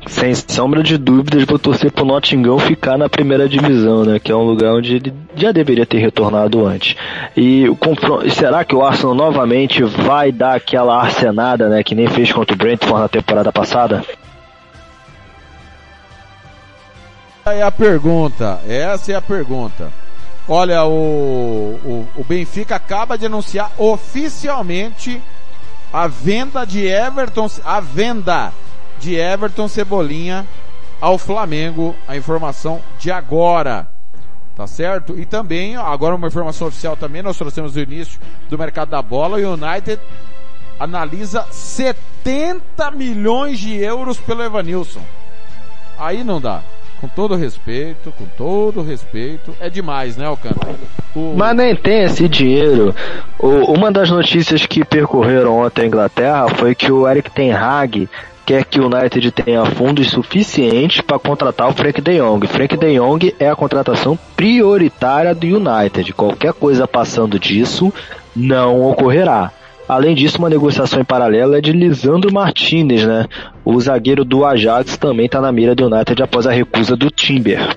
Sem 0.08 0.34
sombra 0.34 0.84
de 0.84 0.96
dúvidas, 0.96 1.44
vou 1.44 1.58
torcer 1.58 1.90
pro 1.90 2.04
Nottingham 2.04 2.58
ficar 2.60 2.96
na 2.96 3.08
primeira 3.08 3.48
divisão, 3.48 4.04
né? 4.04 4.20
Que 4.20 4.30
é 4.30 4.36
um 4.36 4.44
lugar 4.44 4.72
onde 4.74 4.96
ele 4.96 5.12
já 5.34 5.50
deveria 5.50 5.84
ter 5.84 5.98
retornado 5.98 6.64
antes. 6.64 6.96
E 7.36 7.68
o 7.68 7.76
será 8.30 8.64
que 8.64 8.74
o 8.74 8.84
Arsenal 8.84 9.14
novamente 9.14 9.82
vai 9.82 10.30
dar 10.30 10.54
aquela 10.54 10.96
arsenada, 10.96 11.68
né? 11.68 11.82
Que 11.82 11.94
nem 11.94 12.06
fez 12.06 12.32
contra 12.32 12.54
o 12.54 12.56
Brentford 12.58 13.00
na 13.00 13.08
temporada 13.08 13.52
passada? 13.52 14.04
Essa 17.44 17.54
é 17.54 17.62
a 17.62 17.72
pergunta. 17.72 18.60
Essa 18.68 19.12
é 19.12 19.14
a 19.16 19.22
pergunta. 19.22 19.92
Olha, 20.48 20.84
o, 20.84 21.80
o, 21.84 22.08
o 22.16 22.24
Benfica 22.24 22.76
acaba 22.76 23.18
de 23.18 23.26
anunciar 23.26 23.72
oficialmente 23.76 25.20
a 25.92 26.06
venda 26.06 26.64
de 26.64 26.86
Everton, 26.86 27.50
a 27.64 27.80
venda 27.80 28.52
de 28.98 29.14
Everton 29.14 29.68
Cebolinha 29.68 30.46
ao 31.00 31.18
Flamengo, 31.18 31.94
a 32.06 32.16
informação 32.16 32.80
de 32.98 33.10
agora. 33.10 33.88
Tá 34.54 34.66
certo? 34.66 35.18
E 35.18 35.26
também, 35.26 35.76
agora 35.76 36.14
uma 36.14 36.28
informação 36.28 36.68
oficial 36.68 36.96
também, 36.96 37.22
nós 37.22 37.36
trouxemos 37.36 37.76
o 37.76 37.80
início 37.80 38.18
do 38.48 38.58
mercado 38.58 38.88
da 38.88 39.02
bola, 39.02 39.36
o 39.36 39.52
United 39.52 40.00
analisa 40.80 41.46
70 41.50 42.90
milhões 42.92 43.58
de 43.58 43.76
euros 43.76 44.18
pelo 44.18 44.42
Evanilson. 44.42 45.02
Aí 45.98 46.24
não 46.24 46.40
dá. 46.40 46.62
Com 47.00 47.08
todo 47.08 47.36
respeito, 47.36 48.10
com 48.12 48.24
todo 48.38 48.82
respeito, 48.82 49.54
é 49.60 49.68
demais, 49.68 50.16
né, 50.16 50.24
Alcântara? 50.24 50.76
O... 51.14 51.34
Mas 51.36 51.54
nem 51.54 51.76
tem 51.76 52.04
esse 52.04 52.26
dinheiro. 52.26 52.94
O, 53.38 53.72
uma 53.72 53.92
das 53.92 54.10
notícias 54.10 54.64
que 54.64 54.82
percorreram 54.82 55.58
ontem 55.58 55.82
a 55.82 55.86
Inglaterra 55.86 56.48
foi 56.48 56.74
que 56.74 56.90
o 56.90 57.06
Eric 57.06 57.30
Ten 57.30 57.52
Hag 57.52 58.08
quer 58.46 58.64
que 58.64 58.78
o 58.78 58.86
United 58.86 59.32
tenha 59.32 59.64
fundos 59.64 60.08
suficientes 60.08 61.00
para 61.00 61.18
contratar 61.18 61.68
o 61.68 61.74
Frank 61.74 62.00
De 62.00 62.18
Jong. 62.18 62.46
Frank 62.46 62.76
De 62.76 62.96
Jong 62.96 63.34
é 63.40 63.48
a 63.48 63.56
contratação 63.56 64.16
prioritária 64.36 65.34
do 65.34 65.46
United. 65.46 66.12
Qualquer 66.12 66.52
coisa 66.52 66.86
passando 66.86 67.40
disso 67.40 67.92
não 68.34 68.88
ocorrerá. 68.88 69.50
Além 69.88 70.14
disso, 70.14 70.38
uma 70.38 70.48
negociação 70.48 71.00
em 71.00 71.04
paralelo 71.04 71.54
é 71.54 71.60
de 71.60 71.72
Lisandro 71.72 72.32
Martinez, 72.32 73.04
né? 73.04 73.26
O 73.64 73.80
zagueiro 73.80 74.24
do 74.24 74.44
Ajax 74.44 74.96
também 74.96 75.26
está 75.26 75.40
na 75.40 75.50
mira 75.50 75.74
do 75.74 75.86
United 75.86 76.22
após 76.22 76.46
a 76.46 76.52
recusa 76.52 76.96
do 76.96 77.10
Timber. 77.10 77.76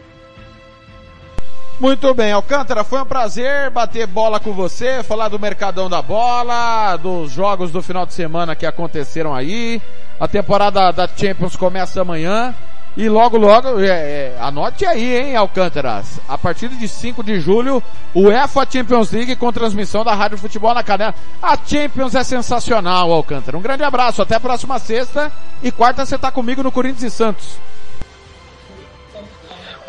Muito 1.79 2.13
bem, 2.13 2.33
Alcântara, 2.33 2.83
foi 2.83 3.01
um 3.01 3.05
prazer 3.05 3.69
bater 3.69 4.05
bola 4.05 4.37
com 4.37 4.51
você, 4.51 5.01
falar 5.01 5.29
do 5.29 5.39
Mercadão 5.39 5.89
da 5.89 6.01
Bola, 6.01 6.97
dos 6.97 7.31
jogos 7.31 7.71
do 7.71 7.81
final 7.81 8.05
de 8.05 8.13
semana 8.13 8.53
que 8.53 8.65
aconteceram 8.65 9.33
aí. 9.33 9.81
A 10.19 10.27
temporada 10.27 10.91
da 10.91 11.07
Champions 11.07 11.55
começa 11.55 12.01
amanhã. 12.01 12.53
E 12.97 13.07
logo, 13.07 13.37
logo, 13.37 13.79
é, 13.79 13.87
é, 13.87 14.37
anote 14.41 14.85
aí, 14.85 15.21
hein, 15.21 15.35
Alcântara. 15.37 16.03
A 16.27 16.37
partir 16.37 16.67
de 16.67 16.85
5 16.85 17.23
de 17.23 17.39
julho, 17.39 17.81
o 18.13 18.23
UEFA 18.23 18.67
Champions 18.69 19.11
League 19.11 19.37
com 19.37 19.53
transmissão 19.53 20.03
da 20.03 20.13
Rádio 20.13 20.37
Futebol 20.37 20.73
na 20.73 20.83
Canela. 20.83 21.15
A 21.41 21.55
Champions 21.55 22.13
é 22.13 22.25
sensacional, 22.25 23.09
Alcântara. 23.09 23.57
Um 23.57 23.61
grande 23.61 23.83
abraço, 23.83 24.21
até 24.21 24.35
a 24.35 24.39
próxima 24.39 24.79
sexta. 24.79 25.31
E 25.63 25.71
quarta 25.71 26.05
você 26.05 26.17
tá 26.17 26.29
comigo 26.29 26.61
no 26.61 26.73
Corinthians 26.73 27.13
e 27.13 27.15
Santos. 27.15 27.57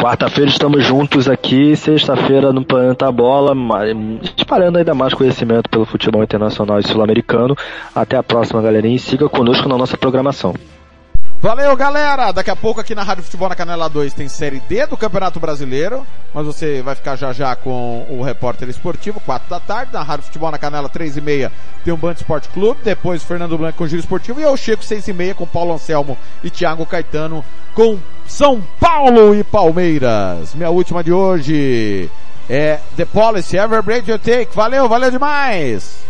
Quarta-feira 0.01 0.51
estamos 0.51 0.83
juntos 0.83 1.29
aqui, 1.29 1.77
sexta-feira 1.77 2.55
no 2.55 2.65
Planeta 2.65 3.13
Bola, 3.13 3.55
disparando 4.35 4.79
ainda 4.79 4.95
mais 4.95 5.13
conhecimento 5.13 5.69
pelo 5.69 5.85
futebol 5.85 6.23
internacional 6.23 6.81
e 6.81 6.89
sul-americano. 6.89 7.55
Até 7.95 8.17
a 8.17 8.23
próxima, 8.23 8.63
galerinha, 8.63 8.97
e 8.97 8.99
siga 8.99 9.29
conosco 9.29 9.69
na 9.69 9.77
nossa 9.77 9.99
programação. 9.99 10.55
Valeu, 11.43 11.77
galera! 11.77 12.33
Daqui 12.33 12.51
a 12.51 12.57
pouco 12.57 12.81
aqui 12.81 12.95
na 12.95 13.03
Rádio 13.03 13.25
Futebol 13.25 13.51
na 13.51 13.55
Canela 13.55 13.89
2 13.89 14.15
tem 14.15 14.27
Série 14.27 14.61
D 14.61 14.87
do 14.87 14.97
Campeonato 14.97 15.39
Brasileiro, 15.39 16.07
mas 16.35 16.47
você 16.47 16.81
vai 16.81 16.95
ficar 16.95 17.17
já 17.17 17.33
já 17.35 17.55
com 17.55 18.07
o 18.11 18.23
repórter 18.23 18.71
esportivo, 18.71 19.21
4 19.21 19.51
da 19.51 19.61
tarde. 19.61 19.93
Na 19.93 20.03
Rádio 20.03 20.25
Futebol 20.25 20.51
na 20.51 20.59
Canela 20.59 20.89
3 20.89 21.19
e 21.19 21.21
meia 21.21 21.53
tem 21.85 21.93
o 21.93 21.97
Band 21.97 22.13
Esporte 22.13 22.49
Clube, 22.49 22.81
depois 22.83 23.23
Fernando 23.23 23.57
Blanco 23.57 23.79
com 23.79 23.85
o 23.85 23.89
Giro 23.89 24.01
Esportivo 24.01 24.41
e 24.41 24.45
eu 24.45 24.57
chego 24.57 24.83
6 24.83 25.09
e 25.09 25.13
meia 25.13 25.35
com 25.35 25.47
Paulo 25.47 25.73
Anselmo 25.73 26.17
e 26.43 26.49
Thiago 26.49 26.87
Caetano 26.87 27.45
com 27.75 27.99
São 28.31 28.63
Paulo 28.79 29.35
e 29.35 29.43
Palmeiras. 29.43 30.55
Minha 30.55 30.71
última 30.71 31.03
de 31.03 31.13
hoje 31.13 32.09
é 32.49 32.79
The 32.97 33.05
Policy 33.05 33.59
Ever 33.59 33.83
Break 33.83 34.09
You 34.09 34.19
Take. 34.19 34.55
Valeu, 34.55 34.89
valeu 34.89 35.11
demais! 35.11 36.10